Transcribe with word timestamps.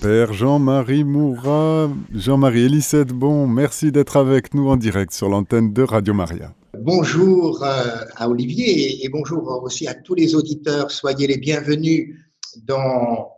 Père 0.00 0.32
Jean-Marie 0.32 1.04
Moura, 1.04 1.90
Jean-Marie 2.14 2.64
Elisette 2.64 3.08
Bon, 3.08 3.46
merci 3.46 3.92
d'être 3.92 4.16
avec 4.16 4.54
nous 4.54 4.70
en 4.70 4.78
direct 4.78 5.12
sur 5.12 5.28
l'antenne 5.28 5.74
de 5.74 5.82
Radio 5.82 6.14
Maria. 6.14 6.54
Bonjour 6.78 7.62
euh, 7.62 7.84
à 8.16 8.30
Olivier 8.30 9.04
et 9.04 9.08
bonjour 9.10 9.62
aussi 9.62 9.86
à 9.86 9.94
tous 9.94 10.14
les 10.14 10.34
auditeurs. 10.34 10.90
Soyez 10.90 11.26
les 11.26 11.36
bienvenus 11.36 12.16
dans, 12.62 13.30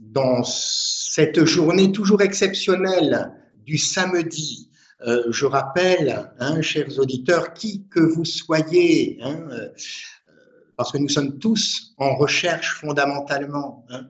dans 0.00 0.42
cette 0.42 1.44
journée 1.44 1.92
toujours 1.92 2.22
exceptionnelle 2.22 3.30
du 3.66 3.76
samedi. 3.76 4.70
Euh, 5.06 5.22
je 5.28 5.44
rappelle, 5.44 6.30
hein, 6.38 6.62
chers 6.62 6.98
auditeurs, 6.98 7.52
qui 7.52 7.86
que 7.88 8.00
vous 8.00 8.24
soyez, 8.24 9.18
hein, 9.20 9.38
euh, 9.50 9.68
parce 10.78 10.92
que 10.92 10.98
nous 10.98 11.10
sommes 11.10 11.38
tous 11.38 11.92
en 11.98 12.16
recherche 12.16 12.80
fondamentalement. 12.80 13.84
Hein, 13.90 14.06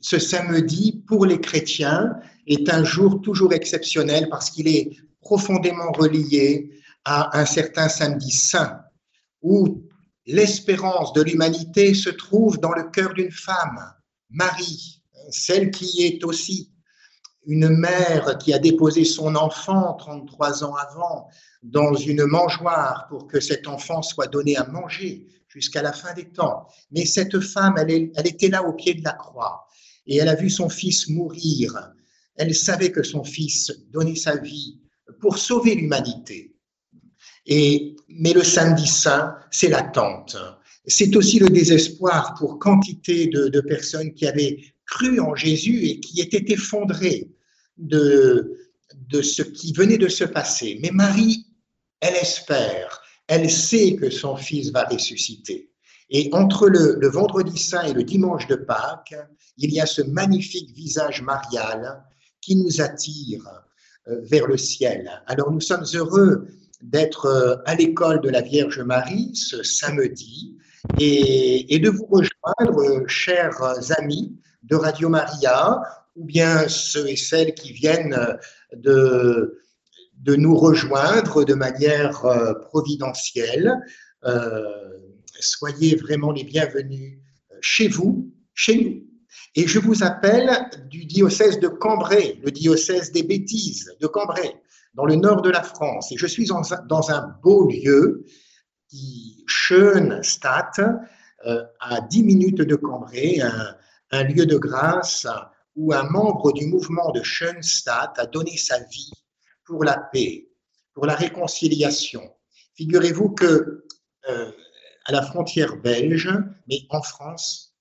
ce 0.00 0.18
samedi, 0.18 1.02
pour 1.06 1.26
les 1.26 1.40
chrétiens, 1.40 2.14
est 2.46 2.68
un 2.72 2.84
jour 2.84 3.20
toujours 3.20 3.52
exceptionnel 3.52 4.28
parce 4.28 4.50
qu'il 4.50 4.68
est 4.68 4.96
profondément 5.20 5.92
relié 5.92 6.70
à 7.04 7.38
un 7.38 7.46
certain 7.46 7.88
samedi 7.88 8.30
saint, 8.30 8.80
où 9.42 9.82
l'espérance 10.26 11.12
de 11.12 11.22
l'humanité 11.22 11.94
se 11.94 12.10
trouve 12.10 12.58
dans 12.58 12.72
le 12.72 12.84
cœur 12.90 13.14
d'une 13.14 13.30
femme, 13.30 13.92
Marie, 14.30 15.02
celle 15.30 15.70
qui 15.70 16.04
est 16.04 16.24
aussi 16.24 16.72
une 17.46 17.68
mère 17.68 18.36
qui 18.38 18.52
a 18.52 18.58
déposé 18.58 19.04
son 19.04 19.34
enfant 19.34 19.94
33 19.94 20.64
ans 20.64 20.74
avant 20.74 21.28
dans 21.62 21.94
une 21.94 22.24
mangeoire 22.24 23.06
pour 23.08 23.26
que 23.26 23.40
cet 23.40 23.66
enfant 23.66 24.02
soit 24.02 24.26
donné 24.26 24.56
à 24.56 24.66
manger 24.66 25.26
jusqu'à 25.50 25.82
la 25.82 25.92
fin 25.92 26.14
des 26.14 26.28
temps. 26.28 26.66
Mais 26.90 27.04
cette 27.04 27.40
femme, 27.40 27.74
elle, 27.76 28.10
était 28.24 28.48
là 28.48 28.62
au 28.62 28.72
pied 28.72 28.94
de 28.94 29.04
la 29.04 29.12
croix 29.12 29.66
et 30.06 30.16
elle 30.16 30.28
a 30.28 30.34
vu 30.34 30.48
son 30.48 30.68
fils 30.68 31.08
mourir. 31.08 31.92
Elle 32.36 32.54
savait 32.54 32.92
que 32.92 33.02
son 33.02 33.24
fils 33.24 33.72
donnait 33.90 34.16
sa 34.16 34.36
vie 34.36 34.80
pour 35.20 35.38
sauver 35.38 35.74
l'humanité. 35.74 36.54
Et, 37.46 37.96
mais 38.08 38.32
le 38.32 38.44
samedi 38.44 38.86
saint, 38.86 39.36
c'est 39.50 39.68
l'attente. 39.68 40.36
C'est 40.86 41.14
aussi 41.16 41.38
le 41.38 41.48
désespoir 41.48 42.34
pour 42.34 42.58
quantité 42.58 43.26
de, 43.26 43.48
de, 43.48 43.60
personnes 43.60 44.14
qui 44.14 44.26
avaient 44.26 44.62
cru 44.86 45.20
en 45.20 45.34
Jésus 45.34 45.84
et 45.84 46.00
qui 46.00 46.20
étaient 46.20 46.52
effondrées 46.52 47.30
de, 47.76 48.56
de 48.94 49.22
ce 49.22 49.42
qui 49.42 49.72
venait 49.72 49.98
de 49.98 50.08
se 50.08 50.24
passer. 50.24 50.78
Mais 50.82 50.90
Marie, 50.90 51.46
elle 52.00 52.14
espère, 52.14 52.99
elle 53.30 53.48
sait 53.48 53.94
que 53.94 54.10
son 54.10 54.36
fils 54.36 54.72
va 54.72 54.84
ressusciter. 54.84 55.70
Et 56.10 56.28
entre 56.32 56.68
le, 56.68 57.08
vendredi 57.08 57.56
saint 57.56 57.84
et 57.84 57.92
le 57.92 58.02
dimanche 58.02 58.48
de 58.48 58.56
Pâques, 58.56 59.14
il 59.56 59.72
y 59.72 59.80
a 59.80 59.86
ce 59.86 60.02
magnifique 60.02 60.74
visage 60.74 61.22
marial 61.22 62.02
qui 62.40 62.56
nous 62.56 62.80
attire 62.80 63.48
euh, 64.08 64.16
vers 64.22 64.48
le 64.48 64.56
ciel. 64.56 65.22
Alors 65.28 65.52
nous 65.52 65.60
sommes 65.60 65.84
heureux 65.94 66.48
d'être 66.82 67.26
euh, 67.26 67.56
à 67.66 67.76
l'école 67.76 68.20
de 68.20 68.30
la 68.30 68.40
Vierge 68.40 68.80
Marie 68.80 69.30
ce 69.34 69.62
samedi 69.62 70.56
et 70.98 71.78
de 71.78 71.90
vous 71.90 72.06
rejoindre, 72.06 73.06
chers 73.06 73.62
amis 74.00 74.34
de 74.64 74.74
Radio 74.74 75.08
Maria, 75.08 75.82
ou 76.16 76.24
bien 76.24 76.66
ceux 76.68 77.06
et 77.06 77.16
celles 77.16 77.54
qui 77.54 77.72
viennent 77.72 78.16
de, 78.74 79.60
de 80.20 80.36
nous 80.36 80.54
rejoindre 80.54 81.44
de 81.44 81.54
manière 81.54 82.24
euh, 82.26 82.54
providentielle. 82.54 83.80
Euh, 84.24 84.62
soyez 85.40 85.96
vraiment 85.96 86.30
les 86.30 86.44
bienvenus 86.44 87.18
euh, 87.50 87.56
chez 87.60 87.88
vous, 87.88 88.30
chez 88.54 88.84
nous. 88.84 89.06
Et 89.54 89.66
je 89.66 89.78
vous 89.78 90.02
appelle 90.02 90.50
du 90.88 91.06
diocèse 91.06 91.58
de 91.58 91.68
Cambrai, 91.68 92.38
le 92.44 92.50
diocèse 92.50 93.12
des 93.12 93.22
bêtises 93.22 93.90
de 94.00 94.06
Cambrai, 94.06 94.60
dans 94.94 95.06
le 95.06 95.16
nord 95.16 95.42
de 95.42 95.50
la 95.50 95.62
France. 95.62 96.12
Et 96.12 96.16
je 96.16 96.26
suis 96.26 96.46
dans 96.46 97.10
un, 97.10 97.36
beau 97.42 97.68
lieu, 97.68 98.26
qui 98.88 99.44
à 101.80 102.00
10 102.10 102.22
minutes 102.22 102.60
de 102.60 102.76
Cambrai, 102.76 103.40
un, 103.40 103.76
un, 104.10 104.24
lieu 104.24 104.46
de 104.46 104.56
grâce 104.56 105.26
où 105.76 105.92
un 105.92 106.02
membre 106.02 106.52
du 106.52 106.66
mouvement 106.66 107.10
de 107.12 107.22
Schönstadt 107.22 108.18
a 108.18 108.26
donné 108.26 108.56
sa 108.56 108.78
vie 108.80 109.12
pour 109.70 109.84
la 109.84 109.96
paix, 109.96 110.48
pour 110.94 111.06
la 111.06 111.14
réconciliation. 111.14 112.22
Figurez-vous 112.74 113.30
que 113.30 113.84
euh, 114.28 114.50
à 115.06 115.12
la 115.12 115.22
frontière 115.22 115.76
belge, 115.76 116.28
mais 116.68 116.80
en 116.90 117.00
France, 117.00 117.76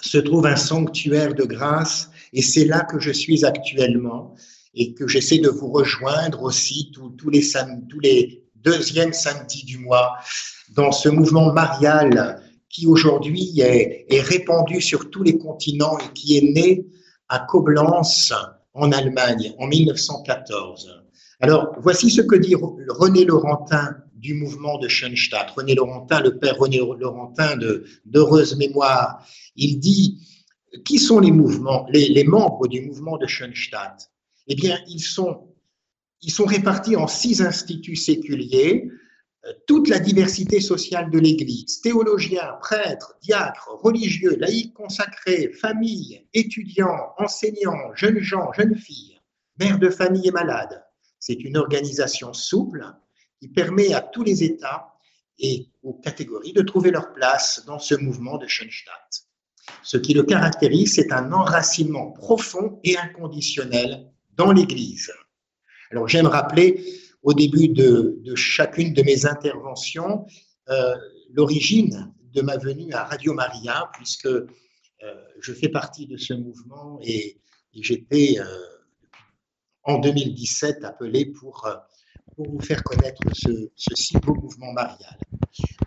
se 0.00 0.16
trouve 0.16 0.46
un 0.46 0.56
sanctuaire 0.56 1.34
de 1.34 1.44
grâce 1.44 2.10
et 2.32 2.40
c'est 2.40 2.64
là 2.64 2.80
que 2.80 2.98
je 2.98 3.10
suis 3.10 3.44
actuellement 3.44 4.34
et 4.72 4.94
que 4.94 5.06
j'essaie 5.06 5.38
de 5.38 5.50
vous 5.50 5.70
rejoindre 5.70 6.42
aussi 6.42 6.90
tous, 6.92 7.30
les, 7.30 8.42
deuxièmes 8.54 9.12
samedis 9.12 9.64
du 9.64 9.78
mois 9.78 10.16
dans 10.70 10.92
ce 10.92 11.08
mouvement 11.10 11.52
marial 11.52 12.42
qui 12.70 12.86
aujourd'hui 12.86 13.60
est, 13.60 14.06
est, 14.08 14.20
répandu 14.20 14.80
sur 14.80 15.10
tous 15.10 15.22
les 15.22 15.38
continents 15.38 15.98
et 15.98 16.12
qui 16.14 16.38
est 16.38 16.42
né 16.42 16.86
à 17.28 17.40
Koblenz 17.40 18.32
en 18.74 18.90
Allemagne 18.92 19.54
en 19.58 19.66
1914. 19.66 21.05
Alors 21.40 21.76
voici 21.80 22.10
ce 22.10 22.22
que 22.22 22.36
dit 22.36 22.54
René 22.88 23.24
Laurentin 23.24 23.96
du 24.14 24.34
mouvement 24.34 24.78
de 24.78 24.88
Schoenstatt. 24.88 25.50
René 25.50 25.74
Laurentin, 25.74 26.20
le 26.20 26.38
père 26.38 26.56
René 26.58 26.78
Laurentin 26.78 27.56
d'heureuse 28.04 28.56
mémoire, 28.56 29.26
il 29.54 29.78
dit 29.78 30.18
qui 30.84 30.98
sont 30.98 31.20
les 31.20 31.30
membres 32.24 32.66
du 32.68 32.80
mouvement 32.82 33.18
de 33.18 33.26
Schoenstatt? 33.26 34.10
Eh 34.48 34.54
bien, 34.54 34.78
ils 34.88 35.00
sont, 35.00 35.54
ils 36.22 36.30
sont 36.30 36.44
répartis 36.44 36.96
en 36.96 37.06
six 37.06 37.42
instituts 37.42 37.96
séculiers, 37.96 38.88
euh, 39.46 39.52
toute 39.66 39.88
la 39.88 39.98
diversité 39.98 40.60
sociale 40.60 41.10
de 41.10 41.18
l'Église, 41.18 41.80
théologiens, 41.80 42.54
prêtres, 42.60 43.16
diacres, 43.22 43.70
religieux, 43.82 44.36
laïcs 44.38 44.74
consacrés, 44.74 45.52
familles, 45.52 46.26
étudiants, 46.32 47.12
enseignants, 47.18 47.94
jeunes 47.94 48.20
gens, 48.20 48.52
jeunes 48.52 48.76
filles, 48.76 49.18
mères 49.58 49.78
de 49.78 49.90
famille 49.90 50.28
et 50.28 50.32
malades. 50.32 50.85
C'est 51.26 51.42
une 51.42 51.56
organisation 51.56 52.32
souple 52.32 52.86
qui 53.40 53.48
permet 53.48 53.92
à 53.92 54.00
tous 54.00 54.22
les 54.22 54.44
États 54.44 54.94
et 55.40 55.66
aux 55.82 55.94
catégories 55.94 56.52
de 56.52 56.62
trouver 56.62 56.92
leur 56.92 57.12
place 57.14 57.64
dans 57.66 57.80
ce 57.80 57.96
mouvement 57.96 58.38
de 58.38 58.46
Schoenstatt. 58.46 59.26
Ce 59.82 59.96
qui 59.96 60.14
le 60.14 60.22
caractérise, 60.22 60.94
c'est 60.94 61.10
un 61.10 61.32
enracinement 61.32 62.12
profond 62.12 62.78
et 62.84 62.96
inconditionnel 62.96 64.08
dans 64.34 64.52
l'Église. 64.52 65.12
Alors 65.90 66.06
j'aime 66.06 66.28
rappeler 66.28 66.84
au 67.24 67.34
début 67.34 67.70
de, 67.70 68.22
chacune 68.36 68.94
de 68.94 69.02
mes 69.02 69.26
interventions 69.26 70.26
euh, 70.68 70.94
l'origine 71.32 72.14
de 72.34 72.40
ma 72.40 72.56
venue 72.56 72.92
à 72.92 73.02
Radio 73.02 73.34
Maria, 73.34 73.90
puisque 73.94 74.26
euh, 74.26 74.46
je 75.40 75.52
fais 75.52 75.70
partie 75.70 76.06
de 76.06 76.18
ce 76.18 76.34
mouvement 76.34 77.00
et, 77.02 77.40
et 77.74 77.82
j'étais 77.82 78.36
euh, 78.38 78.75
en 79.86 79.98
2017 79.98 80.84
appelé 80.84 81.26
pour 81.26 81.66
euh, 81.66 81.74
pour 82.34 82.50
vous 82.50 82.60
faire 82.60 82.82
connaître 82.84 83.22
ce, 83.32 83.70
si 83.76 84.16
beau 84.18 84.34
mouvement 84.34 84.72
marial. 84.72 85.18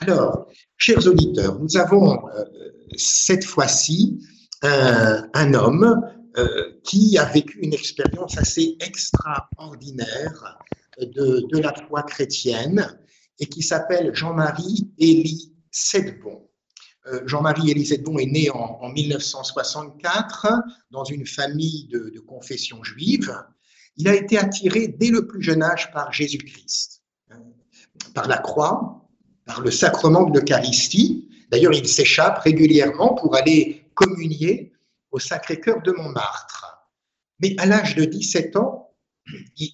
Alors, 0.02 0.48
chers 0.78 1.06
auditeurs, 1.06 1.60
nous 1.60 1.78
avons 1.78 2.28
euh, 2.30 2.44
cette 2.98 3.46
fois-ci 3.46 4.20
un, 4.64 5.28
un, 5.34 5.54
homme 5.54 6.02
euh, 6.38 6.80
qui 6.84 7.18
a 7.18 7.26
vécu 7.26 7.60
une 7.60 7.74
expérience 7.74 8.38
assez 8.38 8.78
extraordinaire 8.80 10.58
de, 11.00 11.46
de 11.52 11.58
la 11.60 11.74
foi 11.88 12.04
chrétienne 12.04 13.00
et 13.40 13.46
qui 13.46 13.62
s'appelle 13.62 14.14
Jean-Marie 14.14 14.90
Élie 14.98 15.54
Sedbon. 15.72 16.50
Euh, 17.08 17.22
Jean-Marie 17.26 17.72
Élie 17.72 17.86
Sedbon 17.86 18.18
est 18.18 18.26
né 18.26 18.50
en, 18.50 18.80
en, 18.81 18.90
1964 18.90 20.48
dans 20.92 21.04
une 21.04 21.26
famille 21.26 21.88
de 21.88 22.19
confession 22.19 22.84
juive 22.84 23.34
il 24.00 24.07
a 24.07 24.16
été 24.16 24.38
attiré 24.38 24.88
dès 24.88 25.10
le 25.10 25.28
plus 25.28 25.42
jeune 25.42 25.62
âge 25.62 25.92
par 25.92 26.12
Jésus-Christ, 26.12 27.04
hein, 27.30 27.44
par 28.16 28.28
la 28.28 28.38
croix, 28.38 29.07
par 29.46 29.62
le 29.62 29.69
sacrement 29.72 30.24
de 30.24 30.40
l'Eucharistie. 30.40 31.30
D'ailleurs, 31.51 31.74
il 31.74 31.88
s'échappe 31.88 32.40
régulièrement 32.40 33.13
pour 33.13 33.36
aller 33.36 33.86
communier 33.94 34.72
au 35.12 35.19
Sacré-Cœur 35.19 35.81
de 35.81 35.92
Montmartre. 35.92 36.88
Mais 37.42 37.56
à 37.57 37.66
l'âge 37.66 37.96
de 37.96 38.06
17 38.06 38.56
ans, 38.56 38.96
il, 39.57 39.69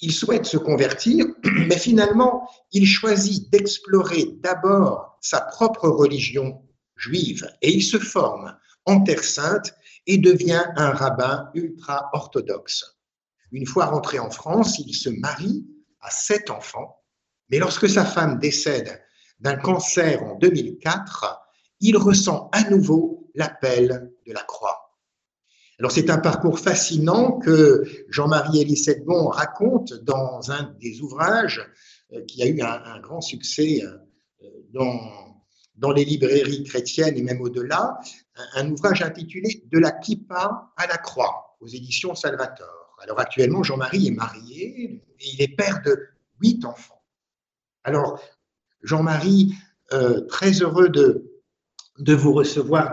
il 0.00 0.12
souhaite 0.12 0.46
se 0.46 0.56
convertir, 0.56 1.26
mais 1.68 1.78
finalement, 1.78 2.48
il 2.72 2.86
choisit 2.86 3.50
d'explorer 3.52 4.24
d'abord 4.42 5.16
sa 5.20 5.40
propre 5.42 5.88
religion 5.88 6.62
juive 6.96 7.48
et 7.62 7.72
il 7.72 7.82
se 7.82 7.98
forme 7.98 8.56
en 8.84 9.02
Terre 9.02 9.24
Sainte 9.24 9.74
et 10.06 10.18
devient 10.18 10.64
un 10.76 10.90
rabbin 10.90 11.50
ultra-orthodoxe. 11.54 12.99
Une 13.52 13.66
fois 13.66 13.86
rentré 13.86 14.18
en 14.18 14.30
France, 14.30 14.78
il 14.78 14.94
se 14.94 15.10
marie 15.10 15.66
à 16.00 16.10
sept 16.10 16.50
enfants, 16.50 17.00
mais 17.50 17.58
lorsque 17.58 17.88
sa 17.88 18.04
femme 18.04 18.38
décède 18.38 19.02
d'un 19.40 19.56
cancer 19.56 20.22
en 20.22 20.36
2004, 20.36 21.40
il 21.80 21.96
ressent 21.96 22.48
à 22.52 22.68
nouveau 22.70 23.30
l'appel 23.34 24.12
de 24.26 24.32
la 24.32 24.42
croix. 24.42 24.90
Alors 25.78 25.92
c'est 25.92 26.10
un 26.10 26.18
parcours 26.18 26.58
fascinant 26.58 27.38
que 27.38 27.84
Jean-Marie 28.10 28.60
Elisette 28.60 29.02
Bon 29.04 29.28
raconte 29.28 29.94
dans 30.04 30.50
un 30.50 30.74
des 30.78 31.00
ouvrages 31.00 31.66
euh, 32.12 32.22
qui 32.26 32.42
a 32.42 32.46
eu 32.46 32.60
un, 32.60 33.00
grand 33.00 33.22
succès 33.22 33.82
euh, 33.82 34.48
dans, 34.74 35.92
les 35.92 36.04
librairies 36.04 36.64
chrétiennes 36.64 37.16
et 37.16 37.22
même 37.22 37.40
au-delà, 37.40 37.98
un, 38.56 38.70
ouvrage 38.70 39.00
intitulé 39.00 39.64
De 39.72 39.78
la 39.78 39.92
kippa 39.92 40.70
à 40.76 40.86
la 40.86 40.98
croix 40.98 41.56
aux 41.60 41.68
éditions 41.68 42.14
Salvator. 42.14 42.79
Alors 43.00 43.18
actuellement, 43.18 43.62
Jean-Marie 43.62 44.08
est 44.08 44.12
marié 44.12 45.02
et 45.18 45.26
il 45.32 45.42
est 45.42 45.56
père 45.56 45.82
de 45.84 45.98
huit 46.40 46.64
enfants. 46.64 47.02
Alors, 47.84 48.20
Jean-Marie, 48.82 49.54
euh, 49.92 50.20
très 50.26 50.52
heureux 50.62 50.88
de, 50.88 51.26
vous 52.14 52.32
recevoir 52.32 52.90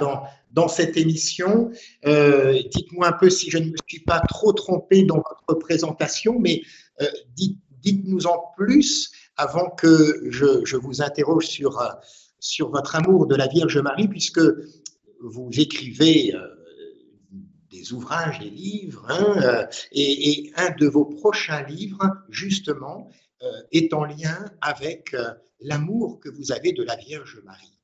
dans, 0.51 0.67
cette 0.67 0.97
émission. 0.97 1.71
Euh, 2.05 2.59
dites-moi 2.71 3.07
un 3.07 3.11
peu 3.13 3.29
si 3.29 3.51
je 3.51 3.57
ne 3.57 3.65
me 3.65 3.75
suis 3.87 3.99
pas 3.99 4.19
trop 4.27 4.53
trompé 4.53 5.03
dans 5.03 5.17
votre 5.17 5.59
présentation, 5.59 6.39
mais 6.39 6.61
euh, 7.01 7.05
dites, 7.35 7.59
nous 8.05 8.27
en 8.27 8.51
plus 8.57 9.11
avant 9.37 9.69
que 9.69 10.23
je, 10.29 10.75
vous 10.75 11.01
interroge 11.01 11.45
sur, 11.45 11.81
sur 12.39 12.69
votre 12.69 12.95
amour 12.95 13.27
de 13.27 13.35
la 13.35 13.47
Vierge 13.47 13.77
Marie, 13.77 14.07
puisque 14.07 14.41
vous 15.21 15.49
écrivez 15.53 16.33
des 17.79 17.93
ouvrages, 17.93 18.39
des 18.39 18.49
livres, 18.49 19.05
hein, 19.09 19.67
et, 19.91 20.51
un 20.55 20.71
de 20.71 20.87
vos 20.87 21.05
prochains 21.05 21.63
livres, 21.63 22.05
justement, 22.29 23.09
est 23.71 23.93
en 23.93 24.03
lien 24.03 24.45
avec 24.61 25.15
l'amour 25.59 26.19
que 26.19 26.29
vous 26.29 26.51
avez 26.51 26.73
de 26.73 26.83
la 26.83 26.95
Vierge 26.95 27.41
Marie. 27.45 27.77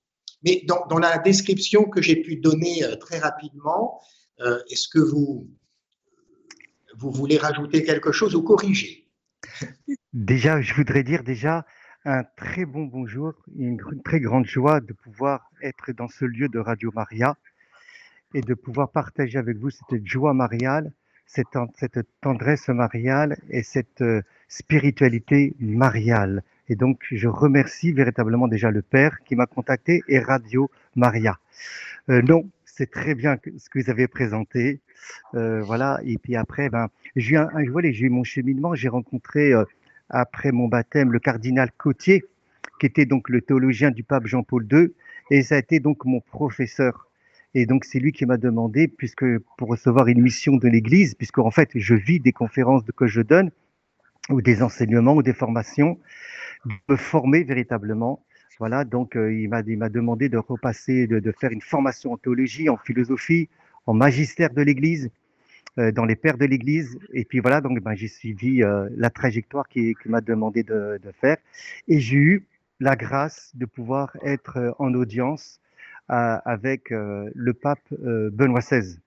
Mais 0.44 0.64
dans, 0.68 0.98
la 0.98 1.18
description 1.20 1.86
que 1.86 2.02
j'ai 2.02 2.18
pu 2.18 2.36
donner 2.36 2.84
euh, 2.84 2.96
très 2.98 3.20
rapidement, 3.20 4.02
euh, 4.42 4.60
est-ce 4.70 4.90
que 4.90 5.00
vous, 5.00 5.50
vous 6.98 7.12
voulez 7.12 7.38
rajouter 7.38 7.84
quelque 7.84 8.12
chose 8.12 8.36
ou 8.36 8.44
corriger? 8.44 9.10
Déjà, 10.14 10.62
je 10.62 10.74
voudrais 10.74 11.04
dire 11.04 11.24
déjà 11.24 11.66
un 12.06 12.24
très 12.36 12.66
bon 12.66 12.84
bonjour, 12.84 13.34
une 13.56 13.80
très 14.04 14.20
grande 14.20 14.46
joie 14.46 14.82
de 14.82 14.92
pouvoir 14.92 15.50
être 15.62 15.94
dans 15.94 16.10
ce 16.10 16.26
lieu 16.26 16.50
de 16.50 16.60
Radio 16.60 16.92
Maria 16.94 17.36
et 18.34 18.42
de 18.42 18.54
pouvoir 18.54 18.90
partager 18.90 19.38
avec 19.38 19.58
vous 19.58 19.70
cette 19.70 20.06
joie 20.06 20.34
mariale, 20.34 20.92
cette, 21.26 21.58
tendresse 22.22 22.68
mariale 22.70 23.38
et 23.50 23.64
cette 23.64 24.02
euh, 24.02 24.22
spiritualité 24.48 25.54
mariale. 25.60 26.44
Et 26.70 26.76
donc, 26.76 27.04
je 27.12 27.28
remercie 27.28 27.92
véritablement 27.92 28.48
déjà 28.48 28.72
le 28.72 28.82
Père 28.82 29.20
qui 29.26 29.36
m'a 29.36 29.46
contacté 29.46 30.02
et 30.08 30.20
Radio 30.20 30.72
Maria. 30.96 31.38
Euh, 32.10 32.22
non, 32.22 32.50
c'est 32.66 32.90
très 32.90 33.16
bien 33.16 33.38
ce 33.58 33.70
que 33.70 33.80
vous 33.80 33.90
avez 33.90 34.08
présenté. 34.08 34.80
Euh, 35.36 35.62
voilà. 35.62 36.00
Et 36.04 36.18
puis 36.18 36.36
après, 36.36 36.70
ben, 36.70 36.88
j'ai 37.16 37.36
eu, 37.36 37.70
voilà, 37.70 37.90
eu 37.90 38.10
mon 38.10 38.24
cheminement. 38.24 38.76
J'ai 38.76 38.90
rencontré, 38.90 39.54
euh, 39.54 39.66
après 40.10 40.52
mon 40.52 40.68
baptême, 40.68 41.12
le 41.12 41.20
cardinal 41.20 41.72
Cotier, 41.78 42.26
qui 42.80 42.86
était 42.86 43.06
donc 43.06 43.30
le 43.30 43.42
théologien 43.42 43.92
du 43.92 44.04
pape 44.04 44.26
Jean-Paul 44.26 44.68
II. 44.72 44.94
Et 45.32 45.44
ça 45.44 45.56
a 45.56 45.58
été 45.60 45.80
donc 45.80 46.06
mon 46.06 46.22
professeur. 46.22 47.08
Et 47.56 47.66
donc, 47.66 47.86
c'est 47.86 48.00
lui 48.00 48.12
qui 48.12 48.26
m'a 48.26 48.38
demandé, 48.38 48.88
puisque 48.88 49.26
pour 49.58 49.68
recevoir 49.68 50.08
une 50.08 50.22
mission 50.22 50.56
de 50.58 50.68
l'Église, 50.68 51.14
puisque 51.14 51.38
en 51.38 51.52
fait, 51.52 51.70
je 51.76 51.94
vis 51.94 52.20
des 52.20 52.32
conférences 52.32 52.84
que 52.96 53.06
je 53.08 53.22
donne, 53.22 53.52
ou 54.30 54.42
des 54.42 54.64
enseignements, 54.64 55.14
ou 55.14 55.24
des 55.24 55.34
formations, 55.34 56.00
me 56.90 56.96
former 56.96 57.44
véritablement. 57.44 58.24
Voilà, 58.60 58.86
donc 58.86 59.16
euh, 59.16 59.34
il 59.34 59.50
m'a 59.50 59.90
demandé 59.90 60.30
de 60.30 60.38
repasser, 60.38 61.08
de, 61.08 61.32
faire 61.32 61.52
une 61.52 61.62
formation 61.62 62.14
en 62.14 62.18
théologie, 62.18 62.70
en 62.70 62.78
philosophie, 62.78 63.50
en 63.86 63.94
magistère 63.94 64.52
de 64.52 64.62
l'Église, 64.62 65.10
euh, 65.80 65.92
dans 65.92 66.06
les 66.06 66.16
pères 66.16 66.38
de 66.38 66.46
l'Église. 66.46 66.98
Et 67.14 67.26
puis 67.26 67.40
voilà, 67.40 67.62
donc 67.62 67.82
ben, 67.82 67.94
j'ai 67.96 68.08
suivi 68.08 68.64
euh, 68.64 68.88
la 68.96 69.10
trajectoire 69.10 69.68
qu'il 69.68 69.96
qui 69.98 70.10
m'a 70.10 70.22
demandé 70.22 70.64
de, 70.64 71.00
de, 71.04 71.12
faire. 71.12 71.38
Et 71.88 72.00
j'ai 72.00 72.18
eu 72.18 72.46
la 72.80 72.96
grâce 72.96 73.52
de 73.56 73.66
pouvoir 73.66 74.16
être 74.24 74.76
en 74.80 74.94
audience 74.94 75.60
avec 76.10 76.90
le 76.90 77.54
pape 77.54 77.82
Benoît 77.92 78.60
XVI. 78.60 79.00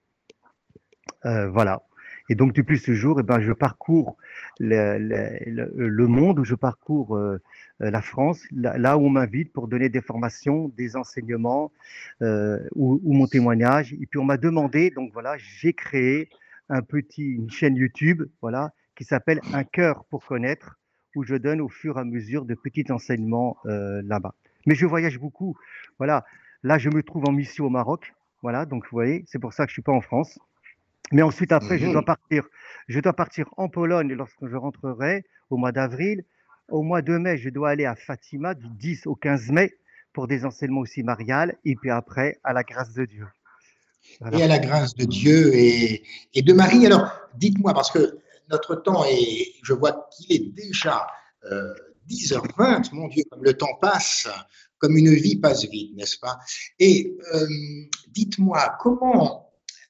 voilà. 1.24 1.82
Et 2.28 2.34
donc, 2.34 2.52
depuis 2.54 2.78
ce 2.78 2.92
jour, 2.92 3.20
eh 3.20 3.22
ben, 3.22 3.40
je 3.40 3.52
parcours 3.52 4.16
le, 4.58 4.98
le, 4.98 5.70
le 5.76 6.44
je 6.44 6.54
parcours 6.54 7.16
euh, 7.16 7.40
la 7.78 8.02
France, 8.02 8.42
là, 8.52 8.98
où 8.98 9.06
on 9.06 9.10
m'invite 9.10 9.52
pour 9.52 9.68
donner 9.68 9.88
des 9.88 10.00
formations, 10.00 10.68
des 10.76 10.96
enseignements 10.96 11.70
euh, 12.22 12.58
ou, 12.74 13.00
mon 13.12 13.26
témoignage. 13.26 13.92
Et 13.92 14.06
puis, 14.06 14.18
on 14.18 14.24
m'a 14.24 14.38
demandé, 14.38 14.90
donc 14.90 15.12
voilà, 15.12 15.36
j'ai 15.38 15.72
créé 15.72 16.28
un 16.68 16.82
petit, 16.82 17.22
une 17.22 17.50
chaîne 17.50 17.76
YouTube, 17.76 18.24
voilà, 18.40 18.72
qui 18.96 19.04
s'appelle 19.04 19.40
Un 19.52 19.62
cœur 19.62 20.04
pour 20.06 20.24
connaître, 20.24 20.78
où 21.14 21.22
je 21.22 21.36
donne 21.36 21.60
au 21.60 21.68
fur 21.68 21.96
et 21.96 22.00
à 22.00 22.04
mesure 22.04 22.44
de 22.44 22.54
petits 22.54 22.90
enseignements 22.90 23.56
euh, 23.66 24.02
là-bas. 24.04 24.34
Mais 24.66 24.74
je 24.74 24.84
voyage 24.84 25.18
beaucoup. 25.18 25.56
Voilà, 25.98 26.24
là, 26.66 26.78
je 26.78 26.90
me 26.90 27.02
trouve 27.02 27.24
en 27.28 27.32
mission 27.32 27.66
au 27.66 27.70
Maroc. 27.70 28.12
Voilà, 28.42 28.66
donc 28.66 28.84
vous 28.84 28.90
voyez, 28.90 29.24
c'est 29.28 29.38
pour 29.38 29.52
ça 29.52 29.64
que 29.64 29.70
je 29.70 29.74
suis 29.74 29.82
pas 29.82 29.92
en 29.92 30.00
France. 30.00 30.38
Mais 31.12 31.22
ensuite, 31.22 31.52
après, 31.52 31.78
je 31.78 31.86
dois 31.86 32.02
mmh 32.02 32.04
partir. 32.04 32.44
Je 32.88 32.98
dois 32.98 33.12
partir 33.12 33.48
en 33.56 33.68
Pologne 33.68 34.12
lorsque 34.12 34.46
je 34.46 34.56
rentrerai 34.56 35.24
au 35.50 35.56
mois 35.56 35.70
d'avril. 35.70 36.24
Au 36.68 36.82
mois 36.82 37.02
de 37.02 37.16
mai, 37.16 37.38
je 37.38 37.48
dois 37.50 37.70
aller 37.70 37.84
à 37.84 37.94
Fatima 37.94 38.54
du 38.54 38.66
10 38.68 39.06
au 39.06 39.14
15 39.14 39.50
mai 39.50 39.72
pour 40.12 40.26
des 40.26 40.44
enseignements 40.44 40.80
aussi 40.80 41.04
mariales. 41.04 41.56
Et 41.64 41.76
puis 41.76 41.90
après, 41.90 42.40
à 42.42 42.52
la 42.52 42.64
grâce 42.64 42.92
de 42.94 43.04
Dieu. 43.04 43.26
Et 44.32 44.42
à 44.42 44.48
la 44.48 44.58
grâce 44.58 44.94
de 44.96 45.04
Dieu 45.04 45.54
et, 45.54 46.02
et 46.34 46.42
de 46.42 46.52
Marie. 46.52 46.84
Alors, 46.84 47.08
dites-moi, 47.36 47.74
parce 47.74 47.92
que 47.92 48.18
notre 48.50 48.74
temps 48.74 49.04
est, 49.04 49.52
je 49.62 49.72
vois 49.72 50.08
qu'il 50.10 50.34
est 50.34 50.52
déjà 50.54 51.06
euh, 51.44 51.72
10h20, 52.08 52.94
mon 52.94 53.08
Dieu, 53.08 53.24
comme 53.30 53.44
le 53.44 53.54
temps 53.54 53.76
passe, 53.80 54.28
comme 54.78 54.96
une 54.96 55.14
vie 55.14 55.36
passe 55.36 55.64
vite, 55.64 55.94
n'est-ce 55.96 56.18
pas? 56.18 56.38
Et 56.78 57.16
euh, 57.34 57.46
dites-moi, 58.08 58.76
comment 58.80 59.42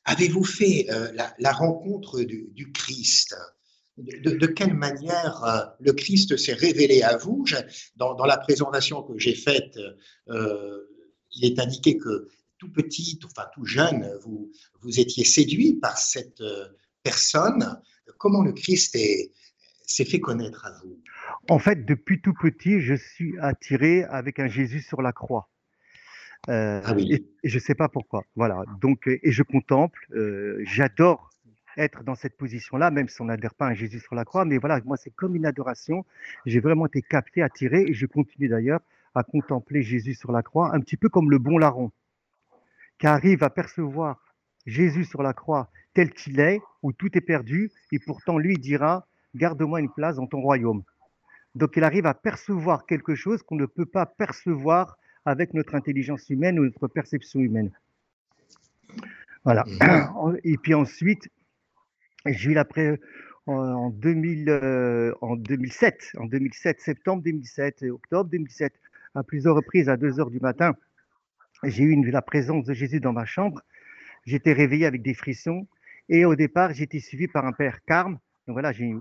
Avez-vous 0.08 0.44
fait 0.44 0.86
euh, 0.90 1.12
la, 1.38 1.52
rencontre 1.52 2.20
du, 2.22 2.70
Christ? 2.72 3.34
De, 3.98 4.46
quelle 4.46 4.74
manière 4.74 5.42
euh, 5.42 5.64
le 5.80 5.92
Christ 5.92 6.36
s'est 6.36 6.52
révélé 6.52 7.02
à 7.02 7.16
vous? 7.16 7.44
Dans, 7.96 8.14
la 8.24 8.38
présentation 8.38 9.02
que 9.02 9.18
j'ai 9.18 9.34
faite, 9.34 9.76
il 10.28 11.44
est 11.44 11.58
indiqué 11.58 11.96
que 11.96 12.28
tout 12.58 12.70
petit, 12.70 13.18
enfin 13.24 13.48
tout 13.52 13.64
jeune, 13.64 14.08
vous, 14.22 14.52
vous 14.80 15.00
étiez 15.00 15.24
séduit 15.24 15.74
par 15.74 15.98
cette 15.98 16.42
personne. 17.02 17.80
Comment 18.18 18.42
le 18.42 18.52
Christ 18.52 18.96
s'est 19.86 20.04
fait 20.04 20.20
connaître 20.20 20.64
à 20.66 20.78
vous? 20.84 21.02
En 21.48 21.58
fait, 21.58 21.84
depuis 21.84 22.20
tout 22.20 22.34
petit, 22.34 22.80
je 22.80 22.94
suis 22.94 23.38
attiré 23.38 24.04
avec 24.04 24.38
un 24.40 24.48
Jésus 24.48 24.80
sur 24.80 25.00
la 25.00 25.12
croix. 25.12 25.48
Euh, 26.48 26.80
ah 26.84 26.94
et, 26.98 27.24
je 27.44 27.54
ne 27.54 27.60
sais 27.60 27.74
pas 27.74 27.88
pourquoi. 27.88 28.24
Voilà. 28.34 28.62
Donc, 28.80 29.06
et 29.06 29.32
je 29.32 29.42
contemple. 29.42 30.06
Euh, 30.12 30.58
j'adore 30.64 31.30
être 31.76 32.02
dans 32.02 32.14
cette 32.14 32.36
position-là, 32.36 32.90
même 32.90 33.08
si 33.08 33.20
on 33.20 33.26
n'adhère 33.26 33.54
pas 33.54 33.68
à 33.68 33.74
Jésus 33.74 34.00
sur 34.00 34.14
la 34.14 34.24
croix. 34.24 34.44
Mais 34.44 34.58
voilà, 34.58 34.80
moi, 34.84 34.96
c'est 34.96 35.14
comme 35.14 35.36
une 35.36 35.46
adoration. 35.46 36.04
J'ai 36.46 36.60
vraiment 36.60 36.86
été 36.86 37.02
capté, 37.02 37.42
attiré, 37.42 37.82
et 37.82 37.94
je 37.94 38.06
continue 38.06 38.48
d'ailleurs 38.48 38.80
à 39.14 39.22
contempler 39.22 39.82
Jésus 39.82 40.14
sur 40.14 40.32
la 40.32 40.42
croix, 40.42 40.74
un 40.74 40.80
petit 40.80 40.96
peu 40.96 41.08
comme 41.08 41.30
le 41.30 41.38
bon 41.38 41.58
larron, 41.58 41.90
qui 42.98 43.06
arrive 43.06 43.42
à 43.42 43.50
percevoir 43.50 44.20
Jésus 44.66 45.04
sur 45.04 45.22
la 45.22 45.32
croix 45.32 45.70
tel 45.94 46.12
qu'il 46.12 46.40
est, 46.40 46.60
où 46.82 46.92
tout 46.92 47.16
est 47.16 47.22
perdu, 47.22 47.70
et 47.92 47.98
pourtant 47.98 48.36
lui 48.36 48.58
dira, 48.58 49.06
garde-moi 49.34 49.80
une 49.80 49.90
place 49.90 50.16
dans 50.16 50.26
ton 50.26 50.40
royaume. 50.40 50.82
Donc 51.56 51.76
il 51.76 51.84
arrive 51.84 52.04
à 52.04 52.12
percevoir 52.12 52.84
quelque 52.84 53.14
chose 53.14 53.42
qu'on 53.42 53.56
ne 53.56 53.64
peut 53.64 53.86
pas 53.86 54.04
percevoir 54.04 54.98
avec 55.24 55.54
notre 55.54 55.74
intelligence 55.74 56.28
humaine 56.28 56.58
ou 56.58 56.64
notre 56.64 56.86
perception 56.86 57.40
humaine. 57.40 57.70
Voilà. 59.42 59.64
Mhm. 59.64 60.38
Et 60.44 60.58
puis 60.58 60.74
ensuite, 60.74 61.28
j'ai 62.26 62.50
eu 62.50 62.54
l'après 62.54 63.00
en, 63.46 63.88
2000, 63.88 64.50
euh, 64.50 65.14
en 65.22 65.36
2007, 65.36 66.12
en 66.18 66.26
2007, 66.26 66.80
septembre 66.80 67.22
2007 67.22 67.82
et 67.82 67.90
octobre 67.90 68.28
2007, 68.28 68.74
à 69.14 69.22
plusieurs 69.22 69.54
reprises 69.54 69.88
à 69.88 69.96
2 69.96 70.20
heures 70.20 70.30
du 70.30 70.40
matin, 70.40 70.74
j'ai 71.62 71.84
eu 71.84 72.10
la 72.10 72.22
présence 72.22 72.66
de 72.66 72.74
Jésus 72.74 73.00
dans 73.00 73.12
ma 73.12 73.24
chambre. 73.24 73.62
J'étais 74.26 74.52
réveillé 74.52 74.84
avec 74.84 75.00
des 75.00 75.14
frissons 75.14 75.66
et 76.10 76.26
au 76.26 76.34
départ, 76.34 76.74
j'étais 76.74 77.00
suivi 77.00 77.28
par 77.28 77.46
un 77.46 77.52
père 77.52 77.82
Carme. 77.84 78.18
Donc 78.46 78.54
voilà, 78.54 78.72
j'ai 78.72 78.94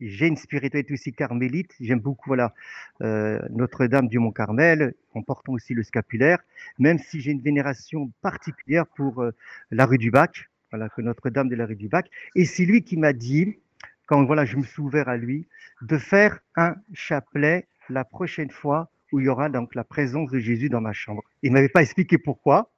j'ai 0.00 0.26
une 0.26 0.36
spiritualité 0.36 0.92
aussi 0.92 1.12
carmélite. 1.12 1.74
J'aime 1.80 2.00
beaucoup 2.00 2.28
voilà, 2.28 2.54
euh, 3.02 3.40
Notre-Dame 3.50 4.08
du 4.08 4.18
Mont-Carmel, 4.18 4.94
en 5.14 5.22
portant 5.22 5.52
aussi 5.52 5.74
le 5.74 5.82
scapulaire, 5.82 6.38
même 6.78 6.98
si 6.98 7.20
j'ai 7.20 7.32
une 7.32 7.40
vénération 7.40 8.10
particulière 8.22 8.86
pour 8.86 9.22
euh, 9.22 9.32
la 9.70 9.86
rue 9.86 9.98
du 9.98 10.10
Bac, 10.10 10.50
voilà, 10.70 10.88
que 10.88 11.00
Notre-Dame 11.00 11.48
de 11.48 11.56
la 11.56 11.66
rue 11.66 11.76
du 11.76 11.88
Bac. 11.88 12.10
Et 12.34 12.44
c'est 12.44 12.64
lui 12.64 12.82
qui 12.82 12.96
m'a 12.96 13.12
dit, 13.12 13.58
quand 14.06 14.24
voilà, 14.24 14.44
je 14.44 14.56
me 14.56 14.62
suis 14.62 14.82
ouvert 14.82 15.08
à 15.08 15.16
lui, 15.16 15.46
de 15.82 15.98
faire 15.98 16.40
un 16.56 16.74
chapelet 16.92 17.66
la 17.88 18.04
prochaine 18.04 18.50
fois 18.50 18.90
où 19.12 19.20
il 19.20 19.26
y 19.26 19.28
aura 19.28 19.48
donc 19.48 19.74
la 19.74 19.84
présence 19.84 20.30
de 20.30 20.38
Jésus 20.38 20.68
dans 20.68 20.80
ma 20.80 20.92
chambre. 20.92 21.22
Il 21.42 21.50
ne 21.50 21.54
m'avait 21.54 21.68
pas 21.68 21.82
expliqué 21.82 22.18
pourquoi, 22.18 22.70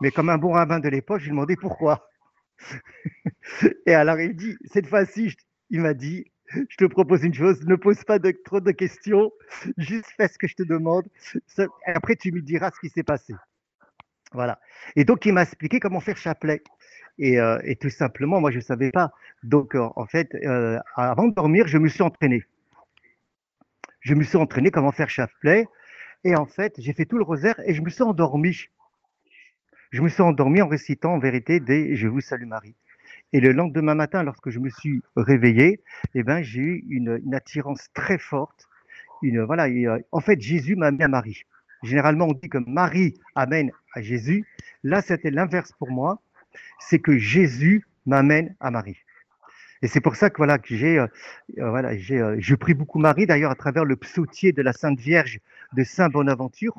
mais 0.00 0.10
comme 0.10 0.28
un 0.28 0.38
bon 0.38 0.52
rabbin 0.52 0.80
de 0.80 0.88
l'époque, 0.88 1.20
j'ai 1.20 1.30
demandé 1.30 1.56
pourquoi. 1.56 2.08
Et 3.86 3.94
alors 3.94 4.20
il 4.20 4.34
dit, 4.34 4.56
cette 4.64 4.86
fois-ci, 4.86 5.36
il 5.70 5.80
m'a 5.80 5.94
dit, 5.94 6.26
je 6.54 6.76
te 6.76 6.84
propose 6.84 7.24
une 7.24 7.34
chose, 7.34 7.64
ne 7.66 7.76
pose 7.76 8.02
pas 8.04 8.18
trop 8.44 8.60
de 8.60 8.70
questions, 8.72 9.30
juste 9.78 10.06
fais 10.16 10.28
ce 10.28 10.38
que 10.38 10.48
je 10.48 10.56
te 10.56 10.62
demande. 10.62 11.06
Après, 11.86 12.16
tu 12.16 12.32
me 12.32 12.40
diras 12.40 12.70
ce 12.74 12.80
qui 12.80 12.88
s'est 12.88 13.02
passé. 13.02 13.34
Voilà. 14.32 14.60
Et 14.96 15.04
donc, 15.04 15.26
il 15.26 15.32
m'a 15.32 15.42
expliqué 15.42 15.80
comment 15.80 16.00
faire 16.00 16.16
chapelet. 16.16 16.62
Et, 17.18 17.38
euh, 17.38 17.58
tout 17.80 17.90
simplement, 17.90 18.40
moi, 18.40 18.50
je 18.50 18.56
ne 18.56 18.62
savais 18.62 18.90
pas. 18.90 19.12
Donc, 19.42 19.74
euh, 19.74 19.88
en 19.96 20.06
fait, 20.06 20.34
euh, 20.34 20.78
avant 20.96 21.28
de 21.28 21.34
dormir, 21.34 21.66
je 21.66 21.78
me 21.78 21.88
suis 21.88 22.02
entraîné. 22.02 22.44
Je 24.00 24.14
me 24.14 24.22
suis 24.22 24.36
entraîné 24.36 24.70
comment 24.70 24.92
faire 24.92 25.10
chapelet. 25.10 25.66
Et 26.24 26.36
en 26.36 26.46
fait, 26.46 26.74
j'ai 26.78 26.92
fait 26.92 27.06
tout 27.06 27.18
le 27.18 27.24
rosaire 27.24 27.58
et 27.66 27.74
je 27.74 27.82
me 27.82 27.90
suis 27.90 28.02
endormi. 28.02 28.68
Je 29.90 30.02
me 30.02 30.08
suis 30.08 30.22
endormi 30.22 30.62
en 30.62 30.68
récitant 30.68 31.14
en 31.14 31.18
vérité 31.18 31.58
des 31.60 31.96
Je 31.96 32.06
vous 32.06 32.20
salue 32.20 32.46
Marie. 32.46 32.76
Et 33.32 33.40
le 33.40 33.52
lendemain 33.52 33.94
matin, 33.94 34.22
lorsque 34.22 34.50
je 34.50 34.58
me 34.58 34.70
suis 34.70 35.02
réveillé, 35.16 35.80
eh 36.14 36.22
ben, 36.22 36.42
j'ai 36.42 36.60
eu 36.60 36.84
une, 36.88 37.34
attirance 37.34 37.88
très 37.94 38.18
forte. 38.18 38.68
Une, 39.22 39.42
voilà, 39.42 39.68
en 40.10 40.20
fait, 40.20 40.40
Jésus 40.40 40.74
m'a 40.74 40.90
mis 40.90 41.02
à 41.02 41.08
Marie. 41.08 41.44
Généralement, 41.82 42.26
on 42.26 42.32
dit 42.32 42.48
que 42.48 42.58
Marie 42.58 43.14
amène 43.34 43.70
à 43.94 44.02
Jésus. 44.02 44.44
Là, 44.82 45.00
c'était 45.00 45.30
l'inverse 45.30 45.72
pour 45.78 45.90
moi. 45.90 46.20
C'est 46.80 46.98
que 46.98 47.16
Jésus 47.18 47.86
m'amène 48.06 48.54
à 48.60 48.70
Marie. 48.70 48.98
Et 49.82 49.88
c'est 49.88 50.00
pour 50.00 50.16
ça 50.16 50.28
que 50.28 50.36
voilà 50.36 50.58
que 50.58 50.76
j'ai 50.76 50.98
euh, 50.98 51.06
euh, 51.58 51.70
voilà 51.70 51.96
j'ai 51.96 52.20
euh, 52.20 52.36
je 52.38 52.54
prie 52.54 52.74
beaucoup 52.74 52.98
Marie 52.98 53.24
d'ailleurs 53.26 53.50
à 53.50 53.54
travers 53.54 53.86
le 53.86 53.96
psautier 53.96 54.52
de 54.52 54.60
la 54.60 54.74
Sainte 54.74 55.00
Vierge 55.00 55.40
de 55.72 55.84
Saint 55.84 56.10
Bonaventure, 56.10 56.74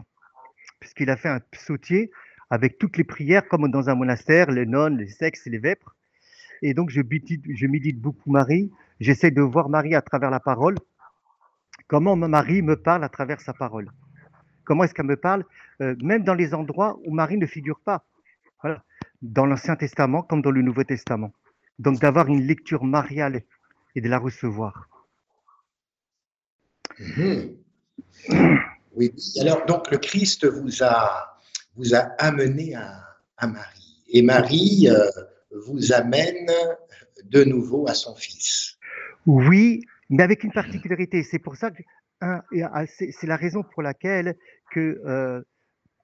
puisqu'il 0.80 1.10
a 1.10 1.18
fait 1.18 1.30
un 1.30 1.40
psautier 1.40 2.12
avec 2.52 2.78
toutes 2.78 2.98
les 2.98 3.04
prières 3.04 3.48
comme 3.48 3.72
dans 3.72 3.90
un 3.90 3.96
monastère, 3.96 4.52
les 4.52 4.68
nonnes, 4.68 4.98
les 4.98 5.08
sexes 5.08 5.48
les 5.48 5.58
vêpres. 5.58 5.96
Et 6.62 6.74
donc 6.74 6.90
je 6.90 7.02
médite, 7.02 8.00
beaucoup 8.00 8.32
Marie. 8.32 8.72
J'essaie 9.00 9.32
de 9.32 9.42
voir 9.42 9.70
Marie 9.70 9.96
à 9.96 10.02
travers 10.02 10.30
la 10.30 10.40
parole. 10.40 10.76
Comment 11.88 12.16
Marie 12.16 12.62
me 12.62 12.76
parle 12.76 13.04
à 13.04 13.10
travers 13.10 13.42
sa 13.42 13.54
parole 13.54 13.92
Comment 14.64 14.84
est-ce 14.84 14.94
qu'elle 14.94 15.08
me 15.08 15.18
parle 15.18 15.44
euh, 15.82 15.96
Même 16.02 16.24
dans 16.24 16.36
les 16.36 16.54
endroits 16.54 17.00
où 17.04 17.14
Marie 17.14 17.38
ne 17.38 17.48
figure 17.48 17.80
pas. 17.80 18.06
Dans 19.22 19.46
l'Ancien 19.46 19.76
Testament 19.76 20.22
comme 20.22 20.42
dans 20.42 20.52
le 20.52 20.62
Nouveau 20.62 20.84
Testament. 20.84 21.34
Donc 21.80 22.00
d'avoir 22.00 22.28
une 22.28 22.42
lecture 22.42 22.84
mariale 22.84 23.42
et 23.96 24.02
de 24.02 24.08
la 24.08 24.20
recevoir. 24.20 24.88
Mhm. 27.00 27.58
Oui, 28.94 29.14
alors 29.40 29.66
donc 29.66 29.90
le 29.90 29.98
Christ 29.98 30.46
vous 30.46 30.84
a, 30.84 31.38
vous 31.76 31.96
a 31.96 32.00
amené 32.20 32.76
à, 32.76 33.48
Marie. 33.48 34.04
Et 34.10 34.22
Marie 34.22 34.88
euh, 34.90 35.10
vous 35.66 35.94
amène 35.94 36.50
de 37.24 37.44
nouveau 37.44 37.88
à 37.88 37.94
son 37.94 38.16
fils. 38.16 38.78
Oui, 39.26 39.82
mais 40.10 40.24
avec 40.24 40.44
une 40.44 40.52
particularité. 40.52 41.24
C'est 41.24 41.40
pour 41.40 41.56
ça 41.56 41.72
que 41.72 41.84
ah, 42.22 42.44
c'est 42.86 43.28
la 43.28 43.36
raison 43.36 43.64
pour 43.64 43.82
laquelle 43.82 44.36
que 44.72 45.02
euh, 45.06 45.42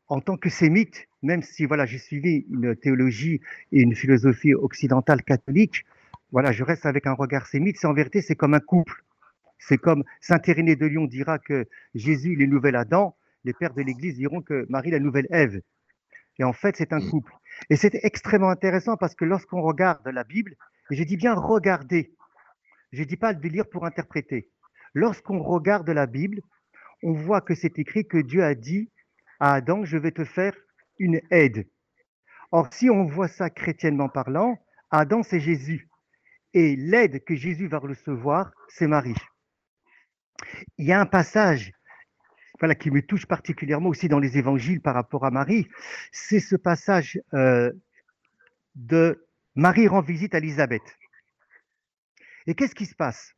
en 0.08 0.20
tant 0.20 0.38
que 0.38 0.50
sémite, 0.50 1.08
même 1.22 1.44
si 1.44 1.66
voilà, 1.66 1.86
j'ai 1.86 2.00
suivi 2.00 2.46
une 2.50 2.76
théologie 2.76 3.42
et 3.72 3.82
une 3.82 3.96
philosophie 3.96 4.54
occidentale 4.54 5.24
catholique, 5.24 5.86
voilà, 6.32 6.52
je 6.52 6.64
reste 6.64 6.86
avec 6.86 7.08
un 7.08 7.14
regard 7.14 7.46
sémite. 7.48 7.78
C'est 7.80 7.88
en 7.88 7.94
vérité, 7.94 8.22
c'est 8.22 8.36
comme 8.36 8.54
un 8.54 8.60
couple. 8.60 9.04
C'est 9.60 9.78
comme 9.78 10.04
Saint 10.22 10.42
Irénée 10.46 10.76
de 10.76 10.86
Lyon 10.86 11.06
dira 11.06 11.40
que 11.40 11.66
Jésus 11.96 12.34
est 12.34 12.38
le 12.38 12.46
nouvel 12.46 12.76
Adam, 12.76 13.16
les 13.44 13.54
pères 13.54 13.74
de 13.74 13.82
l'Église 13.82 14.16
diront 14.16 14.42
que 14.42 14.66
Marie 14.70 14.92
la 14.92 15.00
nouvelle 15.00 15.28
Ève. 15.30 15.62
Et 16.40 16.44
en 16.44 16.54
fait, 16.54 16.76
c'est 16.78 16.94
un 16.94 17.00
mm. 17.00 17.10
couple. 17.10 17.34
Et 17.70 17.76
c'est 17.76 17.96
extrêmement 18.04 18.50
intéressant 18.50 18.98
parce 18.98 19.16
que 19.16 19.26
lorsqu'on 19.26 19.62
regarde 19.62 20.08
la 20.08 20.24
Bible, 20.24 20.56
et 20.92 20.96
je 20.96 21.04
dis 21.04 21.18
bien 21.18 21.34
regarder, 21.34 22.16
je 22.92 23.02
ne 23.02 23.08
dis 23.08 23.18
pas 23.18 23.34
le 23.34 23.50
lire 23.50 23.68
pour 23.70 23.86
interpréter. 23.86 24.50
Lorsqu'on 24.94 25.42
regarde 25.42 25.90
la 25.90 26.06
Bible, 26.06 26.42
on 27.04 27.14
voit 27.14 27.42
que 27.42 27.56
c'est 27.56 27.78
écrit 27.80 28.08
que 28.08 28.18
Dieu 28.18 28.44
a 28.44 28.56
dit 28.56 28.90
à 29.40 29.54
Adam, 29.54 29.86
je 29.86 29.98
vais 29.98 30.12
te 30.12 30.26
faire 30.26 30.56
une 30.98 31.22
aide. 31.30 31.68
Or, 32.52 32.74
si 32.74 32.90
on 32.90 33.06
voit 33.06 33.28
ça 33.28 33.50
chrétiennement 33.50 34.10
parlant, 34.10 34.58
Adam, 34.90 35.22
c'est 35.22 35.40
Jésus. 35.40 35.90
Et 36.54 36.76
l'aide 36.76 37.24
que 37.24 37.36
Jésus 37.36 37.68
va 37.68 37.78
recevoir, 37.78 38.52
c'est 38.70 38.88
Marie. 38.88 39.16
Il 40.78 40.88
y 40.88 40.94
a 40.94 41.00
un 41.00 41.06
passage 41.06 41.74
voilà, 42.60 42.76
qui 42.76 42.92
me 42.92 43.02
touche 43.02 43.26
particulièrement 43.26 43.90
aussi 43.90 44.08
dans 44.08 44.20
les 44.20 44.38
évangiles 44.38 44.82
par 44.82 44.96
rapport 44.96 45.26
à 45.26 45.32
Marie, 45.32 45.68
c'est 46.12 46.40
ce 46.40 46.56
passage 46.56 47.20
euh, 47.34 47.72
de 48.76 49.28
Marie 49.56 49.88
rend 49.88 50.02
visite 50.02 50.36
à 50.36 50.38
Élisabeth. 50.38 50.98
Et 52.46 52.56
qu'est-ce 52.56 52.76
qui 52.76 52.86
se 52.86 52.96
passe? 52.96 53.34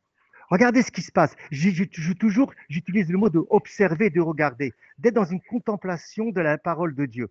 Regardez 0.50 0.82
ce 0.82 0.90
qui 0.90 1.02
se 1.02 1.12
passe. 1.12 1.36
Toujours, 2.18 2.52
j'utilise 2.68 3.08
le 3.10 3.18
mot 3.18 3.30
de 3.30 3.40
observer, 3.50 4.10
de 4.10 4.20
regarder, 4.20 4.74
d'être 4.98 5.14
dans 5.14 5.24
une 5.24 5.40
contemplation 5.40 6.30
de 6.30 6.40
la 6.40 6.58
parole 6.58 6.94
de 6.94 7.06
Dieu. 7.06 7.28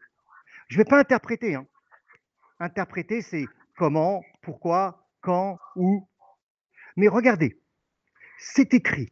Je 0.69 0.77
ne 0.77 0.84
vais 0.84 0.89
pas 0.89 1.00
interpréter. 1.00 1.55
Hein. 1.55 1.67
Interpréter, 2.60 3.22
c'est 3.22 3.46
comment, 3.77 4.24
pourquoi, 4.41 5.05
quand, 5.22 5.60
où. 5.75 6.08
Mais 6.96 7.08
regardez, 7.08 7.60
c'est 8.38 8.74
écrit. 8.74 9.12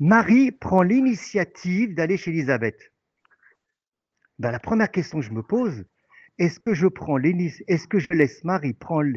Marie 0.00 0.52
prend 0.52 0.82
l'initiative 0.82 1.94
d'aller 1.94 2.16
chez 2.16 2.30
Elisabeth. 2.30 2.92
Ben, 4.38 4.52
la 4.52 4.60
première 4.60 4.92
question 4.92 5.18
que 5.18 5.24
je 5.24 5.32
me 5.32 5.42
pose, 5.42 5.84
est-ce 6.38 6.60
que 6.60 6.72
je 6.72 6.86
est-ce 7.66 7.88
que 7.88 7.98
je 7.98 8.06
laisse 8.10 8.44
Marie 8.44 8.74
prendre 8.74 9.10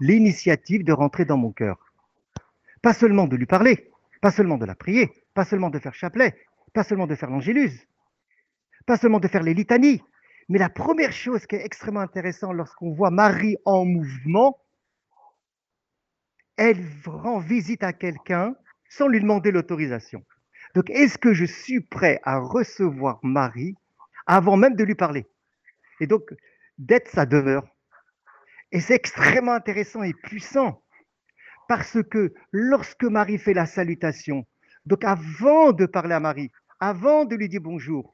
l'initiative 0.00 0.82
de 0.82 0.92
rentrer 0.92 1.24
dans 1.24 1.36
mon 1.36 1.52
cœur? 1.52 1.78
Pas 2.82 2.92
seulement 2.92 3.28
de 3.28 3.36
lui 3.36 3.46
parler, 3.46 3.88
pas 4.20 4.32
seulement 4.32 4.58
de 4.58 4.64
la 4.64 4.74
prier, 4.74 5.12
pas 5.34 5.44
seulement 5.44 5.70
de 5.70 5.78
faire 5.78 5.94
chapelet, 5.94 6.34
pas 6.72 6.82
seulement 6.82 7.06
de 7.06 7.14
faire 7.14 7.30
l'angélus, 7.30 7.88
pas 8.84 8.96
seulement 8.96 9.20
de 9.20 9.28
faire 9.28 9.44
les 9.44 9.54
litanies, 9.54 10.02
mais 10.48 10.58
la 10.58 10.68
première 10.68 11.12
chose 11.12 11.46
qui 11.46 11.54
est 11.54 11.64
extrêmement 11.64 12.00
intéressante 12.00 12.54
lorsqu'on 12.54 12.92
voit 12.92 13.12
Marie 13.12 13.56
en 13.64 13.84
mouvement, 13.84 14.58
elle 16.56 16.84
rend 17.04 17.38
visite 17.38 17.84
à 17.84 17.92
quelqu'un 17.92 18.56
sans 18.88 19.08
lui 19.08 19.20
demander 19.20 19.50
l'autorisation. 19.50 20.24
Donc, 20.74 20.90
est-ce 20.90 21.18
que 21.18 21.32
je 21.32 21.44
suis 21.44 21.80
prêt 21.80 22.20
à 22.24 22.38
recevoir 22.38 23.18
Marie 23.22 23.76
avant 24.26 24.56
même 24.56 24.76
de 24.76 24.84
lui 24.84 24.94
parler? 24.94 25.26
Et 26.00 26.06
donc, 26.06 26.22
d'être 26.78 27.08
sa 27.08 27.26
demeure. 27.26 27.66
Et 28.72 28.80
c'est 28.80 28.94
extrêmement 28.94 29.52
intéressant 29.52 30.02
et 30.02 30.12
puissant 30.12 30.82
parce 31.68 32.02
que 32.10 32.32
lorsque 32.52 33.04
Marie 33.04 33.38
fait 33.38 33.54
la 33.54 33.66
salutation, 33.66 34.46
donc 34.84 35.04
avant 35.04 35.72
de 35.72 35.86
parler 35.86 36.14
à 36.14 36.20
Marie, 36.20 36.50
avant 36.80 37.24
de 37.24 37.34
lui 37.34 37.48
dire 37.48 37.60
bonjour, 37.60 38.12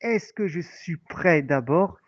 est-ce 0.00 0.32
que 0.32 0.46
je 0.46 0.60
suis 0.60 0.96
prêt 0.96 1.42
d'abord? 1.42 1.98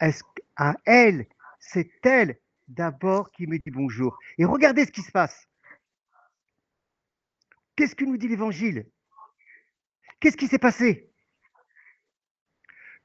Est-ce 0.00 0.22
à 0.56 0.74
elle, 0.84 1.26
c'est 1.60 1.90
elle 2.04 2.38
d'abord 2.68 3.30
qui 3.30 3.46
me 3.46 3.56
dit 3.58 3.70
bonjour? 3.70 4.18
Et 4.38 4.44
regardez 4.44 4.84
ce 4.84 4.90
qui 4.90 5.02
se 5.02 5.12
passe. 5.12 5.48
Qu'est-ce 7.76 7.96
que 7.96 8.04
nous 8.04 8.16
dit 8.16 8.28
l'Évangile? 8.28 8.86
Qu'est-ce 10.20 10.36
qui 10.36 10.46
s'est 10.46 10.58
passé? 10.58 11.10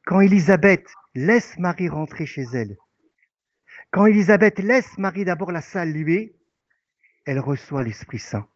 Quand 0.06 0.22
Élisabeth 0.22 0.88
laisse 1.16 1.58
Marie 1.58 1.90
rentrer 1.90 2.26
chez 2.26 2.44
elle, 2.54 2.78
quand 3.92 4.06
Élisabeth 4.06 4.60
laisse 4.60 4.98
Marie 4.98 5.26
d'abord 5.26 5.52
la 5.52 5.62
saluer, 5.62 6.36
elle 7.26 7.40
reçoit 7.40 7.84
l'Esprit 7.84 8.20
Saint. 8.20 8.48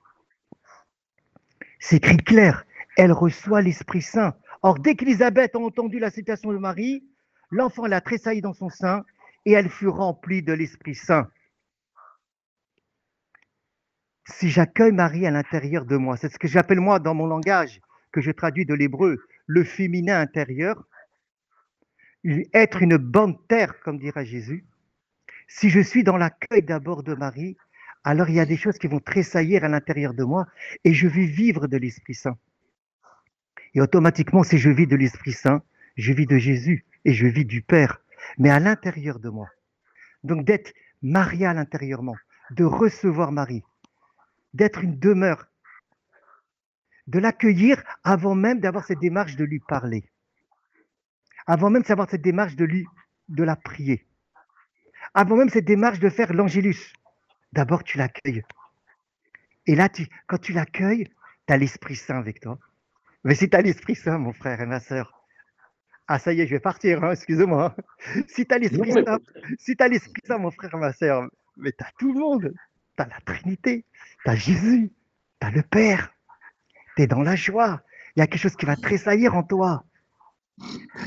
C'est 1.79 1.98
écrit 1.98 2.17
clair, 2.17 2.65
elle 2.96 3.12
reçoit 3.12 3.62
l'Esprit 3.62 4.01
Saint. 4.01 4.36
Or, 4.62 4.79
dès 4.79 4.96
qu'Élisabeth 4.96 5.55
a 5.55 5.60
entendu 5.60 6.00
la 6.00 6.12
citation 6.12 6.53
de 6.53 6.58
Marie, 6.58 7.03
l'enfant 7.50 7.88
l'a 7.88 8.01
tressailli 8.01 8.41
dans 8.41 8.53
son 8.53 8.70
sein 8.70 9.03
et 9.46 9.51
elle 9.51 9.70
fut 9.70 9.88
remplie 9.88 10.43
de 10.43 10.53
l'Esprit 10.53 10.96
Saint 10.96 11.27
si 14.25 14.50
j'accueille 14.50 14.92
Marie 14.92 15.27
à 15.27 15.32
l'intérieur 15.32 15.86
de 15.86 15.98
moi, 15.98 16.18
c'est 16.18 16.32
ce 16.32 16.39
que 16.39 16.48
j'appelle 16.48 16.80
moi 16.80 17.00
dans 17.00 17.13
mon 17.13 17.27
langage, 17.27 17.82
que 18.12 18.22
je 18.22 18.32
traduis 18.32 18.65
de 18.65 18.74
l'hébreu, 18.74 19.18
le 19.48 19.63
féminin 19.63 20.20
intérieur, 20.20 20.88
être 22.53 22.82
une 22.82 22.98
bonne 22.98 23.38
terre, 23.48 23.80
comme 23.82 24.00
dira 24.00 24.24
Jésus. 24.24 24.65
Si 25.48 25.70
je 25.70 25.82
suis 25.82 26.03
dans 26.03 26.18
l'accueil 26.18 26.63
d'abord 26.63 27.03
de 27.03 27.13
Marie, 27.13 27.58
alors 28.03 28.30
il 28.30 28.36
y 28.36 28.39
a 28.39 28.46
des 28.46 28.58
choses 28.58 28.77
qui 28.77 28.88
vont 28.88 29.00
tressaillir 29.00 29.63
à 29.63 29.70
l'intérieur 29.70 30.13
de 30.13 30.24
moi 30.24 30.48
et 30.84 30.94
je 30.94 31.08
vais 31.08 31.25
vivre 31.25 31.68
de 31.68 31.77
l'Esprit 31.77 32.15
Saint. 32.15 32.38
Et 33.74 33.82
automatiquement, 33.82 34.44
si 34.44 34.58
je 34.58 34.70
vis 34.70 34.88
de 34.88 34.96
l'Esprit 34.96 35.34
Saint, 35.34 35.62
je 35.96 36.13
vis 36.13 36.25
de 36.25 36.38
Jésus 36.38 36.86
et 37.06 37.13
je 37.13 37.27
vis 37.27 37.46
du 37.46 37.62
Père, 37.62 38.01
mais 38.38 38.50
à 38.50 38.60
l'intérieur 38.60 39.20
de 39.20 39.30
moi. 39.30 39.50
Donc 40.24 40.46
d'être 40.46 40.74
marié 41.01 41.46
à 41.46 41.53
l'intérieurement, 41.53 42.15
de 42.51 42.63
recevoir 42.63 43.32
Marie, 43.32 43.63
d'être 44.54 44.84
une 44.84 45.00
demeure, 45.00 45.48
de 47.08 47.20
l'accueillir 47.20 47.84
avant 48.04 48.36
même 48.36 48.60
d'avoir 48.60 48.86
cette 48.86 49.00
démarche 49.00 49.36
de 49.36 49.44
lui 49.44 49.60
parler, 49.60 50.10
avant 51.48 51.70
même 51.70 51.84
d'avoir 51.84 52.10
cette 52.10 52.22
démarche 52.22 52.56
de 52.56 52.66
lui, 52.66 52.86
de 53.30 53.44
la 53.44 53.56
prier, 53.56 54.08
avant 55.14 55.36
même 55.36 55.50
cette 55.50 55.66
démarche 55.66 56.00
de 56.00 56.10
faire 56.10 56.34
l'angélus. 56.34 56.94
D'abord, 57.52 57.84
tu 57.84 57.98
l'accueilles. 57.98 58.44
Et 59.68 59.76
là, 59.76 59.90
tu, 59.90 60.08
quand 60.28 60.40
tu 60.40 60.54
l'accueilles, 60.54 61.08
tu 61.48 61.54
as 61.54 61.58
l'Esprit 61.58 61.96
Saint 61.96 62.18
avec 62.18 62.40
toi. 62.40 62.58
Mais 63.24 63.36
si 63.36 63.50
tu 63.50 63.56
as 63.56 63.62
l'Esprit 63.62 63.96
Saint, 63.96 64.18
mon 64.18 64.34
frère 64.34 64.60
et 64.60 64.66
ma 64.66 64.80
sœur, 64.80 65.24
ah 66.08 66.20
ça 66.20 66.34
y 66.34 66.42
est, 66.42 66.48
je 66.48 66.56
vais 66.56 66.60
partir, 66.60 67.04
hein, 67.04 67.12
excusez-moi. 67.12 67.76
Si 68.28 68.46
tu 68.46 68.54
as 68.54 68.58
l'Esprit 68.58 68.92
Saint, 68.92 69.20
si 69.58 69.76
as 69.80 69.88
l'Esprit 69.88 70.22
Saint, 70.26 70.38
mon 70.38 70.52
frère 70.52 70.74
et 70.74 70.78
ma 70.78 70.94
sœur, 70.94 71.30
mais 71.58 71.72
tu 71.72 71.84
as 71.84 71.92
tout 71.98 72.12
le 72.14 72.20
monde. 72.20 72.54
Tu 72.98 73.04
la 73.10 73.20
Trinité, 73.26 73.86
tu 74.24 74.30
as 74.30 74.36
Jésus, 74.36 74.92
tu 75.42 75.48
as 75.48 75.52
le 75.52 75.64
Père. 75.64 76.14
Tu 76.96 77.04
es 77.04 77.08
dans 77.08 77.22
la 77.22 77.36
joie. 77.36 77.82
Il 78.16 78.20
y 78.20 78.22
a 78.22 78.28
quelque 78.28 78.42
chose 78.42 78.56
qui 78.56 78.66
va 78.66 78.76
tressaillir 78.76 79.36
en 79.36 79.44
toi. 79.44 79.84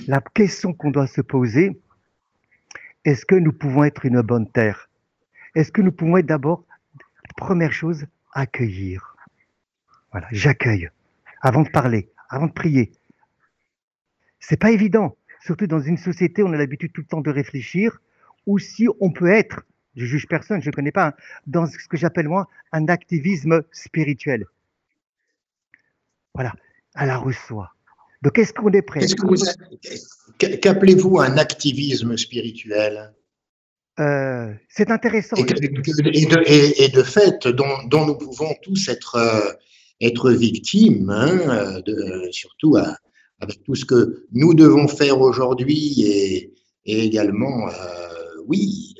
La 0.08 0.20
question 0.20 0.72
qu'on 0.72 0.90
doit 0.90 1.06
se 1.06 1.20
poser, 1.20 1.80
est-ce 3.04 3.24
que 3.24 3.36
nous 3.36 3.52
pouvons 3.52 3.84
être 3.84 4.04
une 4.04 4.20
bonne 4.20 4.50
terre? 4.50 4.90
Est-ce 5.54 5.70
que 5.70 5.80
nous 5.80 5.92
pouvons 5.92 6.16
être 6.16 6.26
d'abord, 6.26 6.64
première 7.36 7.72
chose, 7.72 8.06
accueillir? 8.32 9.16
Voilà, 10.10 10.26
j'accueille. 10.32 10.90
Avant 11.40 11.62
de 11.62 11.68
parler, 11.68 12.10
avant 12.28 12.46
de 12.46 12.52
prier. 12.52 12.92
C'est 14.40 14.58
pas 14.58 14.72
évident, 14.72 15.16
surtout 15.40 15.68
dans 15.68 15.80
une 15.80 15.98
société 15.98 16.42
où 16.42 16.48
on 16.48 16.52
a 16.52 16.56
l'habitude 16.56 16.92
tout 16.92 17.02
le 17.02 17.06
temps 17.06 17.20
de 17.20 17.30
réfléchir, 17.30 18.00
ou 18.46 18.58
si 18.58 18.88
on 19.00 19.12
peut 19.12 19.28
être, 19.28 19.62
je 19.96 20.04
juge 20.04 20.26
personne, 20.28 20.62
je 20.62 20.68
ne 20.68 20.74
connais 20.74 20.92
pas, 20.92 21.08
hein, 21.08 21.12
dans 21.46 21.66
ce 21.66 21.88
que 21.88 21.96
j'appelle 21.96 22.28
moi 22.28 22.48
un 22.72 22.86
activisme 22.88 23.62
spirituel. 23.72 24.44
Voilà, 26.34 26.52
à 26.94 27.06
la 27.06 27.16
reçoit. 27.16 27.72
Donc, 28.22 28.38
est-ce 28.38 28.52
qu'on 28.52 28.70
est 28.72 28.82
prêt? 28.82 29.06
Qu'appelez-vous 30.38 31.18
un 31.20 31.36
activisme 31.38 32.16
spirituel? 32.16 33.12
Euh, 33.98 34.52
C'est 34.68 34.90
intéressant. 34.90 35.36
Et, 35.36 35.44
de, 35.44 37.02
fait, 37.02 37.46
dont, 37.48 38.06
nous 38.06 38.18
pouvons 38.18 38.54
tous 38.62 38.88
être, 38.88 39.16
euh, 39.16 39.52
être 40.00 40.30
victimes, 40.32 41.08
hein, 41.10 41.80
de, 41.86 42.28
surtout 42.30 42.76
avec 43.40 43.62
tout 43.64 43.74
ce 43.74 43.84
que 43.84 44.26
nous 44.32 44.54
devons 44.54 44.88
faire 44.88 45.20
aujourd'hui 45.20 46.02
et, 46.02 46.54
également, 46.84 47.68
euh, 47.68 48.42
oui, 48.46 48.94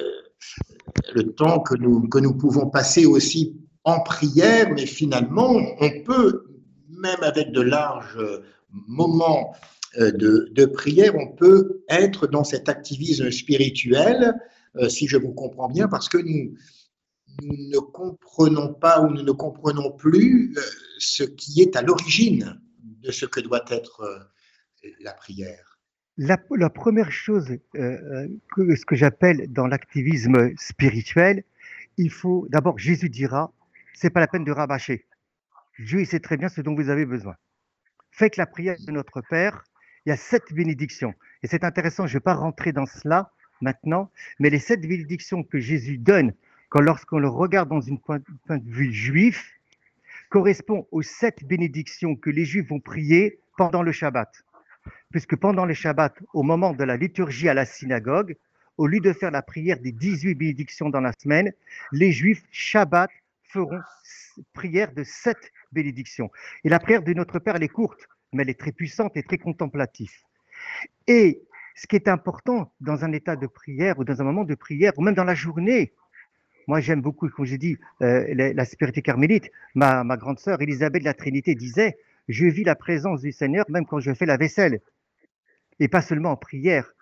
le 1.14 1.33
temps 1.33 1.61
que 1.61 1.75
nous, 1.75 2.09
que 2.09 2.19
nous 2.19 2.35
pouvons 2.35 2.69
passer 2.69 3.07
aussi 3.07 3.57
en 3.85 4.00
prière, 4.00 4.71
mais 4.75 4.87
finalement, 4.87 5.55
on 5.81 5.90
peut, 6.05 6.47
même 6.88 7.23
avec 7.23 7.52
de 7.52 7.61
larges 7.61 8.19
moment 8.71 9.55
euh, 9.99 10.11
de, 10.12 10.64
prière, 10.66 11.14
on 11.16 11.28
peut 11.28 11.83
être 11.88 12.26
dans 12.26 12.45
cet 12.45 12.69
activisme 12.69 13.31
spirituel, 13.31 14.35
euh, 14.76 14.88
si 14.88 15.07
je 15.07 15.16
vous 15.16 15.33
comprends 15.33 15.69
bien, 15.69 15.88
parce 15.88 16.09
que 16.09 16.19
nous, 16.19 16.55
ne 17.43 17.78
comprenons 17.78 18.73
pas 18.73 19.02
ou 19.02 19.11
nous 19.11 19.23
ne 19.23 19.33
comprenons 19.33 19.93
plus 19.93 20.55
euh, 20.57 20.61
ce 20.99 21.23
qui 21.23 21.61
est 21.61 21.76
à 21.76 21.83
l'origine 21.83 22.61
de 23.02 23.11
ce 23.11 23.26
que 23.26 23.40
doit 23.40 23.64
être 23.69 24.31
la 25.00 25.12
prière. 25.12 25.75
La, 26.18 26.38
première 26.70 27.12
chose, 27.12 27.58
que, 27.73 28.75
ce 28.75 28.87
que 28.87 28.96
j'appelle 28.96 29.52
dans 29.52 29.66
l'activisme 29.66 30.56
spirituel, 30.56 31.44
il 31.99 32.11
faut 32.11 32.46
d'abord, 32.49 32.78
Jésus 32.78 33.11
dira, 33.11 33.52
c'est 33.94 34.11
pas 34.11 34.20
la 34.20 34.26
peine 34.26 34.44
de 34.44 34.52
rabâcher. 34.52 35.04
Dieu 35.78 36.00
il 36.00 36.06
sait 36.06 36.20
très 36.20 36.37
bien 36.37 36.49
ce 36.49 36.61
dont 36.61 36.75
vous 36.75 36.88
avez 36.88 37.04
besoin. 37.04 37.37
Faites 38.11 38.37
la 38.37 38.46
prière 38.46 38.76
de 38.87 38.92
notre 38.92 39.20
Père. 39.20 39.64
Il 40.04 40.11
y 40.11 40.12
a 40.12 40.16
sept 40.16 40.52
bénédictions. 40.52 41.14
Et 41.42 41.49
c'est 41.49 41.64
intéressant, 41.64 42.06
je 42.06 42.14
ne 42.14 42.18
vais 42.18 42.23
pas 42.23 42.35
rentrer 42.35 42.73
dans 42.73 42.87
cela 42.87 43.32
maintenant, 43.61 44.11
mais 44.38 44.50
les 44.50 44.58
sept 44.58 44.80
bénédictions 44.80 45.42
que 45.42 45.58
Jésus 45.58 45.99
donne 45.99 46.32
quand 46.68 46.80
lorsqu'on 46.80 47.18
le 47.18 47.28
regarde 47.28 47.68
dans 47.68 47.80
une 47.80 47.99
point, 47.99 48.18
de 48.18 48.70
vue 48.70 48.92
juif 48.92 49.52
correspond 50.30 50.86
aux 50.91 51.02
sept 51.02 51.45
bénédictions 51.45 52.17
que 52.17 52.30
les 52.30 52.45
Juifs 52.45 52.69
vont 52.69 52.80
prier 52.80 53.38
pendant 53.56 53.82
le 53.82 53.93
Shabbat. 53.93 54.45
Puisque 55.17 55.37
pendant 55.37 55.65
le 55.65 55.73
Shabbat, 55.73 56.15
au 56.35 56.43
moment 56.43 56.75
de 56.75 56.85
la 56.85 56.99
liturgie 56.99 57.49
à 57.49 57.55
la 57.55 57.65
synagogue, 57.65 58.37
au 58.76 58.87
lieu 58.87 59.00
de 59.00 59.15
faire 59.15 59.31
la 59.31 59.41
prière 59.41 59.79
des 59.81 59.91
18 59.91 60.35
bénédictions 60.35 60.91
dans 60.91 61.00
la 61.00 61.13
semaine, 61.19 61.55
les 61.91 62.13
Juifs, 62.13 62.43
Shabbat, 62.50 63.09
feront 63.45 63.81
prière 64.52 64.93
de 64.93 65.05
sept 65.05 65.39
bénédiction. 65.73 66.31
Et 66.65 66.69
la 66.69 66.79
prière 66.79 67.02
de 67.02 67.15
notre 67.15 67.39
Père, 67.39 67.57
elle 67.57 67.63
est 67.63 67.69
courte, 67.69 68.07
mais 68.35 68.43
elle 68.43 68.50
est 68.50 68.61
très 68.61 68.73
puissante 68.73 69.17
et 69.17 69.23
très 69.23 69.39
contemplative. 69.39 70.13
Et 71.07 71.41
ce 71.75 71.87
qui 71.87 71.97
est 71.97 72.09
important 72.09 72.71
dans 72.83 73.07
un 73.07 73.13
état 73.13 73.37
de 73.37 73.47
prière 73.47 73.99
ou 73.99 74.05
dans 74.05 74.21
un 74.21 74.25
moment 74.25 74.45
de 74.45 74.55
prière, 74.55 74.93
ou 74.99 75.00
même 75.00 75.15
dans 75.15 75.25
la 75.25 75.35
journée, 75.35 75.95
moi 76.67 76.81
j'aime 76.81 77.00
beaucoup, 77.00 77.31
comme 77.31 77.47
j'ai 77.47 77.57
dit, 77.57 77.79
euh, 78.02 78.26
la, 78.35 78.65
spiritualité 78.67 79.00
carmélite. 79.00 79.50
Ma, 79.75 80.05
ma 80.05 80.19
grande 80.19 80.39
sœur 80.39 80.61
Elisabeth 80.61 81.00
de 81.00 81.07
la 81.07 81.15
Trinité 81.15 81.55
disait, 81.55 81.97
je 82.29 82.45
vis 82.45 82.65
la 82.65 82.75
présence 82.75 83.23
du 83.23 83.33
Seigneur 83.33 83.65
même 83.71 83.87
quand 83.87 84.00
je 84.00 84.13
fais 84.13 84.26
la 84.26 84.37
vaisselle. 84.37 84.83
Et 85.80 85.89
pas 85.89 86.02
seulement 86.02 86.32
en 86.32 86.36
prière. 86.36 86.93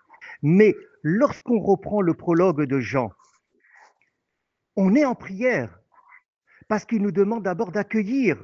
Mais 0.43 0.75
lorsqu'on 1.03 1.61
reprend 1.61 2.01
le 2.01 2.15
prologue 2.15 2.65
de 2.65 2.81
Jean, 2.81 3.11
on 4.77 4.95
est 4.95 5.05
en 5.05 5.15
prière 5.15 5.79
parce 6.69 6.85
qu'il 6.85 7.03
nous 7.03 7.13
demande 7.13 7.45
d'abord 7.45 7.71
d'accueillir 7.71 8.43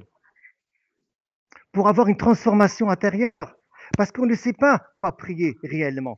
pour 1.73 1.89
avoir 1.89 2.09
une 2.09 2.17
transformation 2.17 2.91
intérieure. 2.91 3.33
Parce 3.97 4.13
qu'on 4.13 4.27
ne 4.27 4.35
sait 4.35 4.53
pas 4.53 4.83
pas 5.01 5.13
prier 5.13 5.57
réellement. 5.65 6.17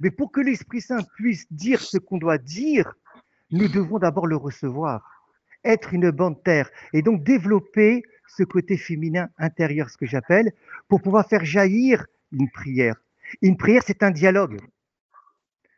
Mais 0.00 0.10
pour 0.10 0.32
que 0.32 0.40
l'Esprit 0.40 0.80
Saint 0.80 1.02
puisse 1.16 1.50
dire 1.52 1.80
ce 1.80 1.96
qu'on 1.98 2.18
doit 2.18 2.38
dire, 2.38 2.94
nous 3.50 3.68
devons 3.68 3.98
d'abord 3.98 4.26
le 4.26 4.36
recevoir, 4.36 5.22
être 5.64 5.94
une 5.94 6.10
bonne 6.10 6.40
terre 6.42 6.70
et 6.92 7.02
donc 7.02 7.22
développer 7.22 8.02
ce 8.26 8.42
côté 8.42 8.76
féminin 8.76 9.28
intérieur, 9.38 9.88
ce 9.90 9.96
que 9.96 10.06
j'appelle, 10.06 10.52
pour 10.88 11.00
pouvoir 11.00 11.26
faire 11.28 11.44
jaillir 11.44 12.06
une 12.32 12.50
prière. 12.50 12.96
Une 13.42 13.56
prière, 13.56 13.82
c'est 13.86 14.02
un 14.02 14.10
dialogue. 14.10 14.60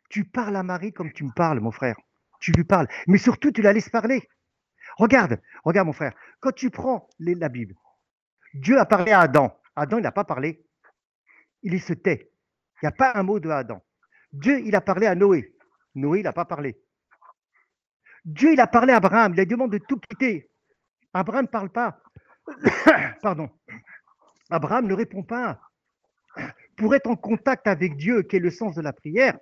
Tu 0.09 0.25
parles 0.25 0.55
à 0.55 0.63
Marie 0.63 0.93
comme 0.93 1.11
tu 1.11 1.23
me 1.23 1.31
parles, 1.31 1.59
mon 1.59 1.71
frère. 1.71 1.97
Tu 2.39 2.51
lui 2.51 2.63
parles, 2.63 2.87
mais 3.07 3.17
surtout 3.17 3.51
tu 3.51 3.61
la 3.61 3.73
laisses 3.73 3.89
parler. 3.89 4.27
Regarde, 4.97 5.39
regarde 5.63 5.87
mon 5.87 5.93
frère, 5.93 6.13
quand 6.39 6.53
tu 6.53 6.69
prends 6.69 7.09
la 7.19 7.49
Bible, 7.49 7.75
Dieu 8.53 8.79
a 8.79 8.85
parlé 8.85 9.11
à 9.11 9.21
Adam. 9.21 9.55
Adam, 9.75 9.97
il 9.97 10.03
n'a 10.03 10.11
pas 10.11 10.23
parlé. 10.23 10.65
Il 11.63 11.79
se 11.81 11.93
tait. 11.93 12.31
Il 12.81 12.85
n'y 12.85 12.89
a 12.89 12.91
pas 12.91 13.11
un 13.15 13.23
mot 13.23 13.39
de 13.39 13.49
Adam. 13.49 13.83
Dieu, 14.31 14.59
il 14.61 14.75
a 14.75 14.81
parlé 14.81 15.07
à 15.07 15.15
Noé. 15.15 15.55
Noé, 15.95 16.19
il 16.19 16.23
n'a 16.23 16.33
pas 16.33 16.45
parlé. 16.45 16.79
Dieu, 18.25 18.53
il 18.53 18.59
a 18.59 18.67
parlé 18.67 18.93
à 18.93 18.97
Abraham. 18.97 19.33
Il 19.33 19.39
a 19.39 19.45
demandé 19.45 19.79
de 19.79 19.85
tout 19.85 19.99
quitter. 19.99 20.49
Abraham 21.13 21.43
ne 21.45 21.49
parle 21.49 21.69
pas. 21.69 21.99
Pardon. 23.21 23.49
Abraham 24.49 24.87
ne 24.87 24.93
répond 24.93 25.23
pas. 25.23 25.59
Pour 26.77 26.95
être 26.95 27.07
en 27.07 27.15
contact 27.15 27.67
avec 27.67 27.97
Dieu, 27.97 28.23
qui 28.23 28.37
est 28.37 28.39
le 28.39 28.51
sens 28.51 28.75
de 28.75 28.81
la 28.81 28.93
prière, 28.93 29.37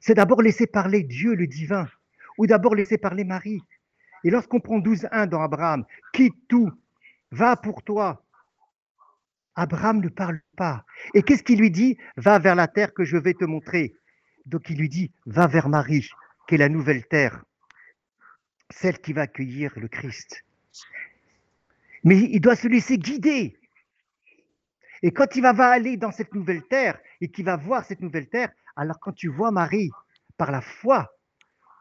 c'est 0.00 0.14
d'abord 0.14 0.42
laisser 0.42 0.66
parler 0.66 1.02
Dieu, 1.02 1.34
le 1.34 1.46
divin, 1.46 1.88
ou 2.38 2.46
d'abord 2.46 2.74
laisser 2.74 2.98
parler 2.98 3.24
Marie. 3.24 3.62
Et 4.24 4.30
lorsqu'on 4.30 4.60
prend 4.60 4.78
12.1 4.78 5.26
dans 5.26 5.42
Abraham, 5.42 5.84
quitte 6.12 6.34
tout, 6.48 6.70
va 7.30 7.56
pour 7.56 7.82
toi. 7.82 8.24
Abraham 9.54 10.00
ne 10.00 10.08
parle 10.08 10.40
pas. 10.56 10.84
Et 11.14 11.22
qu'est-ce 11.22 11.42
qu'il 11.42 11.58
lui 11.58 11.70
dit? 11.70 11.98
Va 12.16 12.38
vers 12.38 12.54
la 12.54 12.68
terre 12.68 12.94
que 12.94 13.04
je 13.04 13.16
vais 13.16 13.34
te 13.34 13.44
montrer. 13.44 13.94
Donc 14.46 14.70
il 14.70 14.78
lui 14.78 14.88
dit, 14.88 15.12
va 15.26 15.46
vers 15.46 15.68
Marie, 15.68 16.08
qui 16.48 16.54
est 16.54 16.58
la 16.58 16.68
nouvelle 16.68 17.06
terre, 17.06 17.44
celle 18.70 18.98
qui 18.98 19.12
va 19.12 19.22
accueillir 19.22 19.72
le 19.76 19.88
Christ. 19.88 20.44
Mais 22.04 22.18
il 22.18 22.40
doit 22.40 22.56
se 22.56 22.68
laisser 22.68 22.98
guider. 22.98 23.58
Et 25.02 25.12
quand 25.12 25.34
il 25.34 25.42
va, 25.42 25.50
aller 25.50 25.96
dans 25.96 26.12
cette 26.12 26.34
nouvelle 26.34 26.62
terre 26.62 26.98
et 27.20 27.28
qu'il 27.28 27.44
va 27.44 27.56
voir 27.56 27.84
cette 27.84 28.00
nouvelle 28.00 28.28
terre, 28.28 28.50
alors 28.76 28.98
quand 29.00 29.12
tu 29.12 29.28
vois 29.28 29.50
Marie 29.50 29.90
par 30.36 30.50
la 30.50 30.60
foi, 30.60 31.12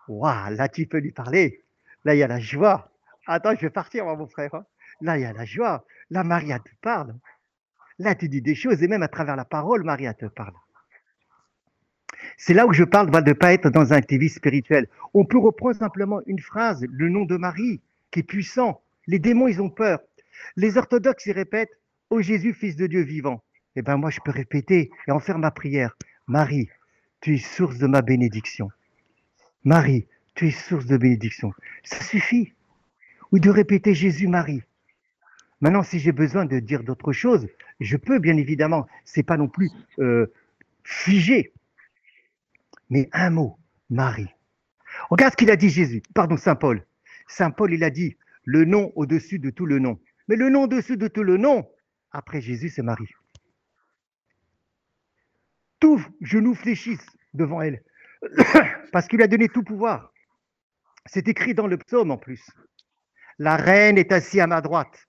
là 0.07 0.67
tu 0.69 0.87
peux 0.87 0.97
lui 0.97 1.11
parler. 1.11 1.63
Là 2.03 2.15
il 2.15 2.19
y 2.19 2.23
a 2.23 2.27
la 2.27 2.39
joie. 2.39 2.91
Attends, 3.27 3.55
je 3.55 3.61
vais 3.61 3.69
partir, 3.69 4.05
mon 4.05 4.27
frère. 4.27 4.55
Hein. 4.55 4.65
Là, 5.01 5.17
il 5.17 5.21
y 5.21 5.25
a 5.25 5.33
la 5.33 5.45
joie. 5.45 5.85
Là, 6.09 6.23
Maria 6.23 6.59
te 6.59 6.69
parle. 6.81 7.15
Là, 7.99 8.15
tu 8.15 8.29
dis 8.29 8.41
des 8.41 8.55
choses, 8.55 8.81
et 8.81 8.87
même 8.87 9.03
à 9.03 9.07
travers 9.07 9.35
la 9.35 9.45
parole, 9.45 9.83
Maria 9.83 10.13
te 10.13 10.25
parle. 10.25 10.53
C'est 12.37 12.53
là 12.53 12.65
où 12.65 12.73
je 12.73 12.83
parle 12.83 13.09
de 13.09 13.29
ne 13.29 13.33
pas 13.33 13.53
être 13.53 13.69
dans 13.69 13.93
un 13.93 13.95
activisme 13.95 14.37
spirituel. 14.37 14.87
On 15.13 15.25
peut 15.25 15.37
reprendre 15.37 15.75
simplement 15.75 16.21
une 16.25 16.39
phrase, 16.39 16.85
le 16.89 17.09
nom 17.09 17.25
de 17.25 17.37
Marie, 17.37 17.81
qui 18.11 18.19
est 18.19 18.23
puissant. 18.23 18.81
Les 19.07 19.19
démons, 19.19 19.47
ils 19.47 19.61
ont 19.61 19.69
peur. 19.69 19.99
Les 20.55 20.77
orthodoxes, 20.77 21.25
ils 21.27 21.33
répètent, 21.33 21.77
Oh 22.13 22.21
Jésus, 22.21 22.53
Fils 22.53 22.75
de 22.75 22.87
Dieu 22.87 23.03
vivant. 23.03 23.41
Eh 23.77 23.81
bien, 23.81 23.95
moi, 23.95 24.09
je 24.09 24.19
peux 24.19 24.31
répéter 24.31 24.91
et 25.07 25.11
en 25.11 25.21
faire 25.21 25.39
ma 25.39 25.49
prière. 25.49 25.95
Marie, 26.27 26.67
tu 27.21 27.35
es 27.35 27.37
source 27.37 27.77
de 27.77 27.87
ma 27.87 28.01
bénédiction. 28.01 28.69
Marie, 29.63 30.07
tu 30.35 30.49
es 30.49 30.51
source 30.51 30.85
de 30.87 30.97
bénédiction. 30.97 31.53
Ça 31.85 32.03
suffit. 32.03 32.51
Ou 33.31 33.39
de 33.39 33.49
répéter 33.49 33.93
Jésus, 33.93 34.27
Marie. 34.27 34.61
Maintenant, 35.61 35.83
si 35.83 35.99
j'ai 35.99 36.11
besoin 36.11 36.43
de 36.43 36.59
dire 36.59 36.83
d'autres 36.83 37.13
choses, 37.13 37.47
je 37.79 37.95
peux, 37.95 38.19
bien 38.19 38.35
évidemment. 38.35 38.87
C'est 39.05 39.23
pas 39.23 39.37
non 39.37 39.47
plus 39.47 39.71
euh, 39.99 40.27
figé. 40.83 41.53
Mais 42.89 43.07
un 43.13 43.29
mot, 43.29 43.57
Marie. 43.89 44.35
Regarde 45.09 45.31
ce 45.31 45.37
qu'il 45.37 45.49
a 45.49 45.55
dit 45.55 45.69
Jésus, 45.69 46.03
pardon, 46.13 46.35
Saint 46.35 46.55
Paul. 46.55 46.85
Saint 47.29 47.51
Paul, 47.51 47.73
il 47.73 47.85
a 47.85 47.89
dit 47.89 48.17
le 48.43 48.65
nom 48.65 48.91
au-dessus 48.97 49.39
de 49.39 49.49
tout 49.49 49.65
le 49.65 49.79
nom. 49.79 49.97
Mais 50.27 50.35
le 50.35 50.49
nom 50.49 50.63
au-dessus 50.63 50.97
de 50.97 51.07
tout 51.07 51.23
le 51.23 51.37
nom, 51.37 51.65
après 52.11 52.41
Jésus, 52.41 52.69
c'est 52.69 52.81
Marie. 52.81 53.09
Tout 55.79 56.03
genou 56.21 56.53
fléchisse 56.53 57.05
devant 57.33 57.61
elle, 57.61 57.83
parce 58.91 59.07
qu'il 59.07 59.21
a 59.21 59.27
donné 59.27 59.49
tout 59.49 59.63
pouvoir. 59.63 60.11
C'est 61.05 61.27
écrit 61.27 61.53
dans 61.53 61.67
le 61.67 61.77
psaume 61.77 62.11
en 62.11 62.17
plus. 62.17 62.51
La 63.39 63.55
reine 63.55 63.97
est 63.97 64.11
assise 64.11 64.39
à 64.39 64.47
ma 64.47 64.61
droite. 64.61 65.07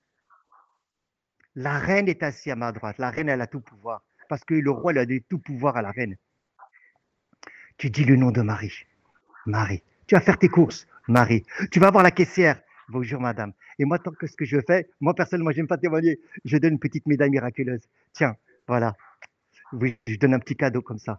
La 1.55 1.79
reine 1.79 2.09
est 2.09 2.23
assise 2.23 2.53
à 2.53 2.57
ma 2.57 2.73
droite. 2.73 2.97
La 2.99 3.11
reine, 3.11 3.29
elle 3.29 3.43
a 3.43 3.47
tout 3.47 3.61
pouvoir. 3.61 4.03
Parce 4.29 4.45
que 4.45 4.55
le 4.55 4.71
roi, 4.71 4.93
il 4.93 4.99
a 4.99 5.05
donné 5.05 5.21
tout 5.29 5.39
pouvoir 5.39 5.77
à 5.77 5.83
la 5.83 5.91
reine. 5.91 6.17
Tu 7.77 7.91
dis 7.91 8.05
le 8.05 8.17
nom 8.17 8.31
de 8.31 8.41
Marie. 8.41 8.87
Marie. 9.45 9.83
Tu 10.07 10.15
vas 10.15 10.23
faire 10.23 10.39
tes 10.39 10.49
courses. 10.49 10.87
Marie. 11.09 11.45
Tu 11.71 11.79
vas 11.79 11.91
voir 11.91 12.03
la 12.03 12.11
caissière. 12.11 12.61
Bonjour, 12.93 13.23
madame. 13.23 13.55
Et 13.79 13.87
moi, 13.87 13.99
tant 13.99 14.11
que 14.11 14.27
ce 14.27 14.37
que 14.37 14.45
je 14.45 14.59
fais, 14.67 14.91
moi, 15.01 15.15
personnellement, 15.15 15.51
je 15.51 15.57
n'aime 15.57 15.67
pas 15.67 15.79
témoigner. 15.79 16.21
Je 16.45 16.59
donne 16.59 16.75
une 16.75 16.79
petite 16.79 17.07
médaille 17.07 17.31
miraculeuse. 17.31 17.81
Tiens, 18.13 18.37
voilà. 18.69 18.95
Je 19.73 20.17
donne 20.19 20.35
un 20.35 20.39
petit 20.39 20.57
cadeau 20.57 20.83
comme 20.83 20.99
ça. 20.99 21.19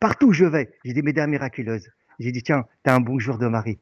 Partout 0.00 0.26
où 0.26 0.32
je 0.32 0.44
vais, 0.44 0.74
j'ai 0.84 0.94
des 0.94 1.02
médailles 1.02 1.28
miraculeuses. 1.28 1.88
J'ai 2.18 2.32
dit, 2.32 2.42
tiens, 2.42 2.64
tu 2.84 2.90
as 2.90 2.96
un 2.96 2.98
bonjour 2.98 3.38
de 3.38 3.46
Marie. 3.46 3.78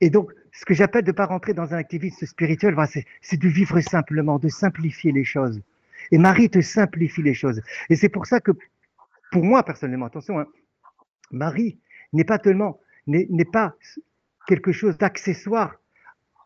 Et 0.00 0.10
donc, 0.10 0.32
ce 0.50 0.64
que 0.64 0.74
j'appelle 0.74 1.04
de 1.04 1.12
ne 1.12 1.16
pas 1.16 1.26
rentrer 1.26 1.54
dans 1.54 1.72
un 1.72 1.76
activisme 1.76 2.26
spirituel, 2.26 2.74
c'est 3.20 3.38
de 3.38 3.48
vivre 3.48 3.78
simplement, 3.78 4.40
de 4.40 4.48
simplifier 4.48 5.12
les 5.12 5.22
choses. 5.22 5.62
Et 6.10 6.18
Marie 6.18 6.50
te 6.50 6.60
simplifie 6.60 7.22
les 7.22 7.34
choses. 7.34 7.62
Et 7.90 7.94
c'est 7.94 8.08
pour 8.08 8.26
ça 8.26 8.40
que, 8.40 8.50
pour 9.30 9.44
moi 9.44 9.62
personnellement, 9.62 10.06
attention, 10.06 10.40
hein, 10.40 10.48
Marie 11.30 11.78
n'est 12.12 12.24
pas 12.24 12.40
tellement, 12.40 12.80
n'est 13.06 13.44
pas 13.44 13.76
quelque 14.46 14.72
chose 14.72 14.98
d'accessoire 14.98 15.76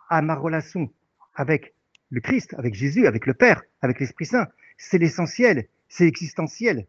à 0.09 0.23
ma 0.23 0.35
relation 0.35 0.91
avec 1.35 1.75
le 2.11 2.21
Christ, 2.21 2.55
avec 2.59 2.75
Jésus, 2.75 3.07
avec 3.07 3.27
le 3.27 3.35
Père, 3.35 3.63
avec 3.83 4.01
l'Esprit 4.01 4.27
Saint. 4.27 4.47
C'est 4.79 4.99
l'essentiel, 4.99 5.69
c'est 5.89 6.07
existentiel. 6.07 6.87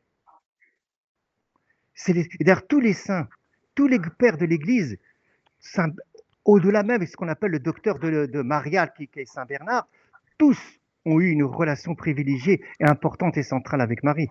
D'ailleurs, 2.39 2.67
tous 2.67 2.79
les 2.79 2.93
saints, 2.93 3.27
tous 3.75 3.87
les 3.87 3.99
pères 4.17 4.37
de 4.37 4.45
l'Église, 4.45 4.97
au-delà 6.45 6.83
même 6.83 7.01
de 7.01 7.05
ce 7.05 7.15
qu'on 7.15 7.27
appelle 7.27 7.51
le 7.51 7.59
docteur 7.59 7.99
de, 7.99 8.41
Maria, 8.41 8.87
qui, 8.87 9.09
est 9.15 9.25
Saint 9.25 9.45
Bernard, 9.45 9.87
tous 10.37 10.59
ont 11.05 11.19
eu 11.19 11.29
une 11.29 11.43
relation 11.43 11.95
privilégiée 11.95 12.61
et 12.79 12.85
importante 12.85 13.37
et 13.37 13.43
centrale 13.43 13.81
avec 13.81 14.03
Marie. 14.03 14.29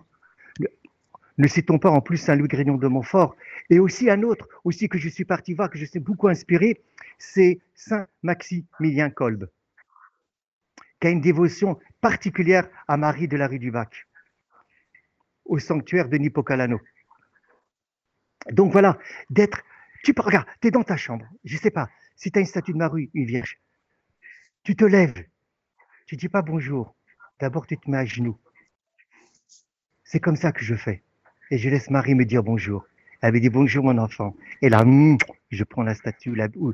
Ne 1.37 1.47
citons 1.47 1.77
pas 1.77 1.91
en 1.91 2.01
plus 2.01 2.17
Saint 2.17 2.35
Louis 2.35 2.47
Grignon 2.47 2.77
de 2.77 2.87
Montfort, 2.87 3.35
et 3.69 3.79
aussi 3.79 4.09
un 4.09 4.23
autre, 4.23 4.47
aussi 4.63 4.89
que 4.89 4.97
je 4.97 5.07
suis 5.07 5.25
parti 5.25 5.53
voir, 5.53 5.69
que 5.69 5.77
je 5.77 5.85
suis 5.85 5.99
beaucoup 5.99 6.27
inspiré, 6.27 6.81
c'est 7.19 7.59
Saint 7.75 8.07
Maximilien 8.23 9.11
Kolb, 9.11 9.47
qui 10.99 11.07
a 11.07 11.09
une 11.11 11.21
dévotion 11.21 11.79
particulière 12.01 12.67
à 12.87 12.97
Marie 12.97 13.27
de 13.27 13.37
la 13.37 13.47
rue 13.47 13.59
du 13.59 13.69
Bac, 13.69 14.07
au 15.45 15.59
sanctuaire 15.59 16.09
de 16.09 16.17
Nippocalano. 16.17 16.79
Donc 18.51 18.71
voilà, 18.71 18.97
d'être. 19.29 19.61
Tu 20.03 20.13
peux, 20.13 20.23
regarde, 20.23 20.47
tu 20.61 20.69
es 20.69 20.71
dans 20.71 20.83
ta 20.83 20.97
chambre, 20.97 21.25
je 21.43 21.55
ne 21.55 21.59
sais 21.59 21.71
pas, 21.71 21.89
si 22.15 22.31
tu 22.31 22.39
as 22.39 22.41
une 22.41 22.47
statue 22.47 22.73
de 22.73 22.77
Marie, 22.77 23.11
une 23.13 23.25
vierge, 23.25 23.59
tu 24.63 24.75
te 24.75 24.85
lèves, 24.85 25.23
tu 26.07 26.15
ne 26.15 26.19
dis 26.19 26.29
pas 26.29 26.41
bonjour, 26.41 26.95
d'abord 27.39 27.67
tu 27.67 27.77
te 27.77 27.89
mets 27.89 27.97
à 27.97 28.05
genoux. 28.05 28.39
C'est 30.03 30.19
comme 30.19 30.35
ça 30.35 30.51
que 30.51 30.63
je 30.63 30.75
fais. 30.75 31.03
Et 31.49 31.57
je 31.57 31.69
laisse 31.69 31.89
Marie 31.89 32.15
me 32.15 32.25
dire 32.25 32.43
bonjour. 32.43 32.85
Elle 33.21 33.33
me 33.33 33.39
dit 33.39 33.49
bonjour 33.49 33.83
mon 33.85 33.97
enfant. 33.97 34.35
Et 34.61 34.69
là, 34.69 34.83
hmm, 34.83 35.17
je 35.49 35.63
prends 35.63 35.83
la 35.83 35.95
statue 35.95 36.35
ou, 36.55 36.73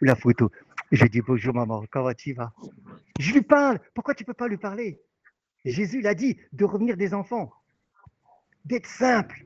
la 0.00 0.14
photo. 0.14 0.50
Je 0.92 1.06
dis 1.06 1.20
bonjour 1.20 1.54
maman, 1.54 1.84
comment 1.90 2.12
tu 2.12 2.34
vas? 2.34 2.52
Je 3.18 3.32
lui 3.32 3.42
parle. 3.42 3.80
Pourquoi 3.94 4.14
tu 4.14 4.24
ne 4.24 4.26
peux 4.26 4.34
pas 4.34 4.48
lui 4.48 4.58
parler? 4.58 5.00
Jésus 5.64 6.00
l'a 6.00 6.14
dit, 6.14 6.38
de 6.52 6.64
revenir 6.64 6.96
des 6.96 7.14
enfants. 7.14 7.52
D'être 8.64 8.86
simple. 8.86 9.44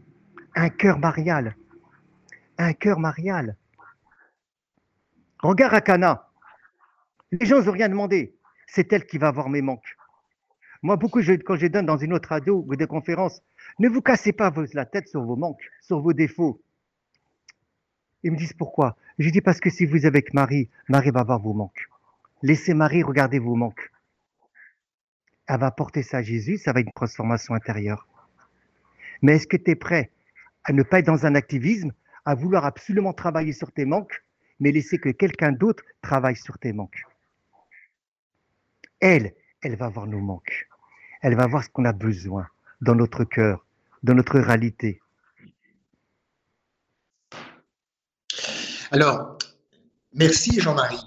Un 0.57 0.71
cœur 0.71 0.99
marial. 0.99 1.57
Un 2.59 2.73
cœur 2.73 2.99
marial. 2.99 3.57
Regarde 5.43 5.75
à 5.75 5.81
Cana. 5.81 6.29
Les 7.33 7.47
gens 7.47 7.63
n'ont 7.63 7.73
rien 7.73 7.89
demandé. 7.89 8.35
C'est 8.67 8.93
elle 8.93 9.07
qui 9.07 9.19
va 9.19 9.29
avoir 9.29 9.49
mes 9.49 9.63
manques. 9.63 9.97
Moi, 10.83 10.97
beaucoup, 10.97 11.21
quand 11.23 11.57
je 11.57 11.67
donne 11.67 11.87
dans 11.87 11.97
une 11.97 12.13
autre 12.13 12.29
radio 12.29 12.65
ou 12.67 12.77
des 12.77 12.87
conférences, 12.87 13.43
ne 13.79 13.89
vous 13.89 14.03
cassez 14.03 14.33
pas 14.33 14.53
la 14.73 14.87
tête 14.87 15.09
sur 15.09 15.23
vos 15.23 15.37
manques, 15.37 15.71
sur 15.81 16.01
vos 16.01 16.13
défauts. 16.13 16.61
Ils 18.23 18.33
me 18.33 18.37
disent 18.37 18.53
pourquoi 18.53 18.97
Je 19.19 19.31
dis 19.31 19.41
parce 19.41 19.61
que 19.61 19.71
si 19.71 19.85
vous 19.85 19.99
êtes 19.99 20.05
avec 20.05 20.33
Marie, 20.33 20.69
Marie 20.89 21.11
va 21.11 21.25
voir 21.25 21.41
vos 21.41 21.53
manques. 21.53 21.89
Laissez 22.43 22.75
Marie 22.75 23.03
regarder 23.03 23.39
vos 23.39 23.55
manques. 23.55 23.91
Elle 25.47 25.61
va 25.61 25.71
porter 25.71 26.03
ça 26.03 26.19
à 26.19 26.23
Jésus, 26.23 26.59
ça 26.59 26.73
va 26.73 26.81
être 26.81 26.87
une 26.87 26.93
transformation 26.93 27.55
intérieure. 27.55 28.07
Mais 29.23 29.37
est-ce 29.37 29.47
que 29.47 29.57
tu 29.57 29.71
es 29.71 29.75
prêt 29.75 30.11
à 30.65 30.73
ne 30.73 30.83
pas 30.83 31.01
être 31.01 31.07
dans 31.07 31.27
un 31.27 31.35
activisme, 31.35 31.93
à 32.25 32.35
vouloir 32.35 32.65
absolument 32.65 33.13
travailler 33.13 33.53
sur 33.53 33.73
tes 33.73 33.85
manques, 33.85 34.25
mais 34.61 34.73
laisser 34.73 34.99
que 34.99 35.11
quelqu'un 35.11 35.53
d'autre 35.53 35.85
travaille 36.01 36.37
sur 36.37 36.59
tes 36.59 36.73
manques? 36.73 37.05
Elle, 39.01 39.35
elle 39.63 39.77
va 39.77 39.89
voir 39.89 40.07
nos 40.07 40.21
manques. 40.21 40.69
Elle 41.21 41.37
va 41.37 41.47
voir 41.47 41.65
ce 41.65 41.69
qu'on 41.69 41.85
a 41.85 41.93
besoin 41.93 42.49
dans 42.81 42.95
notre 42.95 43.25
cœur, 43.25 43.64
dans 44.05 44.15
notre 44.15 44.39
réalité. 44.39 45.01
Alors, 48.91 49.39
merci 50.13 50.61
Jean-Marie. 50.61 51.01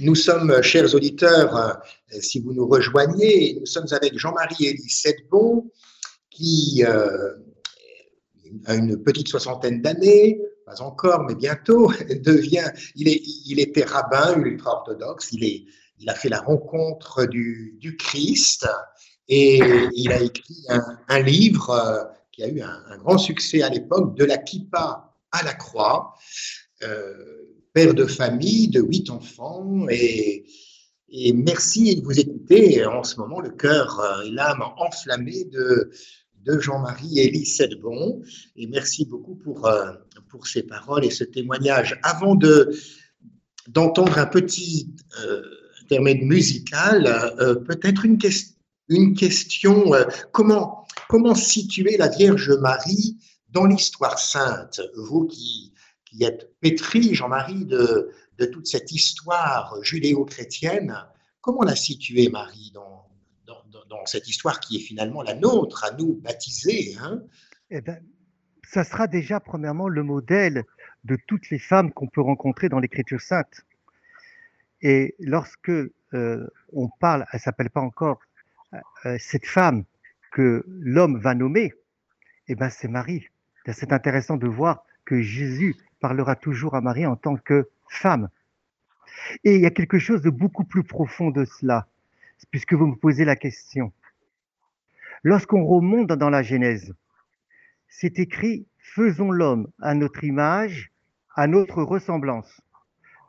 Nous 0.00 0.16
sommes, 0.16 0.60
chers 0.62 0.94
auditeurs, 0.94 1.56
euh, 1.56 1.72
si 2.20 2.40
vous 2.40 2.52
nous 2.52 2.66
rejoignez, 2.66 3.56
nous 3.58 3.66
sommes 3.66 3.86
avec 3.92 4.18
Jean-Marie 4.18 4.66
Élie 4.66 4.90
Sedbon, 4.90 5.70
qui 6.28 6.84
euh, 6.86 7.34
a 8.66 8.74
une 8.74 9.00
petite 9.02 9.28
soixantaine 9.28 9.80
d'années, 9.80 10.40
pas 10.66 10.82
encore, 10.82 11.24
mais 11.26 11.36
bientôt, 11.36 11.92
devient, 12.24 12.68
il, 12.96 13.08
est, 13.08 13.22
il 13.46 13.60
était 13.60 13.84
rabbin 13.84 14.40
ultra-orthodoxe, 14.40 15.32
il, 15.32 15.44
est, 15.44 15.64
il 16.00 16.10
a 16.10 16.14
fait 16.14 16.28
la 16.28 16.40
rencontre 16.40 17.26
du, 17.26 17.96
Christ, 17.98 18.68
et 19.28 19.60
il 19.94 20.12
a 20.12 20.20
écrit 20.20 20.66
un, 21.08 21.20
livre 21.20 21.70
euh, 21.70 22.04
qui 22.40 22.46
a 22.46 22.48
eu 22.48 22.62
un, 22.62 22.96
grand 22.98 23.18
succès 23.18 23.62
à 23.62 23.68
l'époque, 23.68 24.16
De 24.16 24.24
la 24.24 24.38
kippa 24.38 25.14
à 25.30 25.42
la 25.44 25.52
croix, 25.52 26.14
euh, 26.82 27.12
père 27.72 27.94
de 27.94 28.06
famille 28.06 28.68
de 28.68 28.80
huit 28.80 29.10
enfants. 29.10 29.86
Et, 29.90 30.46
merci 31.34 31.96
de 31.96 32.04
vous 32.04 32.18
écouter 32.18 32.86
en 32.86 33.02
ce 33.02 33.16
moment 33.16 33.40
le 33.40 33.50
cœur 33.50 34.00
euh, 34.00 34.22
et 34.22 34.30
l'âme 34.30 34.62
enflammée 34.78 35.44
de, 35.44 35.90
Jean-Marie 36.46 37.20
Élie 37.20 37.46
Sedbon. 37.46 38.22
Et 38.56 38.66
merci 38.66 39.04
beaucoup 39.04 39.36
pour, 39.36 39.70
pour 40.28 40.46
ces 40.48 40.62
paroles 40.62 41.04
et 41.04 41.10
ce 41.10 41.22
témoignage. 41.22 42.00
Avant 42.02 42.34
de, 42.34 42.74
d'entendre 43.68 44.18
un 44.18 44.26
petit 44.26 44.90
intermède 45.82 46.22
musical, 46.22 47.04
peut-être 47.68 48.04
une 48.04 48.18
question 48.18 48.56
une 48.90 49.14
question, 49.14 49.94
euh, 49.94 50.04
comment, 50.32 50.86
comment 51.10 51.34
situer 51.34 51.96
la 51.96 52.06
Vierge 52.06 52.52
Marie 52.60 53.18
dans 53.48 53.66
l'histoire 53.66 54.16
sainte? 54.20 54.80
Vous 54.94 55.26
qui, 55.26 55.74
êtes 56.20 56.54
pétri, 56.60 57.16
Jean-Marie, 57.16 57.64
de, 57.64 58.12
toute 58.52 58.68
cette 58.68 58.92
histoire 58.92 59.74
judéo-chrétienne, 59.82 60.96
comment 61.40 61.62
la 61.62 61.74
situer, 61.74 62.28
Marie, 62.28 62.70
dans, 62.72 63.08
cette 64.06 64.28
histoire 64.28 64.60
qui 64.60 64.76
est 64.76 64.80
finalement 64.80 65.20
la 65.22 65.34
nôtre, 65.34 65.84
à 65.84 65.90
nous 65.90 66.14
baptisés 66.22 66.96
hein? 67.00 67.22
Eh 67.70 67.80
ben, 67.80 68.00
Ça 68.62 68.84
sera 68.84 69.08
déjà, 69.08 69.40
premièrement, 69.40 69.88
le 69.88 70.04
modèle 70.04 70.62
de 71.02 71.18
toutes 71.26 71.50
les 71.50 71.58
femmes 71.58 71.92
qu'on 71.92 72.06
peut 72.06 72.20
rencontrer 72.20 72.68
dans 72.68 72.78
l'Écriture 72.78 73.20
sainte. 73.20 73.66
Et 74.80 75.16
lorsque 75.18 75.70
euh, 75.70 76.46
on 76.72 76.88
parle, 77.00 77.26
elle 77.32 77.40
s'appelle 77.40 77.70
pas 77.70 77.80
encore 77.80 78.20
euh, 79.04 79.16
cette 79.18 79.46
femme 79.46 79.84
que 80.30 80.64
l'homme 80.68 81.18
va 81.18 81.34
nommer, 81.34 81.74
eh 82.48 82.54
ben, 82.54 82.70
c'est 82.70 82.88
Marie. 82.88 83.28
C'est 83.72 83.92
intéressant 83.92 84.36
de 84.36 84.48
voir 84.48 84.84
que 85.04 85.20
Jésus 85.20 85.76
parlera 86.00 86.34
toujours 86.34 86.74
à 86.74 86.80
Marie 86.80 87.06
en 87.06 87.16
tant 87.16 87.36
que 87.36 87.68
femme. 87.88 88.28
Et 89.44 89.56
il 89.56 89.60
y 89.60 89.66
a 89.66 89.70
quelque 89.70 89.98
chose 89.98 90.22
de 90.22 90.30
beaucoup 90.30 90.64
plus 90.64 90.82
profond 90.82 91.30
de 91.30 91.44
cela, 91.44 91.86
puisque 92.50 92.72
vous 92.72 92.86
me 92.86 92.96
posez 92.96 93.24
la 93.24 93.36
question. 93.36 93.92
Lorsqu'on 95.22 95.64
remonte 95.64 96.08
dans 96.08 96.30
la 96.30 96.42
Genèse, 96.42 96.94
c'est 97.88 98.18
écrit 98.18 98.66
Faisons 98.78 99.30
l'homme 99.30 99.70
à 99.80 99.94
notre 99.94 100.24
image, 100.24 100.90
à 101.36 101.46
notre 101.46 101.82
ressemblance. 101.82 102.60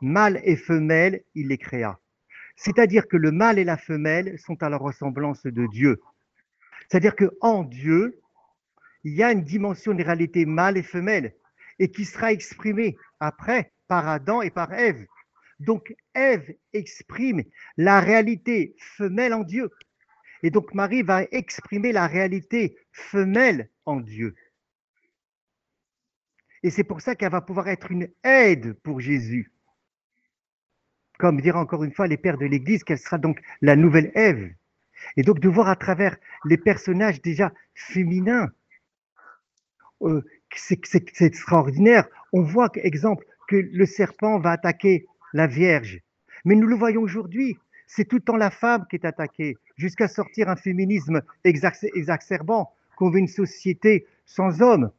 Mâle 0.00 0.40
et 0.42 0.56
femelle, 0.56 1.22
il 1.34 1.48
les 1.48 1.58
créa. 1.58 2.00
C'est-à-dire 2.56 3.06
que 3.06 3.16
le 3.16 3.30
mâle 3.30 3.58
et 3.58 3.64
la 3.64 3.76
femelle 3.76 4.38
sont 4.38 4.60
à 4.62 4.68
la 4.68 4.76
ressemblance 4.76 5.44
de 5.44 5.66
Dieu. 5.66 6.00
C'est-à-dire 6.92 7.16
qu'en 7.16 7.64
Dieu, 7.64 8.20
il 9.02 9.14
y 9.14 9.22
a 9.22 9.32
une 9.32 9.44
dimension 9.44 9.94
de 9.94 10.04
réalité 10.04 10.44
mâle 10.44 10.76
et 10.76 10.82
femelle. 10.82 11.34
et 11.78 11.90
qui 11.90 12.04
sera 12.04 12.32
exprimé 12.32 12.98
après 13.18 13.72
par 13.88 14.06
Adam 14.06 14.42
et 14.42 14.50
par 14.50 14.74
Ève. 14.74 15.06
Donc 15.58 15.96
Ève 16.14 16.54
exprime 16.74 17.44
la 17.78 17.98
réalité 17.98 18.76
femelle 18.78 19.32
en 19.32 19.42
Dieu. 19.42 19.70
Et 20.42 20.50
donc 20.50 20.74
Marie 20.74 21.02
va 21.02 21.22
exprimer 21.30 21.92
la 21.92 22.06
réalité 22.06 22.76
femelle 22.92 23.70
en 23.86 23.98
Dieu. 24.00 24.34
Et 26.62 26.68
c'est 26.68 26.84
pour 26.84 27.00
ça 27.00 27.14
qu'elle 27.14 27.32
va 27.32 27.40
pouvoir 27.40 27.68
être 27.68 27.90
une 27.90 28.10
aide 28.22 28.74
pour 28.82 29.00
Jésus. 29.00 29.50
Comme 31.18 31.40
dira 31.40 31.58
encore 31.58 31.84
une 31.84 31.94
fois 31.94 32.06
les 32.06 32.18
pères 32.18 32.36
de 32.36 32.44
l'Église, 32.44 32.84
qu'elle 32.84 32.98
sera 32.98 33.16
donc 33.16 33.40
la 33.62 33.76
nouvelle 33.76 34.12
Ève? 34.14 34.52
Et 35.16 35.22
donc 35.22 35.40
de 35.40 35.48
voir 35.48 35.68
à 35.68 35.76
travers 35.76 36.16
les 36.44 36.56
personnages 36.56 37.20
déjà 37.22 37.52
féminins, 37.74 38.50
euh, 40.02 40.22
c'est 40.54 41.22
extraordinaire. 41.22 42.06
On 42.32 42.42
voit, 42.42 42.70
exemple, 42.76 43.24
que 43.48 43.56
le 43.56 43.86
serpent 43.86 44.38
va 44.38 44.52
attaquer 44.52 45.06
la 45.32 45.46
Vierge. 45.46 46.00
Mais 46.44 46.54
nous 46.54 46.66
le 46.66 46.76
voyons 46.76 47.02
aujourd'hui, 47.02 47.58
c'est 47.86 48.04
tout 48.04 48.16
le 48.16 48.22
temps 48.22 48.36
la 48.36 48.50
femme 48.50 48.86
qui 48.88 48.96
est 48.96 49.04
attaquée, 49.04 49.56
jusqu'à 49.76 50.08
sortir 50.08 50.48
un 50.48 50.56
féminisme 50.56 51.22
exacerbant 51.44 52.72
qu'on 52.96 53.10
veut 53.10 53.18
une 53.18 53.28
société 53.28 54.06
sans 54.24 54.62
hommes. 54.62 54.90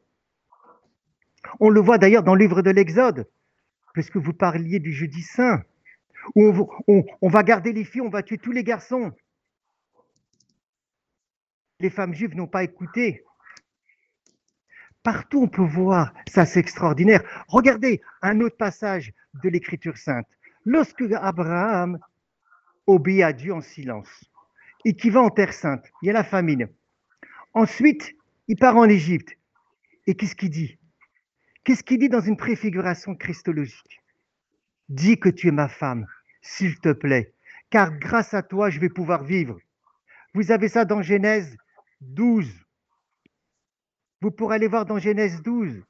On 1.60 1.68
le 1.68 1.80
voit 1.80 1.98
d'ailleurs 1.98 2.22
dans 2.22 2.34
le 2.34 2.40
livre 2.40 2.62
de 2.62 2.70
l'Exode, 2.70 3.28
puisque 3.92 4.16
vous 4.16 4.32
parliez 4.32 4.78
du 4.78 4.92
jeudi 4.92 5.22
saint, 5.22 5.62
où 6.34 6.68
on, 6.88 7.28
va 7.28 7.42
garder 7.42 7.72
les 7.72 7.84
filles, 7.84 8.00
on 8.00 8.08
va 8.08 8.22
tuer 8.22 8.38
tous 8.38 8.52
les 8.52 8.64
garçons. 8.64 9.12
Les 11.84 11.90
femmes 11.90 12.14
juives 12.14 12.34
n'ont 12.34 12.46
pas 12.46 12.64
écouté. 12.64 13.22
Partout 15.02 15.42
on 15.42 15.48
peut 15.48 15.60
voir, 15.60 16.14
ça 16.26 16.46
c'est 16.46 16.60
extraordinaire. 16.60 17.22
Regardez 17.46 18.00
un 18.22 18.40
autre 18.40 18.56
passage 18.56 19.12
de 19.42 19.50
l'Écriture 19.50 19.98
sainte. 19.98 20.26
Lorsque 20.64 21.04
Abraham 21.12 21.98
obéit 22.86 23.22
à 23.22 23.34
Dieu 23.34 23.52
en 23.52 23.60
silence 23.60 24.08
et 24.86 24.96
qui 24.96 25.10
va 25.10 25.20
en 25.20 25.28
terre 25.28 25.52
sainte, 25.52 25.84
il 26.00 26.06
y 26.06 26.10
a 26.10 26.14
la 26.14 26.24
famine. 26.24 26.70
Ensuite, 27.52 28.14
il 28.48 28.56
part 28.56 28.78
en 28.78 28.88
Égypte. 28.88 29.36
Et 30.06 30.14
qu'est-ce 30.14 30.36
qu'il 30.36 30.48
dit? 30.48 30.78
Qu'est-ce 31.64 31.84
qu'il 31.84 31.98
dit 31.98 32.08
dans 32.08 32.22
une 32.22 32.38
préfiguration 32.38 33.14
christologique? 33.14 34.00
Dis 34.88 35.20
que 35.20 35.28
tu 35.28 35.48
es 35.48 35.52
ma 35.52 35.68
femme, 35.68 36.06
s'il 36.40 36.78
te 36.80 36.94
plaît, 36.94 37.34
car 37.68 37.92
grâce 37.98 38.32
à 38.32 38.42
toi, 38.42 38.70
je 38.70 38.80
vais 38.80 38.88
pouvoir 38.88 39.22
vivre. 39.22 39.58
Vous 40.32 40.50
avez 40.50 40.68
ça 40.68 40.86
dans 40.86 41.02
Genèse? 41.02 41.58
12. 42.08 42.50
Vous 44.20 44.30
pourrez 44.30 44.56
aller 44.56 44.68
voir 44.68 44.86
dans 44.86 44.98
Genèse 44.98 45.42
12. 45.42 45.82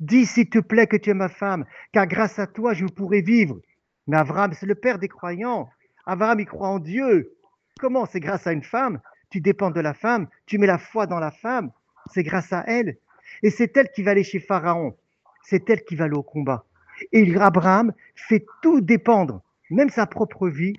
Dis, 0.00 0.26
s'il 0.26 0.48
te 0.48 0.58
plaît, 0.58 0.86
que 0.86 0.96
tu 0.96 1.10
es 1.10 1.14
ma 1.14 1.28
femme, 1.28 1.64
car 1.92 2.06
grâce 2.06 2.38
à 2.38 2.46
toi, 2.46 2.74
je 2.74 2.86
pourrai 2.86 3.20
vivre. 3.20 3.60
Mais 4.06 4.16
Abraham, 4.16 4.52
c'est 4.52 4.66
le 4.66 4.74
père 4.74 4.98
des 4.98 5.08
croyants. 5.08 5.68
Abraham, 6.06 6.40
il 6.40 6.46
croit 6.46 6.68
en 6.68 6.78
Dieu. 6.78 7.34
Comment 7.78 8.06
C'est 8.06 8.20
grâce 8.20 8.46
à 8.46 8.52
une 8.52 8.62
femme? 8.62 9.00
Tu 9.30 9.40
dépends 9.40 9.70
de 9.70 9.80
la 9.80 9.94
femme, 9.94 10.28
tu 10.46 10.58
mets 10.58 10.66
la 10.66 10.78
foi 10.78 11.06
dans 11.06 11.20
la 11.20 11.30
femme. 11.30 11.70
C'est 12.12 12.22
grâce 12.22 12.52
à 12.52 12.64
elle. 12.66 12.96
Et 13.42 13.50
c'est 13.50 13.76
elle 13.76 13.90
qui 13.90 14.02
va 14.02 14.12
aller 14.12 14.24
chez 14.24 14.40
Pharaon. 14.40 14.96
C'est 15.42 15.68
elle 15.68 15.84
qui 15.84 15.96
va 15.96 16.04
aller 16.04 16.16
au 16.16 16.22
combat. 16.22 16.64
Et 17.12 17.36
Abraham 17.36 17.92
fait 18.14 18.44
tout 18.62 18.80
dépendre, 18.80 19.42
même 19.70 19.90
sa 19.90 20.06
propre 20.06 20.48
vie, 20.48 20.74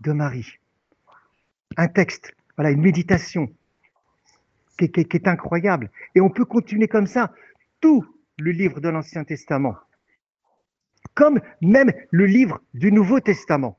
de 0.00 0.12
Marie. 0.12 0.58
Un 1.76 1.88
texte, 1.88 2.34
voilà, 2.56 2.70
une 2.70 2.80
méditation 2.80 3.52
qui, 4.86 5.16
est 5.16 5.28
incroyable. 5.28 5.90
Et 6.14 6.20
on 6.20 6.30
peut 6.30 6.44
continuer 6.44 6.88
comme 6.88 7.06
ça 7.06 7.32
tout 7.80 8.06
le 8.38 8.52
livre 8.52 8.80
de 8.80 8.88
l'Ancien 8.88 9.24
Testament, 9.24 9.76
comme 11.14 11.40
même 11.60 11.92
le 12.10 12.26
livre 12.26 12.60
du 12.74 12.92
Nouveau 12.92 13.20
Testament. 13.20 13.78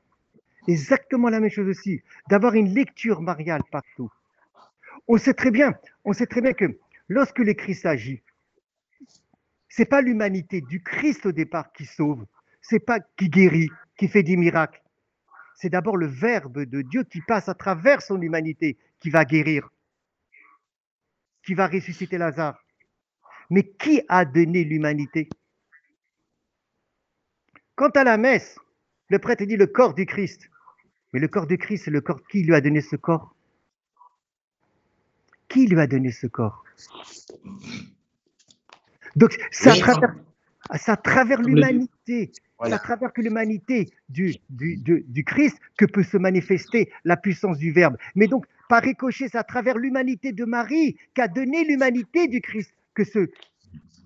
Exactement 0.68 1.30
la 1.30 1.40
même 1.40 1.50
chose 1.50 1.68
aussi, 1.68 2.02
d'avoir 2.28 2.54
une 2.54 2.74
lecture 2.74 3.22
mariale 3.22 3.62
partout. 3.70 4.10
On 5.08 5.16
sait 5.16 5.34
très 5.34 5.50
bien, 5.50 5.74
on 6.04 6.12
sait 6.12 6.26
très 6.26 6.42
bien 6.42 6.52
que 6.52 6.78
lorsque 7.08 7.38
le 7.38 7.54
Christ 7.54 7.86
agit, 7.86 8.22
c'est 9.68 9.86
pas 9.86 10.02
l'humanité 10.02 10.60
du 10.60 10.82
Christ 10.82 11.24
au 11.26 11.32
départ 11.32 11.72
qui 11.72 11.86
sauve, 11.86 12.26
c'est 12.60 12.80
pas 12.80 13.00
qui 13.16 13.30
guérit, 13.30 13.70
qui 13.96 14.08
fait 14.08 14.22
des 14.22 14.36
miracles. 14.36 14.82
C'est 15.54 15.70
d'abord 15.70 15.96
le 15.96 16.06
Verbe 16.06 16.64
de 16.64 16.82
Dieu 16.82 17.04
qui 17.04 17.20
passe 17.22 17.48
à 17.48 17.54
travers 17.54 18.02
son 18.02 18.20
humanité 18.20 18.76
qui 18.98 19.10
va 19.10 19.24
guérir, 19.24 19.70
qui 21.50 21.54
va 21.54 21.66
ressusciter 21.66 22.16
Lazare. 22.16 22.64
Mais 23.50 23.64
qui 23.64 24.02
a 24.08 24.24
donné 24.24 24.62
l'humanité? 24.62 25.28
Quant 27.74 27.88
à 27.88 28.04
la 28.04 28.16
messe, 28.18 28.56
le 29.08 29.18
prêtre 29.18 29.42
dit 29.42 29.56
le 29.56 29.66
corps 29.66 29.94
du 29.94 30.06
Christ. 30.06 30.48
Mais 31.12 31.18
le 31.18 31.26
corps 31.26 31.48
du 31.48 31.58
Christ, 31.58 31.86
c'est 31.86 31.90
le 31.90 32.02
corps 32.02 32.22
qui 32.28 32.44
lui 32.44 32.54
a 32.54 32.60
donné 32.60 32.80
ce 32.80 32.94
corps? 32.94 33.34
Qui 35.48 35.66
lui 35.66 35.80
a 35.80 35.88
donné 35.88 36.12
ce 36.12 36.28
corps? 36.28 36.62
Donc, 39.16 39.36
c'est 39.50 39.70
à 39.70 40.96
travers, 40.96 41.42
l'humanité, 41.42 42.30
c'est 42.62 42.72
à 42.72 42.78
travers 42.78 43.12
que 43.12 43.22
l'humanité 43.22 43.92
du, 44.08 44.36
du, 44.50 45.24
Christ 45.24 45.58
que 45.76 45.86
peut 45.86 46.04
se 46.04 46.16
manifester 46.16 46.92
la 47.02 47.16
puissance 47.16 47.58
du 47.58 47.72
Verbe. 47.72 47.96
Mais 48.14 48.28
donc, 48.28 48.46
par 48.70 48.84
ricochet, 48.84 49.28
c'est 49.28 49.36
à 49.36 49.42
travers 49.42 49.76
l'humanité 49.78 50.30
de 50.30 50.44
Marie 50.44 50.96
qu'a 51.12 51.26
donné 51.26 51.64
l'humanité 51.64 52.28
du 52.28 52.40
Christ 52.40 52.70
que 52.94 53.02
ce 53.02 53.28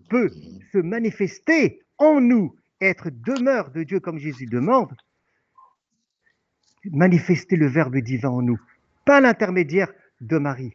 peut 0.09 0.31
se 0.73 0.79
manifester 0.79 1.83
en 1.99 2.19
nous, 2.23 2.57
être 2.81 3.11
demeure 3.11 3.71
de 3.73 3.83
Dieu 3.83 4.01
comme 4.01 4.19
Jésus 4.19 4.47
demande, 4.47 4.91
manifester 6.87 7.57
le 7.57 7.69
Verbe 7.69 7.99
divin 7.99 8.31
en 8.31 8.41
nous, 8.41 8.59
pas 9.05 9.21
l'intermédiaire 9.21 9.93
de 10.23 10.39
Marie. 10.39 10.73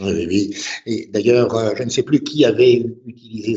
Oui, 0.00 0.26
oui. 0.26 0.56
Et 0.86 1.06
d'ailleurs, 1.12 1.54
euh, 1.54 1.72
je 1.76 1.84
ne 1.84 1.88
sais 1.88 2.02
plus 2.02 2.20
qui 2.20 2.44
avait 2.44 2.84
utilisé 3.06 3.54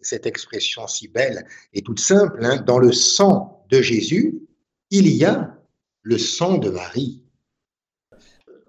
cette, 0.00 0.26
expression 0.26 0.86
si 0.86 1.08
belle 1.08 1.44
et 1.72 1.82
toute 1.82 1.98
simple. 1.98 2.44
Hein. 2.44 2.62
Dans 2.66 2.78
le 2.78 2.92
sang 2.92 3.64
de 3.68 3.82
Jésus, 3.82 4.38
il 4.90 5.08
y 5.08 5.24
a 5.24 5.57
le 6.08 6.16
sang 6.16 6.56
de 6.56 6.70
Marie. 6.70 7.22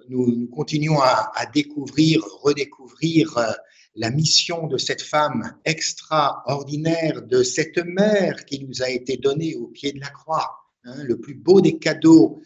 Nous, 0.09 0.47
continuons 0.47 0.99
à, 0.99 1.45
découvrir, 1.53 2.21
redécouvrir 2.41 3.37
euh, 3.37 3.53
la 3.95 4.11
mission 4.11 4.67
de 4.67 4.77
cette 4.77 5.01
femme 5.01 5.55
extraordinaire, 5.63 7.21
de 7.21 7.41
cette 7.43 7.77
mère 7.77 8.43
qui 8.43 8.65
nous 8.65 8.83
a 8.83 8.89
été 8.89 9.15
donnée 9.15 9.55
au 9.55 9.67
pied 9.67 9.93
de 9.93 10.01
la 10.01 10.09
croix. 10.09 10.49
Hein, 10.83 11.01
le 11.03 11.17
plus 11.17 11.35
beau 11.35 11.61
des 11.61 11.79
cadeaux 11.79 12.41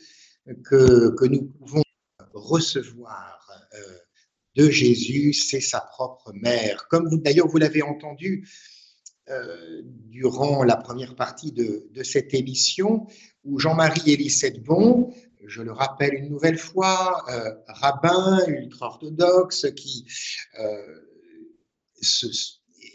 que, 0.63 1.09
que 1.15 1.25
nous 1.25 1.45
pouvons 1.45 1.83
recevoir. 2.35 3.49
Euh, 3.73 3.97
de 4.55 4.69
Jésus, 4.69 5.33
c'est 5.33 5.59
sa 5.59 5.79
propre 5.81 6.31
mère. 6.33 6.87
Comme 6.87 7.09
d'ailleurs, 7.23 7.47
vous 7.47 7.57
l'avez 7.57 7.81
entendu 7.81 8.47
euh, 9.29 9.81
durant 10.09 10.65
la 10.65 10.75
première 10.75 11.15
partie 11.15 11.53
de, 11.53 11.89
cette 12.03 12.33
émission, 12.33 13.07
où 13.43 13.59
Jean-Marie 13.59 14.13
Elisette 14.13 14.63
Bon, 14.63 15.13
je 15.45 15.61
le 15.61 15.71
rappelle 15.71 16.13
une 16.13 16.29
nouvelle 16.29 16.57
fois, 16.57 17.23
euh, 17.29 17.51
rabbin 17.67 18.39
ultra-orthodoxe 18.47 19.67
qui 19.75 20.05
euh, 20.59 20.99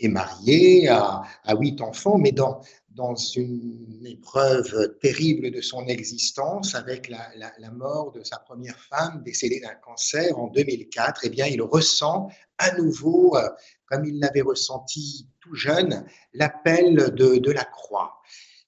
est 0.01 0.09
marié, 0.09 0.89
à 0.89 1.55
huit 1.59 1.81
enfants, 1.81 2.19
mais 2.19 2.33
dans, 2.33 2.61
dans 2.99 3.15
une 3.15 4.05
épreuve 4.05 4.99
terrible 5.01 5.53
de 5.53 5.61
son 5.61 5.87
existence 5.87 6.75
avec 6.75 7.09
la, 7.09 7.71
mort 7.71 8.11
de 8.11 8.25
sa 8.25 8.39
première 8.39 8.79
femme 8.81 9.23
décédée 9.25 9.61
d'un 9.61 9.77
cancer 9.77 10.37
en 10.37 10.49
2004, 10.49 11.21
eh 11.23 11.29
bien, 11.29 11.47
il 11.47 11.63
ressent 11.63 12.29
à 12.59 12.73
nouveau, 12.77 13.37
euh, 13.37 13.49
comme 13.87 14.05
il 14.05 14.19
l'avait 14.19 14.43
ressenti 14.43 15.29
tout 15.41 15.55
jeune, 15.55 16.05
l'appel 16.35 17.15
de, 17.15 17.51
la 17.53 17.65
croix. 17.65 18.15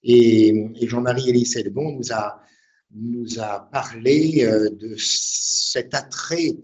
Et, 0.03 0.71
Jean-Marie 0.83 1.29
Élisée 1.31 1.69
Bon 1.71 1.93
nous 1.93 2.13
a, 2.13 2.41
nous 2.93 3.39
a 3.39 3.69
parlé 3.71 4.45
euh, 4.45 4.71
de 4.71 4.95
cet 4.99 5.95
attrait 5.95 6.57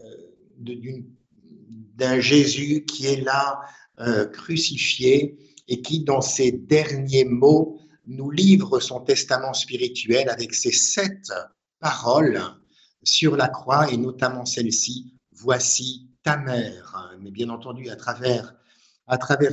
euh, 0.00 0.74
d'un 1.96 2.20
Jésus 2.20 2.84
qui 2.84 3.06
est 3.06 3.22
là, 3.22 3.60
crucifié, 4.32 5.38
et 5.68 5.80
qui, 5.80 6.04
dans 6.04 6.20
ses 6.20 6.52
derniers 6.52 7.24
mots, 7.24 7.80
nous 8.06 8.30
livre 8.30 8.78
son 8.80 9.00
testament 9.00 9.52
spirituel 9.52 10.28
avec 10.28 10.54
ces 10.54 10.72
sept 10.72 11.32
paroles 11.80 12.40
sur 13.02 13.36
la 13.36 13.48
croix 13.48 13.90
et 13.90 13.96
notamment 13.96 14.44
celle-ci, 14.44 15.14
voici 15.32 16.08
ta 16.22 16.36
mère. 16.36 17.16
Mais 17.20 17.30
bien 17.30 17.48
entendu, 17.48 17.88
à 17.88 17.96
travers, 17.96 18.54
à 19.06 19.18
travers 19.18 19.52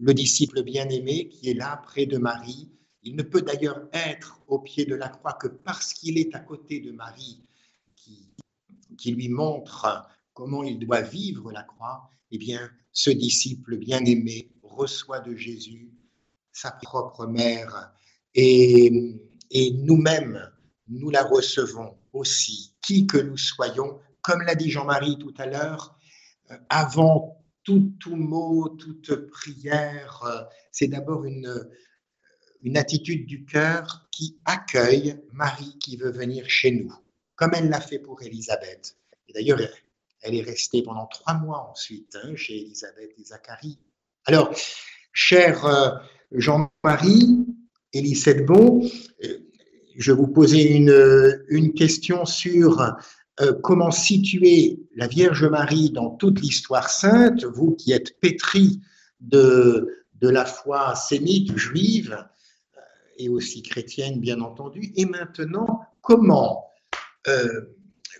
le 0.00 0.14
disciple 0.14 0.62
bien-aimé 0.62 1.28
qui 1.28 1.50
est 1.50 1.54
là 1.54 1.76
près 1.84 2.06
de 2.06 2.16
Marie, 2.16 2.70
il 3.02 3.16
ne 3.16 3.22
peut 3.22 3.42
d'ailleurs 3.42 3.88
être 3.92 4.40
au 4.48 4.58
pied 4.58 4.84
de 4.84 4.94
la 4.94 5.08
croix 5.08 5.34
que 5.34 5.48
parce 5.48 5.92
qu'il 5.92 6.18
est 6.18 6.34
à 6.34 6.40
côté 6.40 6.80
de 6.80 6.90
Marie 6.90 7.44
qui, 7.96 8.32
qui 8.96 9.12
lui 9.12 9.28
montre 9.28 10.08
comment 10.32 10.62
il 10.62 10.78
doit 10.78 11.02
vivre 11.02 11.52
la 11.52 11.62
croix, 11.62 12.10
eh 12.30 12.38
bien, 12.38 12.70
ce 12.92 13.10
disciple 13.10 13.76
bien-aimé 13.76 14.50
reçoit 14.62 15.20
de 15.20 15.36
Jésus 15.36 15.92
sa 16.52 16.70
propre 16.70 17.26
mère 17.26 17.92
et, 18.34 19.18
et 19.50 19.72
nous-mêmes, 19.72 20.50
nous 20.88 21.10
la 21.10 21.24
recevons 21.24 21.96
aussi, 22.12 22.74
qui 22.80 23.06
que 23.06 23.18
nous 23.18 23.36
soyons, 23.36 23.98
comme 24.22 24.42
l'a 24.42 24.54
dit 24.54 24.70
Jean-Marie 24.70 25.18
tout 25.18 25.34
à 25.38 25.46
l'heure, 25.46 25.96
euh, 26.50 26.56
avant 26.68 27.39
tout, 27.64 28.16
mot, 28.16 28.68
toute 28.68 29.14
prière, 29.30 30.22
euh, 30.24 30.42
c'est 30.72 30.88
d'abord 30.88 31.24
une, 31.24 31.68
une 32.62 32.76
attitude 32.76 33.26
du 33.26 33.44
cœur 33.44 34.08
qui 34.10 34.38
accueille 34.44 35.16
Marie 35.32 35.76
qui 35.78 35.96
veut 35.96 36.10
venir 36.10 36.48
chez 36.48 36.72
nous, 36.72 36.92
comme 37.36 37.52
elle 37.54 37.68
l'a 37.68 37.80
fait 37.80 37.98
pour 37.98 38.22
Élisabeth. 38.22 38.96
Et 39.28 39.32
d'ailleurs, 39.32 39.60
elle 40.22 40.34
est 40.34 40.42
restée 40.42 40.82
pendant 40.82 41.06
trois 41.06 41.34
mois 41.34 41.70
ensuite 41.70 42.16
hein, 42.22 42.34
chez 42.36 42.60
Élisabeth 42.60 43.12
et 43.18 43.24
Zacharie. 43.24 43.78
Alors, 44.26 44.54
cher 45.12 45.64
euh, 45.64 45.90
Jean-Marie, 46.32 47.46
Bon, 48.46 48.88
euh, 49.24 49.38
je 49.96 50.12
vous 50.12 50.28
posais 50.28 50.62
une, 50.62 51.44
une 51.48 51.72
question 51.72 52.24
sur 52.24 52.80
euh, 53.40 53.54
comment 53.62 53.90
situer 53.90 54.80
la 54.94 55.06
Vierge 55.06 55.44
Marie 55.44 55.90
dans 55.90 56.10
toute 56.10 56.40
l'histoire 56.40 56.90
sainte, 56.90 57.44
vous 57.44 57.74
qui 57.74 57.92
êtes 57.92 58.20
pétri 58.20 58.80
de, 59.20 60.04
la 60.20 60.44
foi 60.44 60.94
sémite, 60.94 61.56
juive, 61.56 62.26
et 63.16 63.28
aussi 63.28 63.62
chrétienne, 63.62 64.20
bien 64.20 64.40
entendu. 64.40 64.92
Et 64.96 65.06
maintenant, 65.06 65.80
comment, 66.02 66.70
euh, 67.28 67.62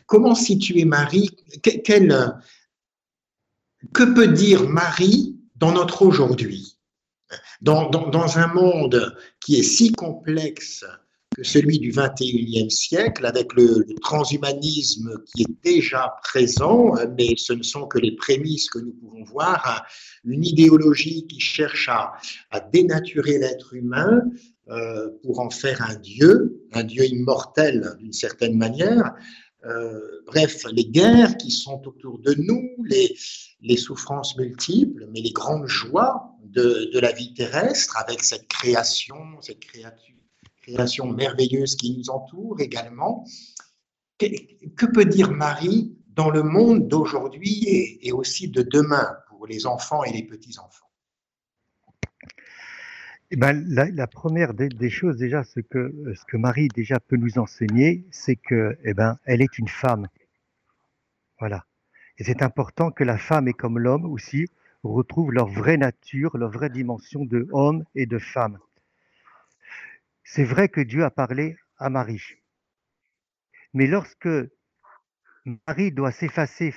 comment 0.06 0.34
situer 0.34 0.84
Marie? 0.84 1.30
Quel, 1.62 2.34
Que 3.92 4.14
peut 4.14 4.28
dire 4.28 4.68
Marie 4.68 5.38
dans 5.56 5.72
notre 5.72 6.02
aujourd'hui? 6.02 6.78
Dans, 7.60 8.38
un 8.38 8.46
monde 8.48 9.16
qui 9.40 9.56
est 9.56 9.62
si 9.62 9.92
complexe 9.92 10.84
que 11.36 11.44
celui 11.44 11.78
du 11.78 11.92
21e 11.92 12.70
siècle, 12.70 13.24
avec 13.24 13.52
le, 13.54 13.86
transhumanisme 14.00 15.22
qui 15.34 15.42
est 15.42 15.64
déjà 15.64 16.16
présent, 16.22 16.94
mais 17.16 17.34
ce 17.36 17.52
ne 17.52 17.62
sont 17.62 17.86
que 17.86 17.98
les 17.98 18.16
prémices 18.16 18.68
que 18.68 18.78
nous 18.78 18.92
pouvons 18.92 19.24
voir, 19.24 19.86
une 20.24 20.44
idéologie 20.44 21.26
qui 21.26 21.40
cherche 21.40 21.88
à, 21.88 22.12
dénaturer 22.72 23.38
l'être 23.38 23.74
humain, 23.74 24.22
euh, 24.68 25.08
pour 25.24 25.40
en 25.40 25.50
faire 25.50 25.82
un 25.82 25.96
Dieu, 25.96 26.64
un 26.72 26.84
Dieu 26.84 27.04
immortel 27.04 27.96
d'une 27.98 28.12
certaine 28.12 28.56
manière. 28.56 29.14
Euh, 29.66 30.22
bref, 30.26 30.64
les 30.72 30.86
guerres 30.86 31.36
qui 31.36 31.50
sont 31.50 31.82
autour 31.86 32.18
de 32.20 32.34
nous, 32.34 32.70
les, 32.84 33.76
souffrances 33.76 34.36
multiples, 34.36 35.06
mais 35.12 35.20
les 35.20 35.32
grandes 35.32 35.66
joies 35.66 36.30
de, 36.44 36.98
la 36.98 37.12
vie 37.12 37.34
terrestre 37.34 37.96
avec 37.98 38.22
cette 38.22 38.48
création, 38.48 39.16
cette 39.40 39.60
créature, 39.60 40.16
création 40.72 41.12
merveilleuse 41.12 41.76
qui 41.76 41.96
nous 41.96 42.10
entoure 42.10 42.60
également. 42.60 43.24
Que, 44.18 44.86
peut 44.86 45.04
dire 45.04 45.30
Marie 45.30 45.96
dans 46.08 46.30
le 46.30 46.42
monde 46.42 46.88
d'aujourd'hui 46.88 47.98
et, 48.02 48.12
aussi 48.12 48.48
de 48.48 48.62
demain 48.62 49.16
pour 49.28 49.46
les 49.46 49.66
enfants 49.66 50.04
et 50.04 50.12
les 50.12 50.22
petits-enfants? 50.22 50.86
Eh 53.32 53.36
ben, 53.36 53.64
la, 53.68 54.06
première 54.06 54.54
des, 54.54 54.90
choses, 54.90 55.16
déjà, 55.16 55.44
ce 55.44 55.60
que, 55.60 55.94
ce 56.14 56.24
que 56.24 56.36
Marie 56.36 56.68
déjà 56.74 56.98
peut 56.98 57.16
nous 57.16 57.38
enseigner, 57.38 58.04
c'est 58.10 58.36
que, 58.36 58.76
eh 58.82 58.92
ben, 58.92 59.18
elle 59.24 59.40
est 59.40 59.56
une 59.58 59.68
femme. 59.68 60.08
Voilà. 61.38 61.64
Et 62.18 62.24
c'est 62.24 62.42
important 62.42 62.90
que 62.90 63.04
la 63.04 63.16
femme 63.16 63.48
et 63.48 63.54
comme 63.54 63.78
l'homme 63.78 64.04
aussi 64.04 64.46
retrouvent 64.82 65.32
leur 65.32 65.46
vraie 65.46 65.76
nature, 65.76 66.36
leur 66.36 66.50
vraie 66.50 66.70
dimension 66.70 67.24
de 67.24 67.48
homme 67.52 67.84
et 67.94 68.06
de 68.06 68.18
femme. 68.18 68.58
C'est 70.32 70.44
vrai 70.44 70.68
que 70.68 70.80
Dieu 70.80 71.02
a 71.02 71.10
parlé 71.10 71.56
à 71.76 71.90
Marie. 71.90 72.36
Mais 73.74 73.88
lorsque 73.88 74.28
Marie 75.66 75.90
doit 75.90 76.12
s'effacer 76.12 76.72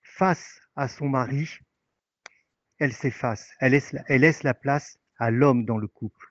face 0.00 0.58
à 0.74 0.88
son 0.88 1.10
mari, 1.10 1.58
elle 2.78 2.94
s'efface, 2.94 3.50
elle 3.60 3.72
laisse, 3.72 4.42
la 4.42 4.54
place 4.54 4.98
à 5.18 5.30
l'homme 5.30 5.66
dans 5.66 5.76
le 5.76 5.86
couple. 5.86 6.26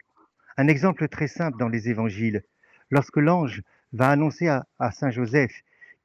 Un 0.58 0.68
exemple 0.68 1.08
très 1.10 1.28
simple 1.28 1.60
dans 1.60 1.70
les 1.70 1.90
évangiles. 1.90 2.44
Lorsque 2.90 3.18
l'ange 3.18 3.62
va 3.94 4.10
annoncer 4.10 4.48
à 4.48 4.92
Saint 4.94 5.12
Joseph 5.12 5.54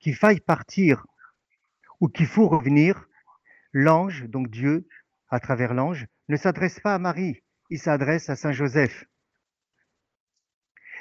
qu'il 0.01 0.17
faille 0.17 0.41
partir 0.41 1.07
ou 2.01 2.09
qu'il 2.09 2.27
faut 2.27 2.47
revenir, 2.47 3.09
l'ange, 3.73 4.25
donc 4.25 4.51
Dieu, 4.51 4.87
à 5.31 5.41
travers 5.41 5.73
l'ange, 5.73 6.07
ne 6.29 6.37
s'adresse 6.37 6.79
pas 6.79 6.95
à 6.95 6.99
Marie, 6.99 7.43
il 7.71 7.79
s'adresse 7.79 8.29
à 8.29 8.37
Saint 8.37 8.53
Joseph. 8.53 9.07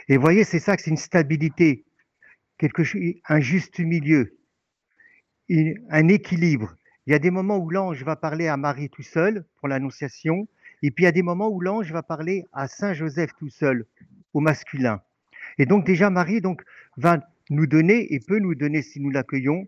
Et 0.07 0.17
voyez, 0.17 0.43
c'est 0.43 0.59
ça 0.59 0.75
que 0.75 0.83
c'est 0.83 0.91
une 0.91 0.97
stabilité, 0.97 1.85
quelque 2.57 2.83
chose, 2.83 3.01
un 3.27 3.39
juste 3.39 3.79
milieu, 3.79 4.37
un 5.49 6.07
équilibre. 6.07 6.75
Il 7.07 7.11
y 7.11 7.15
a 7.15 7.19
des 7.19 7.31
moments 7.31 7.57
où 7.57 7.69
l'ange 7.69 8.03
va 8.03 8.15
parler 8.15 8.47
à 8.47 8.57
Marie 8.57 8.89
tout 8.89 9.03
seul 9.03 9.45
pour 9.59 9.67
l'annonciation, 9.67 10.47
et 10.81 10.91
puis 10.91 11.03
il 11.03 11.05
y 11.05 11.09
a 11.09 11.11
des 11.11 11.23
moments 11.23 11.49
où 11.49 11.59
l'ange 11.61 11.91
va 11.91 12.03
parler 12.03 12.45
à 12.53 12.67
Saint 12.67 12.93
Joseph 12.93 13.31
tout 13.37 13.49
seul, 13.49 13.85
au 14.33 14.39
masculin. 14.39 15.01
Et 15.57 15.65
donc 15.65 15.85
déjà 15.85 16.09
Marie 16.09 16.41
donc 16.41 16.63
va 16.97 17.19
nous 17.49 17.67
donner 17.67 18.13
et 18.13 18.19
peut 18.19 18.39
nous 18.39 18.55
donner 18.55 18.81
si 18.81 18.99
nous 18.99 19.09
l'accueillons 19.09 19.67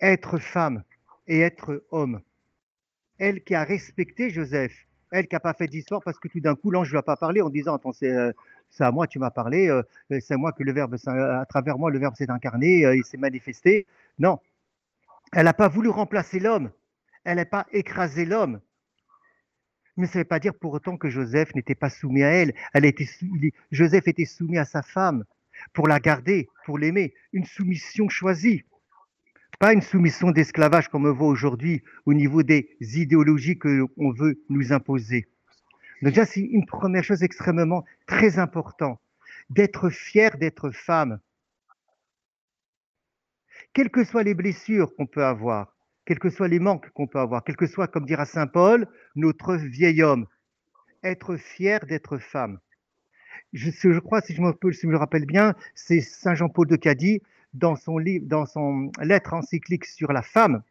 être 0.00 0.38
femme 0.38 0.82
et 1.26 1.40
être 1.40 1.84
homme. 1.90 2.20
Elle 3.18 3.42
qui 3.42 3.54
a 3.54 3.64
respecté 3.64 4.30
Joseph, 4.30 4.86
elle 5.10 5.26
qui 5.28 5.34
n'a 5.34 5.40
pas 5.40 5.54
fait 5.54 5.68
d'histoire 5.68 6.02
parce 6.04 6.18
que 6.18 6.28
tout 6.28 6.40
d'un 6.40 6.54
coup 6.54 6.70
l'ange 6.70 6.88
ne 6.88 6.94
va 6.94 7.02
pas 7.02 7.16
parler 7.16 7.40
en 7.40 7.50
disant 7.50 7.76
attends 7.76 7.92
c'est 7.92 8.12
euh, 8.12 8.32
à 8.80 8.90
moi 8.90 9.06
tu 9.06 9.18
m'as 9.18 9.30
parlé, 9.30 9.68
euh, 9.68 9.82
c'est 10.20 10.34
à 10.34 10.36
moi 10.36 10.52
que 10.52 10.62
le 10.62 10.72
verbe 10.72 10.96
à 11.06 11.46
travers 11.46 11.78
moi 11.78 11.90
le 11.90 11.98
verbe 11.98 12.14
s'est 12.16 12.30
incarné, 12.30 12.84
euh, 12.84 12.96
il 12.96 13.04
s'est 13.04 13.16
manifesté. 13.16 13.86
Non, 14.18 14.38
elle 15.32 15.44
n'a 15.44 15.54
pas 15.54 15.68
voulu 15.68 15.88
remplacer 15.88 16.40
l'homme, 16.40 16.70
elle 17.24 17.36
n'a 17.36 17.44
pas 17.44 17.66
écrasé 17.72 18.24
l'homme, 18.24 18.60
mais 19.96 20.06
ça 20.06 20.18
ne 20.18 20.24
veut 20.24 20.28
pas 20.28 20.40
dire 20.40 20.54
pour 20.54 20.72
autant 20.72 20.96
que 20.96 21.08
Joseph 21.08 21.54
n'était 21.54 21.74
pas 21.74 21.90
soumis 21.90 22.24
à 22.24 22.30
elle. 22.30 22.52
Joseph 23.70 24.08
était 24.08 24.24
soumis 24.24 24.58
à 24.58 24.64
sa 24.64 24.82
femme 24.82 25.24
pour 25.72 25.86
la 25.86 26.00
garder, 26.00 26.48
pour 26.66 26.78
l'aimer. 26.78 27.14
Une 27.32 27.44
soumission 27.44 28.08
choisie. 28.08 28.64
Pas 29.60 29.72
une 29.72 29.82
soumission 29.82 30.32
d'esclavage 30.32 30.88
comme 30.88 31.06
on 31.06 31.12
voit 31.12 31.28
aujourd'hui 31.28 31.82
au 32.06 32.14
niveau 32.14 32.42
des 32.42 32.76
idéologies 32.80 33.56
qu'on 33.56 34.12
veut 34.12 34.42
nous 34.48 34.72
imposer. 34.72 35.28
Donc 36.02 36.12
déjà, 36.12 36.26
c'est 36.26 36.40
une 36.40 36.66
première 36.66 37.04
chose 37.04 37.22
extrêmement 37.22 37.84
très 38.06 38.38
importante, 38.38 39.00
d'être 39.50 39.90
fier 39.90 40.36
d'être 40.38 40.70
femme. 40.70 41.20
Quelles 43.72 43.90
que 43.90 44.04
soient 44.04 44.22
les 44.22 44.34
blessures 44.34 44.94
qu'on 44.94 45.06
peut 45.06 45.24
avoir, 45.24 45.74
quels 46.04 46.18
que 46.18 46.30
soient 46.30 46.48
les 46.48 46.58
manques 46.58 46.90
qu'on 46.90 47.06
peut 47.06 47.18
avoir, 47.18 47.42
quel 47.44 47.56
que 47.56 47.66
soit, 47.66 47.88
comme 47.88 48.06
dira 48.06 48.24
Saint 48.24 48.46
Paul, 48.46 48.86
notre 49.16 49.56
vieil 49.56 50.02
homme. 50.02 50.26
Être 51.02 51.36
fier 51.36 51.84
d'être 51.86 52.18
femme. 52.18 52.58
Je, 53.52 53.98
crois, 53.98 54.20
si 54.20 54.34
je, 54.34 54.40
me, 54.40 54.96
rappelle 54.96 55.26
bien, 55.26 55.54
c'est 55.74 56.00
Saint 56.00 56.34
Jean-Paul 56.34 56.66
de 56.66 56.76
Cadie, 56.76 57.22
dans 57.52 57.76
son, 57.76 57.98
livre, 57.98 58.26
dans 58.26 58.46
son 58.46 58.90
lettre 59.00 59.32
encyclique 59.32 59.84
sur 59.84 60.12
la 60.12 60.22
femme. 60.22 60.62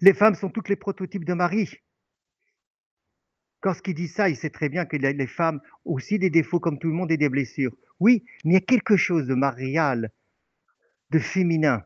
Les 0.00 0.12
femmes 0.12 0.34
sont 0.34 0.50
toutes 0.50 0.68
les 0.68 0.76
prototypes 0.76 1.24
de 1.24 1.32
Marie. 1.32 1.78
Quand 3.62 3.72
ce 3.72 3.80
qu'il 3.80 3.94
dit 3.94 4.08
ça, 4.08 4.28
il 4.28 4.36
sait 4.36 4.50
très 4.50 4.68
bien 4.68 4.84
que 4.84 4.96
les 4.96 5.26
femmes 5.26 5.60
ont 5.86 5.94
aussi 5.94 6.18
des 6.18 6.28
défauts 6.28 6.60
comme 6.60 6.78
tout 6.78 6.88
le 6.88 6.94
monde 6.94 7.10
et 7.10 7.16
des 7.16 7.30
blessures. 7.30 7.74
Oui, 7.98 8.24
mais 8.44 8.50
il 8.50 8.54
y 8.54 8.56
a 8.56 8.60
quelque 8.60 8.96
chose 8.96 9.26
de 9.26 9.34
marial, 9.34 10.10
de 11.10 11.18
féminin, 11.18 11.82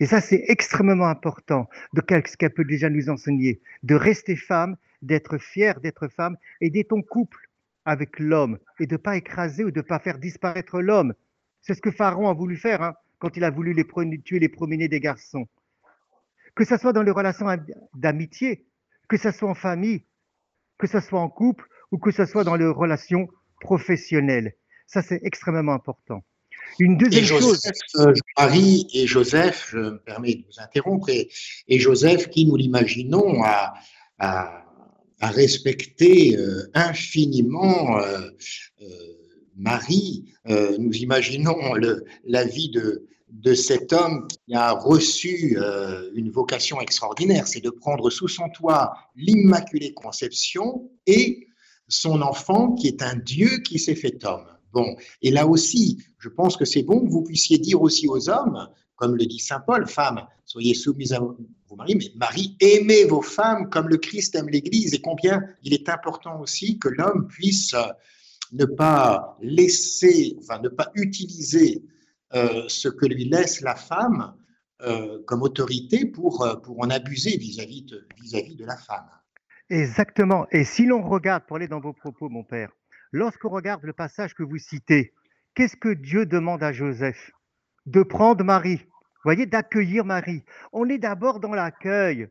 et 0.00 0.06
ça, 0.06 0.22
c'est 0.22 0.44
extrêmement 0.48 1.08
important 1.08 1.68
de 1.92 2.02
ce 2.26 2.36
qu'elle 2.36 2.54
peut 2.54 2.64
déjà 2.64 2.88
nous 2.88 3.10
enseigner, 3.10 3.60
de 3.82 3.94
rester 3.94 4.34
femme, 4.34 4.76
d'être 5.02 5.38
fière 5.38 5.80
d'être 5.80 6.08
femme, 6.08 6.36
et 6.62 6.70
d'être 6.70 6.92
en 6.94 7.02
couple 7.02 7.48
avec 7.84 8.18
l'homme, 8.18 8.58
et 8.78 8.86
de 8.86 8.94
ne 8.94 8.98
pas 8.98 9.16
écraser 9.16 9.62
ou 9.62 9.70
de 9.70 9.80
ne 9.80 9.84
pas 9.84 9.98
faire 9.98 10.18
disparaître 10.18 10.80
l'homme. 10.80 11.14
C'est 11.60 11.74
ce 11.74 11.82
que 11.82 11.90
Pharaon 11.90 12.28
a 12.28 12.32
voulu 12.32 12.56
faire 12.56 12.82
hein, 12.82 12.94
quand 13.18 13.36
il 13.36 13.44
a 13.44 13.50
voulu 13.50 13.74
tuer 14.24 14.38
les 14.38 14.48
promener 14.48 14.88
des 14.88 15.00
garçons. 15.00 15.46
Que 16.54 16.64
ce 16.64 16.78
soit 16.78 16.94
dans 16.94 17.02
les 17.02 17.10
relations 17.10 17.46
d'amitié, 17.94 18.66
que 19.08 19.18
ce 19.18 19.30
soit 19.30 19.50
en 19.50 19.54
famille, 19.54 20.04
que 20.80 20.86
ce 20.86 21.00
soit 21.00 21.20
en 21.20 21.28
couple, 21.28 21.64
ou 21.92 21.98
que 21.98 22.10
ce 22.10 22.24
soit 22.24 22.44
dans 22.44 22.56
les 22.56 22.66
relations 22.66 23.28
professionnelles. 23.60 24.54
Ça, 24.86 25.02
c'est 25.02 25.20
extrêmement 25.22 25.74
important. 25.74 26.24
Une 26.78 26.96
deuxième 26.96 27.24
chose. 27.24 27.60
Euh, 27.96 28.12
Marie 28.38 28.86
et 28.94 29.06
Joseph, 29.06 29.68
je 29.72 29.78
me 29.78 29.98
permets 29.98 30.36
de 30.36 30.44
vous 30.46 30.60
interrompre, 30.60 31.08
et, 31.10 31.78
Joseph, 31.78 32.28
qui 32.30 32.46
nous 32.46 32.56
l'imaginons, 32.56 33.42
a, 33.42 33.74
a, 34.18 34.64
a, 35.20 35.30
respecté 35.30 36.36
euh, 36.36 36.70
infiniment 36.74 37.98
euh, 37.98 38.30
Marie. 39.56 40.32
nous 40.78 40.92
imaginons 40.92 41.74
le, 41.74 42.04
la 42.24 42.44
vie 42.44 42.70
de, 42.70 43.06
de 43.30 43.54
cet 43.54 43.92
homme 43.92 44.26
qui 44.28 44.54
a 44.54 44.72
reçu 44.72 45.56
euh, 45.58 46.10
une 46.14 46.30
vocation 46.30 46.80
extraordinaire, 46.80 47.46
c'est 47.46 47.60
de 47.60 47.70
prendre 47.70 48.10
sous 48.10 48.28
son 48.28 48.48
toit 48.48 48.94
l'Immaculée 49.14 49.94
Conception 49.94 50.90
et 51.06 51.46
son 51.88 52.22
enfant 52.22 52.72
qui 52.72 52.88
est 52.88 53.02
un 53.02 53.16
Dieu 53.16 53.58
qui 53.66 53.78
s'est 53.78 53.94
fait 53.94 54.24
homme. 54.24 54.46
Bon, 54.72 54.96
et 55.22 55.30
là 55.30 55.46
aussi, 55.46 55.98
je 56.18 56.28
pense 56.28 56.56
que 56.56 56.64
c'est 56.64 56.82
bon 56.82 57.04
que 57.04 57.10
vous 57.10 57.22
puissiez 57.22 57.58
dire 57.58 57.82
aussi 57.82 58.06
aux 58.06 58.28
hommes, 58.28 58.68
comme 58.94 59.16
le 59.16 59.26
dit 59.26 59.38
Saint 59.38 59.60
Paul, 59.60 59.88
femmes, 59.88 60.26
soyez 60.44 60.74
soumises 60.74 61.12
à 61.12 61.20
vos 61.20 61.36
maris, 61.76 61.96
mais 61.96 62.12
Marie, 62.16 62.56
aimez 62.60 63.04
vos 63.04 63.22
femmes 63.22 63.68
comme 63.70 63.88
le 63.88 63.96
Christ 63.96 64.34
aime 64.34 64.48
l'Église, 64.48 64.94
et 64.94 65.00
combien 65.00 65.42
il 65.62 65.72
est 65.72 65.88
important 65.88 66.40
aussi 66.40 66.78
que 66.78 66.88
l'homme 66.88 67.26
puisse 67.26 67.74
ne 68.52 68.64
pas 68.64 69.36
laisser, 69.40 70.36
enfin 70.38 70.60
ne 70.60 70.68
pas 70.68 70.90
utiliser 70.94 71.82
euh, 72.34 72.64
ce 72.68 72.88
que 72.88 73.06
lui 73.06 73.24
laisse 73.24 73.60
la 73.60 73.74
femme 73.74 74.34
euh, 74.82 75.22
comme 75.26 75.42
autorité 75.42 76.06
pour, 76.06 76.42
euh, 76.42 76.56
pour 76.56 76.80
en 76.80 76.88
abuser 76.90 77.36
vis-à-vis 77.36 77.82
de, 77.82 78.06
vis-à-vis 78.20 78.56
de 78.56 78.64
la 78.64 78.76
femme. 78.76 79.08
Exactement. 79.68 80.46
Et 80.50 80.64
si 80.64 80.86
l'on 80.86 81.02
regarde, 81.02 81.44
pour 81.46 81.56
aller 81.56 81.68
dans 81.68 81.80
vos 81.80 81.92
propos, 81.92 82.28
mon 82.28 82.44
père, 82.44 82.70
lorsqu'on 83.12 83.50
regarde 83.50 83.82
le 83.84 83.92
passage 83.92 84.34
que 84.34 84.42
vous 84.42 84.58
citez, 84.58 85.12
qu'est-ce 85.54 85.76
que 85.76 85.92
Dieu 85.92 86.24
demande 86.24 86.62
à 86.62 86.72
Joseph? 86.72 87.30
De 87.86 88.02
prendre 88.02 88.42
Marie. 88.44 88.86
Voyez, 89.24 89.46
d'accueillir 89.46 90.04
Marie. 90.04 90.44
On 90.72 90.88
est 90.88 90.98
d'abord 90.98 91.40
dans 91.40 91.52
l'accueil. 91.52 92.28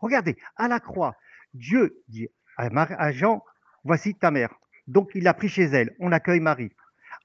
Regardez, 0.00 0.36
à 0.56 0.68
la 0.68 0.80
croix, 0.80 1.16
Dieu 1.52 2.02
dit 2.08 2.28
à 2.56 3.12
Jean, 3.12 3.44
voici 3.84 4.14
ta 4.14 4.30
mère. 4.30 4.54
Donc 4.86 5.10
il 5.14 5.24
l'a 5.24 5.34
pris 5.34 5.48
chez 5.48 5.64
elle. 5.64 5.94
On 5.98 6.12
accueille 6.12 6.40
Marie. 6.40 6.72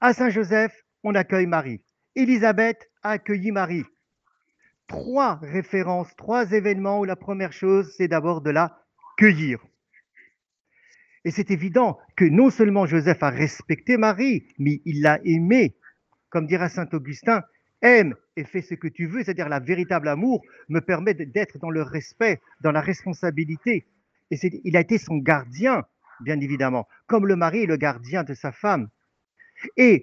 À 0.00 0.12
Saint-Joseph, 0.12 0.72
on 1.02 1.14
accueille 1.14 1.46
Marie. 1.46 1.82
Élisabeth 2.16 2.90
a 3.02 3.10
accueilli 3.10 3.52
Marie. 3.52 3.84
Trois 4.86 5.34
références, 5.42 6.16
trois 6.16 6.50
événements 6.52 7.00
où 7.00 7.04
la 7.04 7.14
première 7.14 7.52
chose, 7.52 7.92
c'est 7.96 8.08
d'abord 8.08 8.40
de 8.40 8.50
la 8.50 8.80
cueillir. 9.18 9.62
Et 11.26 11.30
c'est 11.30 11.50
évident 11.50 11.98
que 12.16 12.24
non 12.24 12.48
seulement 12.48 12.86
Joseph 12.86 13.22
a 13.22 13.28
respecté 13.28 13.98
Marie, 13.98 14.48
mais 14.58 14.80
il 14.86 15.02
l'a 15.02 15.20
aimée. 15.24 15.76
Comme 16.30 16.46
dira 16.46 16.70
Saint 16.70 16.88
Augustin, 16.92 17.42
aime 17.82 18.14
et 18.36 18.44
fais 18.44 18.62
ce 18.62 18.74
que 18.74 18.88
tu 18.88 19.06
veux, 19.06 19.22
c'est-à-dire 19.22 19.50
la 19.50 19.60
véritable 19.60 20.08
amour 20.08 20.42
me 20.70 20.80
permet 20.80 21.12
d'être 21.12 21.58
dans 21.58 21.70
le 21.70 21.82
respect, 21.82 22.40
dans 22.62 22.72
la 22.72 22.80
responsabilité. 22.80 23.86
Et 24.30 24.38
il 24.64 24.76
a 24.76 24.80
été 24.80 24.96
son 24.96 25.18
gardien, 25.18 25.84
bien 26.20 26.40
évidemment, 26.40 26.88
comme 27.06 27.26
le 27.26 27.36
mari 27.36 27.64
est 27.64 27.66
le 27.66 27.76
gardien 27.76 28.24
de 28.24 28.32
sa 28.32 28.52
femme. 28.52 28.88
Et 29.76 30.02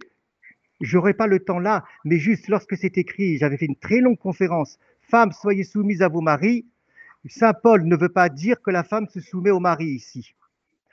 J'aurais 0.83 1.13
pas 1.13 1.27
le 1.27 1.39
temps 1.39 1.59
là, 1.59 1.85
mais 2.03 2.17
juste 2.17 2.49
lorsque 2.49 2.75
c'est 2.75 2.97
écrit, 2.97 3.37
j'avais 3.37 3.55
fait 3.55 3.67
une 3.67 3.77
très 3.77 4.01
longue 4.01 4.17
conférence. 4.17 4.77
Femmes, 5.09 5.31
soyez 5.31 5.63
soumises 5.63 6.01
à 6.01 6.09
vos 6.09 6.19
maris. 6.19 6.65
Saint 7.25 7.53
Paul 7.53 7.85
ne 7.85 7.95
veut 7.95 8.09
pas 8.09 8.27
dire 8.27 8.61
que 8.61 8.69
la 8.69 8.83
femme 8.83 9.07
se 9.07 9.21
soumet 9.21 9.49
au 9.49 9.61
mari 9.61 9.85
ici. 9.85 10.35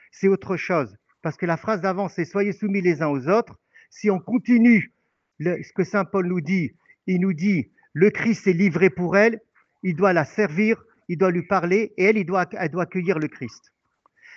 C'est 0.09 0.29
autre 0.29 0.55
chose. 0.55 0.95
Parce 1.21 1.35
que 1.35 1.45
la 1.45 1.57
phrase 1.57 1.81
d'avant, 1.81 2.07
c'est 2.07 2.23
soyez 2.23 2.53
soumis 2.53 2.79
les 2.79 3.01
uns 3.01 3.09
aux 3.09 3.27
autres. 3.27 3.59
Si 3.89 4.09
on 4.09 4.19
continue 4.19 4.93
ce 5.41 5.73
que 5.73 5.83
Saint 5.83 6.05
Paul 6.05 6.25
nous 6.25 6.39
dit, 6.39 6.71
il 7.05 7.19
nous 7.19 7.33
dit 7.33 7.69
le 7.91 8.11
Christ 8.11 8.47
est 8.47 8.53
livré 8.53 8.89
pour 8.89 9.17
elle, 9.17 9.41
il 9.83 9.97
doit 9.97 10.13
la 10.13 10.23
servir, 10.23 10.81
il 11.09 11.17
doit 11.17 11.31
lui 11.31 11.43
parler 11.43 11.91
et 11.97 12.05
elle, 12.05 12.17
il 12.17 12.25
doit, 12.25 12.45
elle 12.53 12.69
doit 12.69 12.83
accueillir 12.83 13.19
le 13.19 13.27
Christ. 13.27 13.73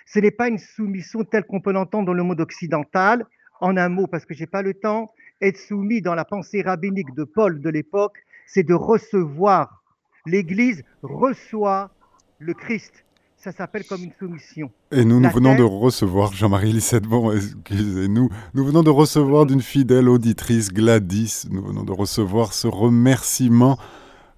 Ce 0.05 0.19
n'est 0.19 0.31
pas 0.31 0.49
une 0.49 0.59
soumission 0.59 1.23
telle 1.23 1.45
qu'on 1.45 1.61
peut 1.61 1.71
l'entendre 1.71 2.07
dans 2.07 2.13
le 2.13 2.23
monde 2.23 2.41
occidental, 2.41 3.25
en 3.61 3.77
un 3.77 3.87
mot, 3.87 4.07
parce 4.07 4.25
que 4.25 4.33
je 4.33 4.41
n'ai 4.41 4.47
pas 4.47 4.61
le 4.61 4.73
temps, 4.73 5.13
être 5.41 5.57
soumis 5.57 6.01
dans 6.01 6.15
la 6.15 6.25
pensée 6.25 6.61
rabbinique 6.61 7.13
de 7.15 7.23
Paul 7.23 7.61
de 7.61 7.69
l'époque, 7.69 8.17
c'est 8.47 8.63
de 8.63 8.73
recevoir. 8.73 9.83
L'Église 10.25 10.83
reçoit 11.03 11.91
le 12.39 12.53
Christ. 12.53 13.05
Ça 13.37 13.51
s'appelle 13.51 13.85
comme 13.85 14.03
une 14.03 14.13
soumission. 14.17 14.71
Et 14.91 15.05
nous, 15.05 15.19
nous 15.19 15.29
venons 15.29 15.55
de 15.55 15.61
recevoir, 15.61 16.33
Jean-Marie 16.33 16.71
Lissette, 16.71 17.03
bon, 17.03 17.31
excusez-nous, 17.31 18.29
nous 18.55 18.65
venons 18.65 18.81
de 18.81 18.89
recevoir 18.89 19.45
d'une 19.45 19.61
fidèle 19.61 20.09
auditrice, 20.09 20.69
Gladys, 20.69 21.43
nous 21.51 21.61
venons 21.61 21.83
de 21.83 21.91
recevoir 21.91 22.53
ce 22.53 22.67
remerciement. 22.67 23.77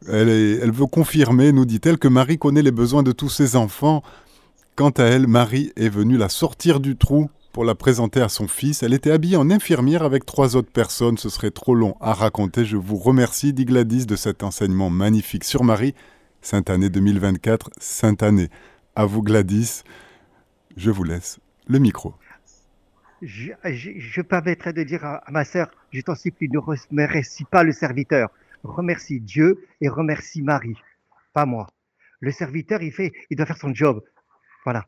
Elle, 0.10 0.28
elle 0.30 0.72
veut 0.72 0.88
confirmer, 0.88 1.54
nous 1.54 1.66
dit-elle, 1.66 1.98
que 1.98 2.10
Marie 2.10 2.38
connaît 2.38 2.62
les 2.62 2.72
besoins 2.72 3.02
de 3.02 3.14
tous 3.14 3.30
ses 3.30 3.56
enfants. 3.56 4.04
Quant 4.76 4.89
à 4.89 5.04
elle, 5.04 5.26
Marie 5.26 5.72
est 5.78 5.89
venue 5.89 6.18
la 6.18 6.28
sortir 6.28 6.82
du 6.82 6.98
trou 6.98 7.30
pour 7.58 7.66
la 7.66 7.74
présenter 7.74 8.22
à 8.22 8.30
son 8.30 8.47
fils. 8.47 8.84
Elle 8.84 8.93
était 8.93 9.10
habillée 9.10 9.36
en 9.36 9.49
infirmière 9.49 10.03
avec 10.03 10.28
trois 10.28 10.55
autres 10.55 10.72
personnes. 10.72 11.18
Ce 11.18 11.28
serait 11.28 11.49
trop 11.49 11.74
long 11.74 11.97
à 11.99 12.14
raconter. 12.14 12.66
Je 12.66 12.78
vous 12.78 12.97
remercie, 12.97 13.51
dit 13.51 13.66
Gladys, 13.66 14.05
de 14.05 14.16
cet 14.16 14.43
enseignement 14.43 14.91
magnifique 14.91 15.43
sur 15.43 15.64
Marie. 15.64 15.95
Sainte 16.39 16.70
année 16.70 16.91
2024, 16.91 17.72
Sainte 17.80 18.22
année. 18.22 18.49
À 18.95 19.08
vous, 19.08 19.24
Gladys. 19.24 19.82
Je 20.76 20.91
vous 20.91 21.03
laisse 21.03 21.39
le 21.68 21.80
micro. 21.80 22.14
Je, 23.24 24.22
permettrai 24.22 24.72
de 24.72 24.84
dire 24.84 25.03
à, 25.03 25.24
ma 25.32 25.43
sœur, 25.43 25.72
je 25.91 26.01
t'en 26.01 26.14
supplie, 26.14 26.49
ne 26.49 26.60
remercie 26.60 27.45
pas 27.45 27.64
le 27.64 27.72
serviteur. 27.72 28.30
Remercie 28.64 29.20
Dieu 29.20 29.66
et 29.82 29.89
remercie 29.89 30.43
Marie, 30.43 30.78
pas 31.34 31.47
moi. 31.47 31.66
Le 32.20 32.30
serviteur, 32.30 32.84
il 32.84 32.91
fait, 32.91 33.14
il 33.32 33.36
doit 33.36 33.47
faire 33.47 33.58
son 33.58 33.74
job. 33.74 34.03
Voilà 34.64 34.86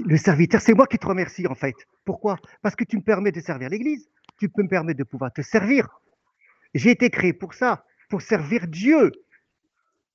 le 0.00 0.16
serviteur, 0.16 0.60
c'est 0.60 0.74
moi 0.74 0.86
qui 0.86 0.98
te 0.98 1.06
remercie 1.06 1.46
en 1.46 1.54
fait. 1.54 1.74
Pourquoi? 2.04 2.36
Parce 2.62 2.74
que 2.74 2.84
tu 2.84 2.96
me 2.96 3.02
permets 3.02 3.32
de 3.32 3.40
servir 3.40 3.68
l'Église, 3.68 4.08
tu 4.38 4.48
peux 4.48 4.62
me 4.62 4.68
permettre 4.68 4.98
de 4.98 5.04
pouvoir 5.04 5.32
te 5.32 5.42
servir. 5.42 5.88
J'ai 6.74 6.90
été 6.90 7.10
créé 7.10 7.32
pour 7.32 7.54
ça, 7.54 7.84
pour 8.08 8.22
servir 8.22 8.66
Dieu. 8.66 9.12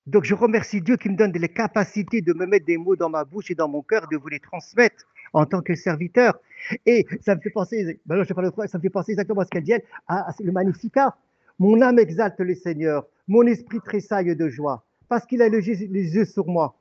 Donc 0.07 0.23
je 0.23 0.33
remercie 0.33 0.81
Dieu 0.81 0.97
qui 0.97 1.09
me 1.09 1.15
donne 1.15 1.31
les 1.31 1.49
capacités 1.49 2.21
de 2.21 2.33
me 2.33 2.45
mettre 2.45 2.65
des 2.65 2.77
mots 2.77 2.95
dans 2.95 3.09
ma 3.09 3.23
bouche 3.23 3.51
et 3.51 3.55
dans 3.55 3.67
mon 3.67 3.81
cœur, 3.81 4.07
de 4.07 4.17
vous 4.17 4.27
les 4.27 4.39
transmettre 4.39 5.05
en 5.33 5.45
tant 5.45 5.61
que 5.61 5.75
serviteur. 5.75 6.39
Et 6.85 7.05
ça 7.21 7.35
me 7.35 7.41
fait 7.41 7.51
penser, 7.51 7.99
ben 8.05 8.23
je 8.23 8.33
parle 8.33 8.51
de 8.51 8.67
ça 8.67 8.77
me 8.77 8.81
fait 8.81 8.89
penser 8.89 9.11
exactement 9.11 9.41
à 9.41 9.45
ce 9.45 9.49
qu'elle 9.49 9.63
dit, 9.63 9.73
à, 10.07 10.33
le 10.39 10.51
Magnificat. 10.51 11.15
Mon 11.59 11.81
âme 11.81 11.99
exalte 11.99 12.39
le 12.39 12.55
Seigneur, 12.55 13.05
mon 13.27 13.43
esprit 13.43 13.79
tressaille 13.81 14.35
de 14.35 14.49
joie, 14.49 14.83
parce 15.09 15.25
qu'il 15.25 15.41
a 15.41 15.49
les 15.49 15.67
yeux 15.67 16.25
sur 16.25 16.47
moi. 16.47 16.75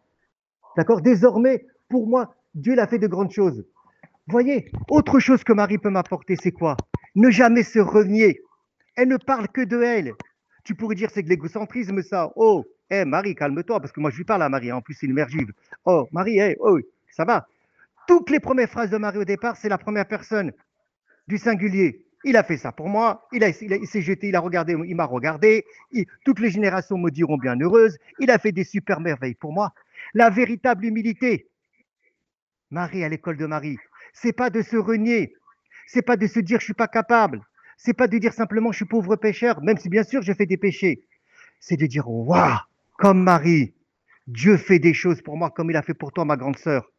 D'accord? 0.76 1.00
Désormais, 1.02 1.66
pour 1.88 2.06
moi, 2.06 2.34
Dieu 2.58 2.74
l'a 2.74 2.88
fait 2.88 2.98
de 2.98 3.06
grandes 3.06 3.30
choses. 3.30 3.64
Voyez, 4.26 4.70
autre 4.90 5.20
chose 5.20 5.44
que 5.44 5.52
Marie 5.52 5.78
peut 5.78 5.90
m'apporter, 5.90 6.36
c'est 6.36 6.50
quoi? 6.50 6.76
Ne 7.14 7.30
jamais 7.30 7.62
se 7.62 7.78
renier. 7.78 8.42
Elle 8.96 9.08
ne 9.08 9.16
parle 9.16 9.48
que 9.48 9.60
de 9.60 9.80
elle. 9.80 10.12
Tu 10.64 10.74
pourrais 10.74 10.96
dire 10.96 11.08
c'est 11.12 11.22
de 11.22 11.28
l'égocentrisme, 11.28 12.02
ça. 12.02 12.32
Oh, 12.34 12.64
hé, 12.90 13.04
Marie, 13.04 13.36
calme-toi, 13.36 13.80
parce 13.80 13.92
que 13.92 14.00
moi 14.00 14.10
je 14.10 14.16
lui 14.16 14.24
parle 14.24 14.42
à 14.42 14.48
Marie, 14.48 14.72
en 14.72 14.82
plus 14.82 14.94
c'est 14.94 15.06
une 15.06 15.14
mère. 15.14 15.28
Oh, 15.84 16.08
Marie, 16.10 16.40
hé, 16.40 16.56
oh, 16.58 16.78
ça 17.10 17.24
va. 17.24 17.46
Toutes 18.08 18.28
les 18.28 18.40
premières 18.40 18.68
phrases 18.68 18.90
de 18.90 18.98
Marie 18.98 19.18
au 19.18 19.24
départ, 19.24 19.56
c'est 19.56 19.68
la 19.68 19.78
première 19.78 20.08
personne 20.08 20.52
du 21.28 21.38
singulier. 21.38 22.04
Il 22.24 22.36
a 22.36 22.42
fait 22.42 22.56
ça 22.56 22.72
pour 22.72 22.88
moi, 22.88 23.28
il, 23.32 23.44
il, 23.44 23.86
s'est 23.86 24.02
jeté, 24.02 24.28
il 24.28 24.36
a 24.36 24.40
regardé, 24.40 24.74
il 24.84 24.96
m'a 24.96 25.04
regardé, 25.04 25.64
toutes 26.24 26.40
les 26.40 26.50
générations 26.50 26.98
me 26.98 27.10
diront 27.10 27.38
bien 27.38 27.56
heureuse, 27.60 27.96
il 28.18 28.32
a 28.32 28.38
fait 28.38 28.50
des 28.50 28.64
super 28.64 29.00
merveilles 29.00 29.36
pour 29.36 29.52
moi. 29.52 29.72
La 30.12 30.28
véritable 30.28 30.84
humilité, 30.84 31.46
Marie 32.70 33.04
à 33.04 33.08
l'école 33.08 33.36
de 33.36 33.46
Marie. 33.46 33.78
C'est 34.12 34.32
pas 34.32 34.50
de 34.50 34.62
se 34.62 34.76
renier. 34.76 35.34
C'est 35.86 36.02
pas 36.02 36.16
de 36.16 36.26
se 36.26 36.40
dire 36.40 36.60
je 36.60 36.64
suis 36.64 36.74
pas 36.74 36.88
capable. 36.88 37.40
C'est 37.76 37.94
pas 37.94 38.08
de 38.08 38.18
dire 38.18 38.32
simplement 38.32 38.72
je 38.72 38.78
suis 38.78 38.84
pauvre 38.84 39.16
pécheur, 39.16 39.62
même 39.62 39.78
si 39.78 39.88
bien 39.88 40.02
sûr 40.02 40.22
je 40.22 40.32
fais 40.32 40.46
des 40.46 40.56
péchés. 40.56 41.02
C'est 41.60 41.76
de 41.76 41.86
dire 41.86 42.08
waouh, 42.08 42.58
comme 42.98 43.22
Marie, 43.22 43.72
Dieu 44.26 44.56
fait 44.56 44.78
des 44.78 44.94
choses 44.94 45.22
pour 45.22 45.36
moi 45.36 45.50
comme 45.50 45.70
il 45.70 45.76
a 45.76 45.82
fait 45.82 45.94
pour 45.94 46.12
toi, 46.12 46.24
ma 46.24 46.36
grande 46.36 46.58
sœur. 46.58 46.90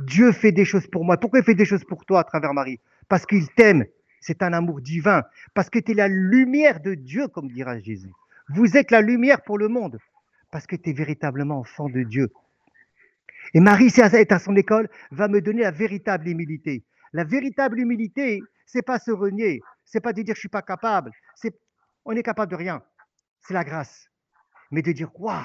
Dieu 0.00 0.32
fait 0.32 0.52
des 0.52 0.64
choses 0.64 0.86
pour 0.86 1.04
moi. 1.04 1.16
Pourquoi 1.16 1.40
il 1.40 1.44
fait 1.44 1.54
des 1.54 1.64
choses 1.64 1.84
pour 1.84 2.04
toi 2.04 2.20
à 2.20 2.24
travers 2.24 2.54
Marie? 2.54 2.78
Parce 3.08 3.26
qu'il 3.26 3.48
t'aime. 3.48 3.84
C'est 4.20 4.42
un 4.42 4.52
amour 4.52 4.80
divin. 4.80 5.22
Parce 5.54 5.70
que 5.70 5.78
tu 5.78 5.92
es 5.92 5.94
la 5.94 6.08
lumière 6.08 6.80
de 6.80 6.94
Dieu, 6.94 7.28
comme 7.28 7.48
dira 7.48 7.78
Jésus. 7.78 8.12
Vous 8.50 8.76
êtes 8.76 8.90
la 8.90 9.00
lumière 9.00 9.42
pour 9.42 9.58
le 9.58 9.68
monde. 9.68 9.98
Parce 10.50 10.66
que 10.66 10.76
tu 10.76 10.90
es 10.90 10.92
véritablement 10.92 11.58
enfant 11.58 11.88
de 11.88 12.02
Dieu. 12.02 12.30
Et 13.54 13.60
Marie, 13.60 13.90
si 13.90 14.00
elle 14.00 14.14
est 14.14 14.32
à 14.32 14.38
son 14.38 14.56
école, 14.56 14.88
va 15.10 15.28
me 15.28 15.40
donner 15.40 15.62
la 15.62 15.70
véritable 15.70 16.28
humilité. 16.28 16.84
La 17.12 17.24
véritable 17.24 17.80
humilité, 17.80 18.40
c'est 18.66 18.82
pas 18.82 18.98
se 18.98 19.10
renier, 19.10 19.62
c'est 19.84 20.00
pas 20.00 20.12
de 20.12 20.22
dire 20.22 20.34
je 20.34 20.40
suis 20.40 20.48
pas 20.48 20.62
capable, 20.62 21.10
c'est 21.34 21.54
on 22.04 22.12
est 22.12 22.22
capable 22.22 22.50
de 22.50 22.56
rien. 22.56 22.82
C'est 23.40 23.54
la 23.54 23.64
grâce. 23.64 24.08
Mais 24.70 24.82
de 24.82 24.92
dire 24.92 25.10
waouh, 25.18 25.44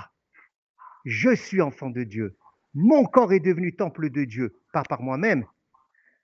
je 1.05 1.33
suis 1.35 1.61
enfant 1.61 1.89
de 1.89 2.03
Dieu. 2.03 2.37
Mon 2.73 3.05
corps 3.05 3.33
est 3.33 3.39
devenu 3.39 3.75
temple 3.75 4.09
de 4.09 4.23
Dieu, 4.25 4.59
pas 4.73 4.83
par 4.83 5.01
moi-même. 5.01 5.45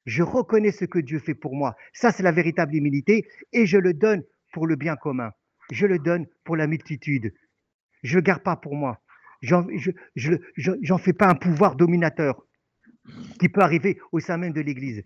Je 0.06 0.24
reconnais 0.24 0.72
ce 0.72 0.86
que 0.86 1.00
Dieu 1.00 1.20
fait 1.20 1.36
pour 1.36 1.56
moi. 1.56 1.76
Ça, 1.94 2.12
c'est 2.12 2.24
la 2.24 2.32
véritable 2.32 2.76
humilité 2.76 3.28
et 3.54 3.66
je 3.66 3.78
le 3.78 3.94
donne 3.94 4.24
pour 4.52 4.66
le 4.66 4.76
bien 4.76 4.96
commun. 4.96 5.32
Je 5.72 5.86
le 5.86 6.00
donne 6.00 6.26
pour 6.44 6.58
la 6.58 6.68
multitude. 6.68 7.34
Je 8.02 8.18
ne 8.18 8.24
garde 8.24 8.42
pas 8.42 8.56
pour 8.56 8.76
moi 8.76 9.00
j'en 9.42 10.98
fais 10.98 11.14
pas 11.14 11.28
un 11.28 11.36
pouvoir 11.36 11.76
dominateur 11.76 12.46
qui 13.40 13.50
peut 13.50 13.62
arriver 13.62 14.00
au 14.12 14.20
sein 14.20 14.38
même 14.38 14.54
de 14.54 14.62
l'Église. 14.62 15.04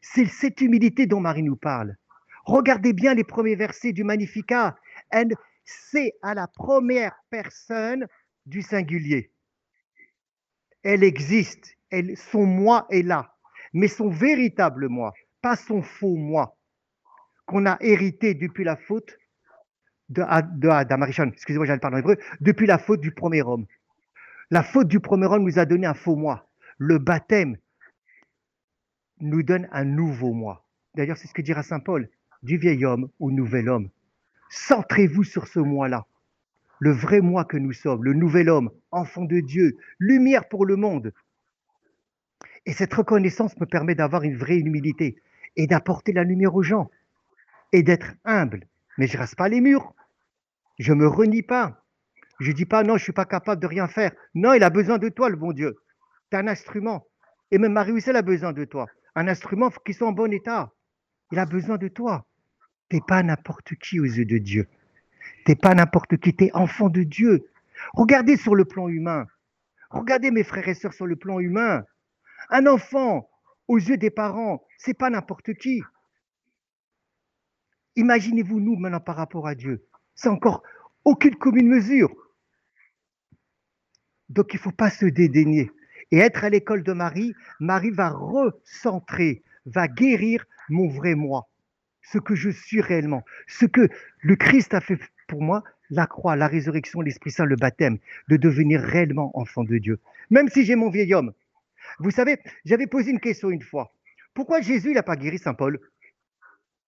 C'est 0.00 0.26
cette 0.26 0.60
humilité 0.60 1.06
dont 1.06 1.20
Marie 1.20 1.42
nous 1.42 1.56
parle. 1.56 1.96
Regardez 2.44 2.92
bien 2.92 3.14
les 3.14 3.24
premiers 3.24 3.56
versets 3.56 3.92
du 3.92 4.04
Magnificat. 4.04 4.76
C'est 5.64 6.14
à 6.22 6.34
la 6.34 6.48
première 6.48 7.14
personne 7.30 8.06
du 8.46 8.62
singulier. 8.62 9.30
Elle 10.82 11.04
existe, 11.04 11.76
son 12.16 12.46
moi 12.46 12.86
est 12.90 13.02
là, 13.02 13.36
mais 13.72 13.86
son 13.86 14.08
véritable 14.08 14.88
moi, 14.88 15.12
pas 15.40 15.54
son 15.54 15.82
faux 15.82 16.16
moi, 16.16 16.58
qu'on 17.46 17.66
a 17.66 17.76
hérité 17.80 18.34
depuis 18.34 18.64
la 18.64 18.76
faute 18.76 19.16
de, 20.12 20.58
de 20.58 20.68
Adam 20.68 21.02
excusez-moi, 21.02 21.66
j'allais 21.66 21.80
parler 21.80 21.96
en 21.96 22.00
hébreu, 22.00 22.16
depuis 22.40 22.66
la 22.66 22.78
faute 22.78 23.00
du 23.00 23.12
premier 23.12 23.42
homme. 23.42 23.66
La 24.50 24.62
faute 24.62 24.88
du 24.88 25.00
premier 25.00 25.26
homme 25.26 25.44
nous 25.44 25.58
a 25.58 25.64
donné 25.64 25.86
un 25.86 25.94
faux 25.94 26.16
moi. 26.16 26.48
Le 26.78 26.98
baptême 26.98 27.56
nous 29.20 29.42
donne 29.42 29.68
un 29.72 29.84
nouveau 29.84 30.32
moi. 30.32 30.64
D'ailleurs, 30.94 31.16
c'est 31.16 31.28
ce 31.28 31.34
que 31.34 31.42
dira 31.42 31.62
Saint 31.62 31.80
Paul, 31.80 32.08
du 32.42 32.58
vieil 32.58 32.84
homme 32.84 33.08
au 33.18 33.30
nouvel 33.30 33.68
homme. 33.68 33.88
Centrez-vous 34.50 35.24
sur 35.24 35.46
ce 35.46 35.58
moi-là, 35.58 36.06
le 36.78 36.90
vrai 36.90 37.20
moi 37.20 37.44
que 37.44 37.56
nous 37.56 37.72
sommes, 37.72 38.04
le 38.04 38.12
nouvel 38.12 38.50
homme, 38.50 38.70
enfant 38.90 39.24
de 39.24 39.40
Dieu, 39.40 39.78
lumière 39.98 40.48
pour 40.48 40.66
le 40.66 40.76
monde. 40.76 41.12
Et 42.66 42.72
cette 42.72 42.92
reconnaissance 42.92 43.58
me 43.58 43.66
permet 43.66 43.94
d'avoir 43.94 44.22
une 44.24 44.36
vraie 44.36 44.58
humilité 44.58 45.16
et 45.56 45.66
d'apporter 45.66 46.12
la 46.12 46.24
lumière 46.24 46.54
aux 46.54 46.62
gens 46.62 46.90
et 47.72 47.82
d'être 47.82 48.14
humble. 48.24 48.66
Mais 48.98 49.06
je 49.06 49.16
ne 49.16 49.22
reste 49.22 49.36
pas 49.36 49.48
les 49.48 49.60
murs. 49.60 49.94
Je 50.78 50.92
ne 50.92 51.00
me 51.00 51.06
renie 51.06 51.42
pas. 51.42 51.84
Je 52.40 52.50
ne 52.50 52.56
dis 52.56 52.64
pas 52.64 52.82
non, 52.82 52.94
je 52.94 53.02
ne 53.02 53.04
suis 53.04 53.12
pas 53.12 53.24
capable 53.24 53.60
de 53.60 53.66
rien 53.66 53.88
faire. 53.88 54.12
Non, 54.34 54.52
il 54.54 54.62
a 54.62 54.70
besoin 54.70 54.98
de 54.98 55.08
toi, 55.08 55.28
le 55.28 55.36
bon 55.36 55.52
Dieu. 55.52 55.76
Tu 56.30 56.36
es 56.36 56.40
un 56.40 56.48
instrument. 56.48 57.06
Et 57.50 57.58
même 57.58 57.72
Marie-Houssel 57.72 58.16
a 58.16 58.22
besoin 58.22 58.52
de 58.52 58.64
toi. 58.64 58.86
Un 59.14 59.28
instrument 59.28 59.70
qui 59.84 59.92
soit 59.92 60.08
en 60.08 60.12
bon 60.12 60.32
état. 60.32 60.72
Il 61.30 61.38
a 61.38 61.46
besoin 61.46 61.76
de 61.76 61.88
toi. 61.88 62.26
Tu 62.88 62.96
n'es 62.96 63.02
pas 63.06 63.22
n'importe 63.22 63.74
qui 63.76 64.00
aux 64.00 64.04
yeux 64.04 64.24
de 64.24 64.38
Dieu. 64.38 64.66
Tu 65.44 65.52
n'es 65.52 65.56
pas 65.56 65.74
n'importe 65.74 66.16
qui. 66.16 66.34
Tu 66.34 66.44
es 66.44 66.50
enfant 66.54 66.88
de 66.88 67.02
Dieu. 67.02 67.48
Regardez 67.94 68.36
sur 68.36 68.54
le 68.54 68.64
plan 68.64 68.88
humain. 68.88 69.26
Regardez 69.90 70.30
mes 70.30 70.44
frères 70.44 70.68
et 70.68 70.74
sœurs 70.74 70.94
sur 70.94 71.06
le 71.06 71.16
plan 71.16 71.38
humain. 71.38 71.84
Un 72.50 72.66
enfant, 72.66 73.28
aux 73.68 73.78
yeux 73.78 73.98
des 73.98 74.10
parents, 74.10 74.64
c'est 74.78 74.94
pas 74.94 75.10
n'importe 75.10 75.54
qui. 75.54 75.82
Imaginez-vous 77.96 78.60
nous 78.60 78.76
maintenant 78.76 79.00
par 79.00 79.16
rapport 79.16 79.46
à 79.46 79.54
Dieu. 79.54 79.86
C'est 80.14 80.28
encore 80.28 80.62
aucune 81.04 81.36
commune 81.36 81.68
mesure. 81.68 82.10
Donc 84.28 84.54
il 84.54 84.56
ne 84.56 84.62
faut 84.62 84.72
pas 84.72 84.90
se 84.90 85.06
dédaigner. 85.06 85.70
Et 86.10 86.18
être 86.18 86.44
à 86.44 86.50
l'école 86.50 86.82
de 86.82 86.92
Marie, 86.92 87.34
Marie 87.60 87.90
va 87.90 88.10
recentrer, 88.10 89.42
va 89.66 89.88
guérir 89.88 90.44
mon 90.68 90.88
vrai 90.88 91.14
moi, 91.14 91.48
ce 92.02 92.18
que 92.18 92.34
je 92.34 92.50
suis 92.50 92.80
réellement, 92.80 93.24
ce 93.46 93.66
que 93.66 93.88
le 94.20 94.36
Christ 94.36 94.74
a 94.74 94.80
fait 94.80 94.98
pour 95.26 95.42
moi, 95.42 95.64
la 95.90 96.06
croix, 96.06 96.36
la 96.36 96.48
résurrection, 96.48 97.00
l'Esprit 97.00 97.30
Saint, 97.30 97.44
le 97.44 97.56
baptême, 97.56 97.98
de 98.28 98.36
devenir 98.36 98.80
réellement 98.80 99.30
enfant 99.38 99.64
de 99.64 99.78
Dieu. 99.78 99.98
Même 100.30 100.48
si 100.48 100.64
j'ai 100.64 100.76
mon 100.76 100.90
vieil 100.90 101.14
homme. 101.14 101.32
Vous 101.98 102.10
savez, 102.10 102.38
j'avais 102.64 102.86
posé 102.86 103.10
une 103.10 103.20
question 103.20 103.50
une 103.50 103.62
fois. 103.62 103.92
Pourquoi 104.34 104.60
Jésus 104.60 104.92
n'a 104.92 105.02
pas 105.02 105.16
guéri 105.16 105.38
Saint 105.38 105.54
Paul? 105.54 105.78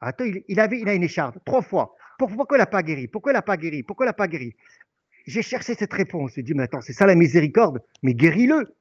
Attends, 0.04 0.24
il, 0.48 0.60
avait, 0.60 0.80
il 0.80 0.88
a 0.88 0.94
une 0.94 1.02
écharpe, 1.02 1.38
trois 1.44 1.62
fois. 1.62 1.96
Pourquoi 2.18 2.56
il 2.56 2.58
n'a 2.58 2.66
pas 2.66 2.82
guéri? 2.82 3.08
Pourquoi 3.08 3.32
il 3.32 3.34
n'a 3.34 3.42
pas 3.42 3.56
guéri? 3.56 3.82
Pourquoi 3.82 4.06
il 4.06 4.08
n'a 4.08 4.12
pas 4.12 4.28
guéri? 4.28 4.54
J'ai 5.26 5.42
cherché 5.42 5.74
cette 5.74 5.92
réponse. 5.92 6.32
J'ai 6.34 6.42
dit, 6.42 6.54
mais 6.54 6.64
attends, 6.64 6.80
c'est 6.80 6.92
ça 6.92 7.06
la 7.06 7.14
miséricorde? 7.14 7.80
Mais 8.02 8.14
guéris-le 8.14 8.76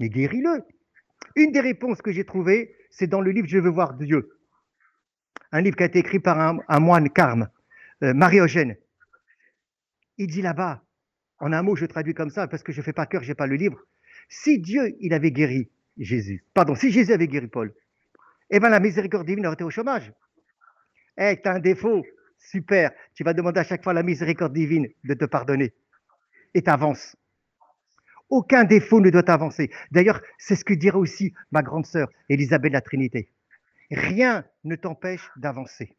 Mais 0.00 0.08
guéris-le 0.08 0.64
Une 1.36 1.52
des 1.52 1.60
réponses 1.60 2.02
que 2.02 2.10
j'ai 2.10 2.24
trouvées, 2.24 2.74
c'est 2.90 3.06
dans 3.06 3.20
le 3.20 3.30
livre 3.30 3.46
Je 3.46 3.58
veux 3.58 3.70
voir 3.70 3.94
Dieu. 3.94 4.36
Un 5.52 5.60
livre 5.60 5.76
qui 5.76 5.84
a 5.84 5.86
été 5.86 6.00
écrit 6.00 6.18
par 6.18 6.38
un, 6.38 6.80
moine 6.80 7.08
carme, 7.10 7.48
euh, 8.02 8.12
Marie-Eugène. 8.12 8.76
Il 10.18 10.26
dit 10.26 10.42
là-bas, 10.42 10.82
en 11.38 11.52
un 11.52 11.62
mot, 11.62 11.76
je 11.76 11.86
traduis 11.86 12.14
comme 12.14 12.30
ça 12.30 12.46
parce 12.46 12.62
que 12.62 12.72
je 12.72 12.80
ne 12.80 12.84
fais 12.84 12.92
pas 12.92 13.06
cœur, 13.06 13.22
je 13.22 13.28
n'ai 13.28 13.34
pas 13.34 13.46
le 13.46 13.56
livre. 13.56 13.80
Si 14.28 14.58
Dieu, 14.58 14.96
il 15.00 15.14
avait 15.14 15.32
guéri 15.32 15.70
Jésus, 15.96 16.44
pardon, 16.54 16.74
si 16.74 16.90
Jésus 16.90 17.12
avait 17.12 17.26
guéri 17.26 17.48
Paul, 17.48 17.74
eh 18.50 18.60
bien 18.60 18.68
la 18.68 18.80
miséricorde 18.80 19.26
divine 19.26 19.46
aurait 19.46 19.54
été 19.54 19.64
au 19.64 19.70
chômage. 19.70 20.12
Eh, 21.20 21.38
tu 21.42 21.48
as 21.48 21.52
un 21.52 21.60
défaut, 21.60 22.02
super, 22.38 22.90
tu 23.14 23.24
vas 23.24 23.34
demander 23.34 23.60
à 23.60 23.64
chaque 23.64 23.84
fois 23.84 23.92
la 23.92 24.02
miséricorde 24.02 24.54
divine 24.54 24.88
de 25.04 25.14
te 25.14 25.26
pardonner. 25.26 25.74
Et 26.54 26.62
tu 26.62 26.70
avances. 26.70 27.14
Aucun 28.30 28.64
défaut 28.64 29.00
ne 29.00 29.10
doit 29.10 29.30
avancer. 29.30 29.70
D'ailleurs, 29.90 30.22
c'est 30.38 30.56
ce 30.56 30.64
que 30.64 30.72
dira 30.72 30.98
aussi 30.98 31.34
ma 31.50 31.62
grande 31.62 31.84
sœur, 31.84 32.08
Élisabeth 32.30 32.72
la 32.72 32.80
Trinité. 32.80 33.30
Rien 33.90 34.44
ne 34.64 34.76
t'empêche 34.76 35.30
d'avancer. 35.36 35.94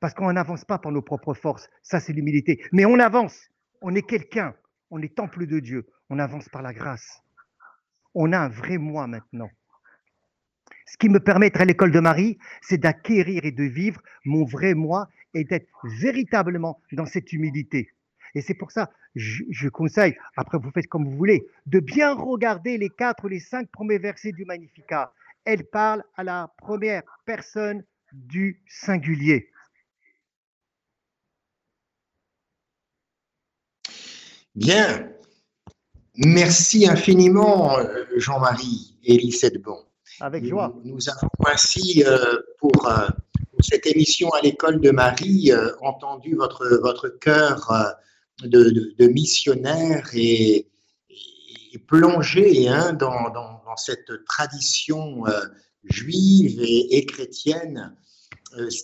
Parce 0.00 0.12
qu'on 0.12 0.30
n'avance 0.32 0.66
pas 0.66 0.78
par 0.78 0.92
nos 0.92 1.00
propres 1.00 1.32
forces, 1.32 1.70
ça 1.82 1.98
c'est 1.98 2.12
l'humilité. 2.12 2.62
Mais 2.72 2.84
on 2.84 2.98
avance, 2.98 3.48
on 3.80 3.94
est 3.94 4.06
quelqu'un, 4.06 4.54
on 4.90 5.00
est 5.00 5.14
temple 5.16 5.46
de 5.46 5.60
Dieu, 5.60 5.86
on 6.10 6.18
avance 6.18 6.48
par 6.50 6.60
la 6.60 6.74
grâce. 6.74 7.22
On 8.12 8.32
a 8.32 8.38
un 8.38 8.48
vrai 8.50 8.76
moi 8.76 9.06
maintenant. 9.06 9.48
Ce 10.86 10.96
qui 10.96 11.08
me 11.08 11.20
permet 11.20 11.46
d'être 11.46 11.60
à 11.60 11.64
l'école 11.64 11.92
de 11.92 12.00
Marie, 12.00 12.38
c'est 12.60 12.78
d'acquérir 12.78 13.44
et 13.44 13.52
de 13.52 13.64
vivre 13.64 14.02
mon 14.24 14.44
vrai 14.44 14.74
moi 14.74 15.08
et 15.32 15.44
d'être 15.44 15.68
véritablement 15.84 16.80
dans 16.92 17.06
cette 17.06 17.32
humilité. 17.32 17.90
Et 18.34 18.40
c'est 18.40 18.54
pour 18.54 18.70
ça, 18.70 18.90
je, 19.14 19.44
je, 19.50 19.68
conseille, 19.68 20.16
après 20.36 20.58
vous 20.58 20.70
faites 20.70 20.88
comme 20.88 21.04
vous 21.04 21.16
voulez, 21.16 21.46
de 21.66 21.80
bien 21.80 22.14
regarder 22.14 22.78
les 22.78 22.90
quatre 22.90 23.24
ou 23.24 23.28
les 23.28 23.40
cinq 23.40 23.68
premiers 23.70 23.98
versets 23.98 24.32
du 24.32 24.44
Magnificat. 24.44 25.12
Elle 25.44 25.64
parle 25.64 26.02
à 26.16 26.24
la 26.24 26.52
première 26.58 27.02
personne 27.24 27.84
du 28.12 28.62
singulier. 28.66 29.50
Bien. 34.54 35.10
Merci 36.16 36.88
infiniment, 36.88 37.76
Jean-Marie 38.16 38.96
et 39.02 39.18
Bon. 39.58 39.84
Avec 40.20 40.44
joie. 40.44 40.74
Nous, 40.84 41.08
avons 41.08 41.28
ainsi, 41.46 42.02
euh, 42.04 42.16
euh, 42.16 42.42
pour, 42.58 42.90
cette 43.60 43.86
émission 43.86 44.28
à 44.30 44.40
l'école 44.40 44.80
de 44.80 44.90
Marie, 44.90 45.52
entendu 45.80 46.34
votre, 46.34 46.78
votre 46.82 47.08
cœur 47.08 47.72
de, 48.42 49.06
missionnaire 49.06 50.10
et, 50.12 50.68
plongé 51.86 52.68
hein, 52.68 52.92
dans, 52.92 53.76
cette 53.76 54.24
tradition 54.26 55.24
juive 55.84 56.60
et, 56.62 57.06
chrétienne, 57.06 57.96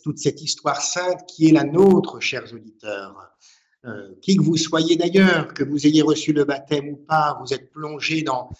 toute 0.02 0.18
cette 0.18 0.40
histoire 0.40 0.80
sainte 0.80 1.26
qui 1.26 1.48
est 1.48 1.52
la 1.52 1.64
nôtre, 1.64 2.20
chers 2.20 2.52
auditeurs. 2.54 3.30
Euh, 3.86 4.14
qui 4.20 4.36
que 4.36 4.42
vous 4.42 4.58
soyez 4.58 4.96
d'ailleurs, 4.96 5.54
que 5.54 5.64
vous 5.64 5.86
ayez 5.86 6.02
reçu 6.02 6.34
le 6.34 6.44
baptême 6.44 6.90
ou 6.90 6.96
pas, 6.96 7.38
vous 7.40 7.54
êtes 7.54 7.70
plongé 7.70 8.20
dans, 8.22 8.50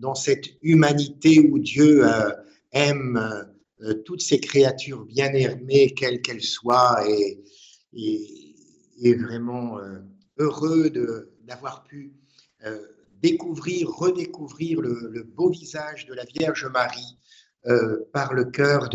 dans 0.00 0.14
cette 0.14 0.46
humanité 0.62 1.38
où 1.38 1.58
Dieu 1.58 2.04
euh, 2.04 2.30
aime 2.72 3.46
euh, 3.82 3.94
toutes 4.04 4.22
ces 4.22 4.40
créatures 4.40 5.04
bien 5.04 5.32
aimées, 5.32 5.94
quelles 5.94 6.22
qu'elles 6.22 6.42
soient, 6.42 7.04
et, 7.08 7.42
et, 9.02 9.14
vraiment 9.14 9.78
heureux 10.38 10.90
d'avoir 11.44 11.82
pu 11.84 12.12
découvrir, 13.22 13.88
redécouvrir 13.88 14.80
le, 14.82 15.22
beau 15.22 15.48
visage 15.48 16.06
de 16.06 16.14
la 16.14 16.24
Vierge 16.24 16.66
Marie 16.66 17.16
par 18.12 18.34
le 18.34 18.44
cœur 18.44 18.90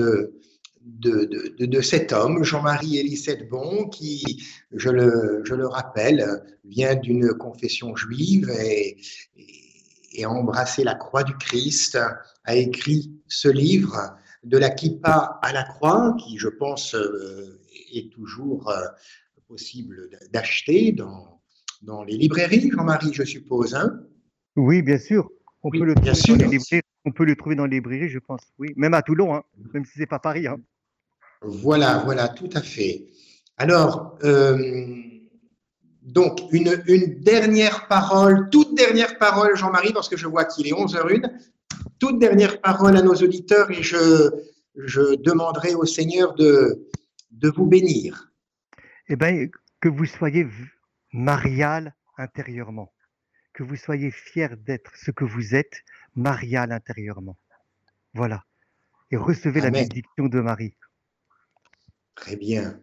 de, 0.86 1.82
cet 1.82 2.14
homme, 2.14 2.43
Jean-Marie 2.43 2.97
Élisette 2.99 3.49
Bon, 3.49 3.88
qui, 3.89 4.43
je 4.72 4.89
le, 4.89 5.68
rappelle, 5.68 6.43
vient 6.64 6.95
d'une 6.95 7.34
confession 7.34 7.95
juive 7.95 8.49
et, 8.51 8.97
a 10.24 10.30
embrassé 10.30 10.84
la 10.84 10.95
croix 10.95 11.24
du 11.24 11.36
Christ, 11.38 11.97
a 12.45 12.55
écrit 12.55 13.11
ce 13.28 13.47
livre 13.47 14.16
de 14.43 14.57
la 14.57 14.70
kippa 14.70 15.39
à 15.41 15.51
la 15.51 15.63
croix, 15.63 16.16
qui, 16.20 16.38
je 16.38 16.47
pense, 16.47 16.95
euh, 16.95 17.59
est 17.93 18.11
toujours 18.11 18.70
euh, 18.70 18.86
possible 19.47 20.09
d'acheter 20.32 20.91
dans, 20.91 21.41
dans 21.82 22.03
les 22.03 22.18
librairies, 22.18 22.70
Jean-Marie, 22.72 23.13
je 23.13 23.24
suppose. 23.24 23.76
Hein? 23.76 24.01
Oui, 24.55 24.82
bien 24.82 24.99
sûr. 24.99 25.30
On, 25.63 25.72
peut 25.72 25.84
le 25.84 25.95
bien 25.95 26.13
sûr. 26.13 26.38
on 27.05 27.11
peut 27.11 27.26
le 27.26 27.36
trouver 27.36 27.55
dans 27.55 27.66
les 27.66 27.78
librairies, 27.78 28.09
je 28.09 28.20
pense. 28.20 28.41
Oui, 28.59 28.72
même 28.76 28.93
à 28.93 29.01
Toulon, 29.01 29.34
hein, 29.34 29.43
même 29.74 29.84
si 29.84 29.93
c'est 29.97 30.05
pas 30.05 30.20
Paris. 30.20 30.47
Hein. 30.47 30.57
Voilà, 31.41 32.01
voilà, 32.05 32.30
tout 32.30 32.49
à 32.53 32.61
fait. 32.61 33.07
Alors, 33.57 34.18
euh, 34.24 34.95
donc, 36.06 36.39
une, 36.51 36.84
une, 36.88 37.20
dernière 37.22 37.88
parole, 37.88 38.49
toute 38.51 38.76
dernière 38.76 39.18
parole, 39.18 39.56
Jean-Marie, 39.56 39.91
parce 39.91 40.08
que 40.08 40.16
je 40.16 40.28
vois 40.28 40.45
qu'il 40.45 40.68
est 40.68 40.72
11h01, 40.72 41.32
toute 41.99 42.20
dernière 42.20 42.62
parole 42.62 42.95
à 42.95 43.01
nos 43.01 43.16
auditeurs 43.16 43.72
et 43.72 43.82
je, 43.82 44.30
je 44.76 45.16
demanderai 45.16 45.74
au 45.74 45.86
Seigneur 45.86 46.36
de, 46.36 46.88
de 47.32 47.49
vous 47.49 47.66
bénir. 47.66 48.32
Eh 49.08 49.16
bien, 49.16 49.47
que 49.82 49.89
vous 49.89 50.06
soyez 50.06 50.47
marial 51.12 51.95
intérieurement, 52.18 52.93
que 53.53 53.64
vous 53.64 53.76
soyez 53.76 54.12
fier 54.12 54.56
d'être 54.58 54.91
ce 54.95 55.10
que 55.10 55.26
vous 55.26 55.56
êtes, 55.56 55.84
marial 56.16 56.72
intérieurement. 56.72 57.38
Voilà. 58.14 58.43
Et 59.10 59.18
recevez 59.18 59.62
la 59.62 59.72
bénédiction 59.72 60.28
de 60.28 60.39
Marie. 60.39 60.76
Très 62.16 62.36
bien. 62.36 62.80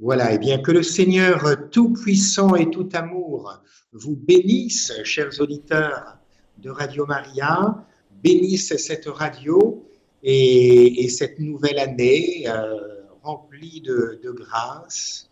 Voilà, 0.00 0.32
et 0.32 0.38
bien 0.38 0.58
que 0.58 0.72
le 0.72 0.82
Seigneur 0.82 1.70
Tout-Puissant 1.70 2.56
et 2.56 2.68
Tout 2.68 2.88
Amour 2.94 3.62
vous 3.92 4.16
bénisse, 4.16 4.92
chers 5.04 5.40
auditeurs 5.40 6.18
de 6.58 6.70
Radio 6.70 7.06
Maria, 7.06 7.86
bénisse 8.22 8.76
cette 8.76 9.06
radio 9.06 9.88
et, 10.24 11.08
cette 11.08 11.38
nouvelle 11.38 11.78
année 11.78 12.44
euh, 12.48 13.02
remplie 13.22 13.80
de, 13.82 14.20
grâce. 14.32 15.30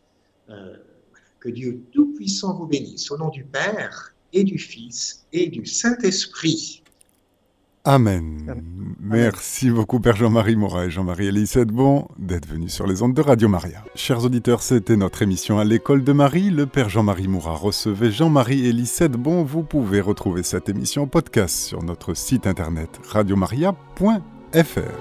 Euh, 0.48 0.76
que 1.40 1.48
Dieu 1.48 1.82
Tout-Puissant 1.90 2.54
vous 2.54 2.68
bénisse. 2.68 3.10
Au 3.10 3.18
nom 3.18 3.28
du 3.28 3.44
Père 3.44 4.14
et 4.32 4.44
du 4.44 4.58
Fils 4.58 5.26
et 5.32 5.48
du 5.48 5.66
Saint-Esprit. 5.66 6.81
Amen. 7.84 8.62
Merci 9.00 9.70
beaucoup 9.70 9.98
Père 9.98 10.14
Jean-Marie 10.14 10.54
Morat 10.54 10.84
et 10.86 10.90
Jean-Marie 10.90 11.26
Elisette 11.26 11.72
Bon 11.72 12.06
d'être 12.16 12.46
venus 12.46 12.72
sur 12.72 12.86
les 12.86 13.02
ondes 13.02 13.14
de 13.14 13.20
Radio 13.20 13.48
Maria. 13.48 13.82
Chers 13.96 14.24
auditeurs, 14.24 14.62
c'était 14.62 14.96
notre 14.96 15.22
émission 15.22 15.58
à 15.58 15.64
l'école 15.64 16.04
de 16.04 16.12
Marie. 16.12 16.50
Le 16.50 16.66
Père 16.66 16.88
Jean-Marie 16.88 17.26
Morat 17.26 17.56
recevait 17.56 18.12
Jean-Marie 18.12 18.68
Elisette 18.68 19.12
Bon. 19.12 19.42
Vous 19.42 19.64
pouvez 19.64 20.00
retrouver 20.00 20.44
cette 20.44 20.68
émission 20.68 21.08
podcast 21.08 21.56
sur 21.56 21.82
notre 21.82 22.14
site 22.14 22.46
internet 22.46 23.00
radiomaria.fr. 23.08 24.92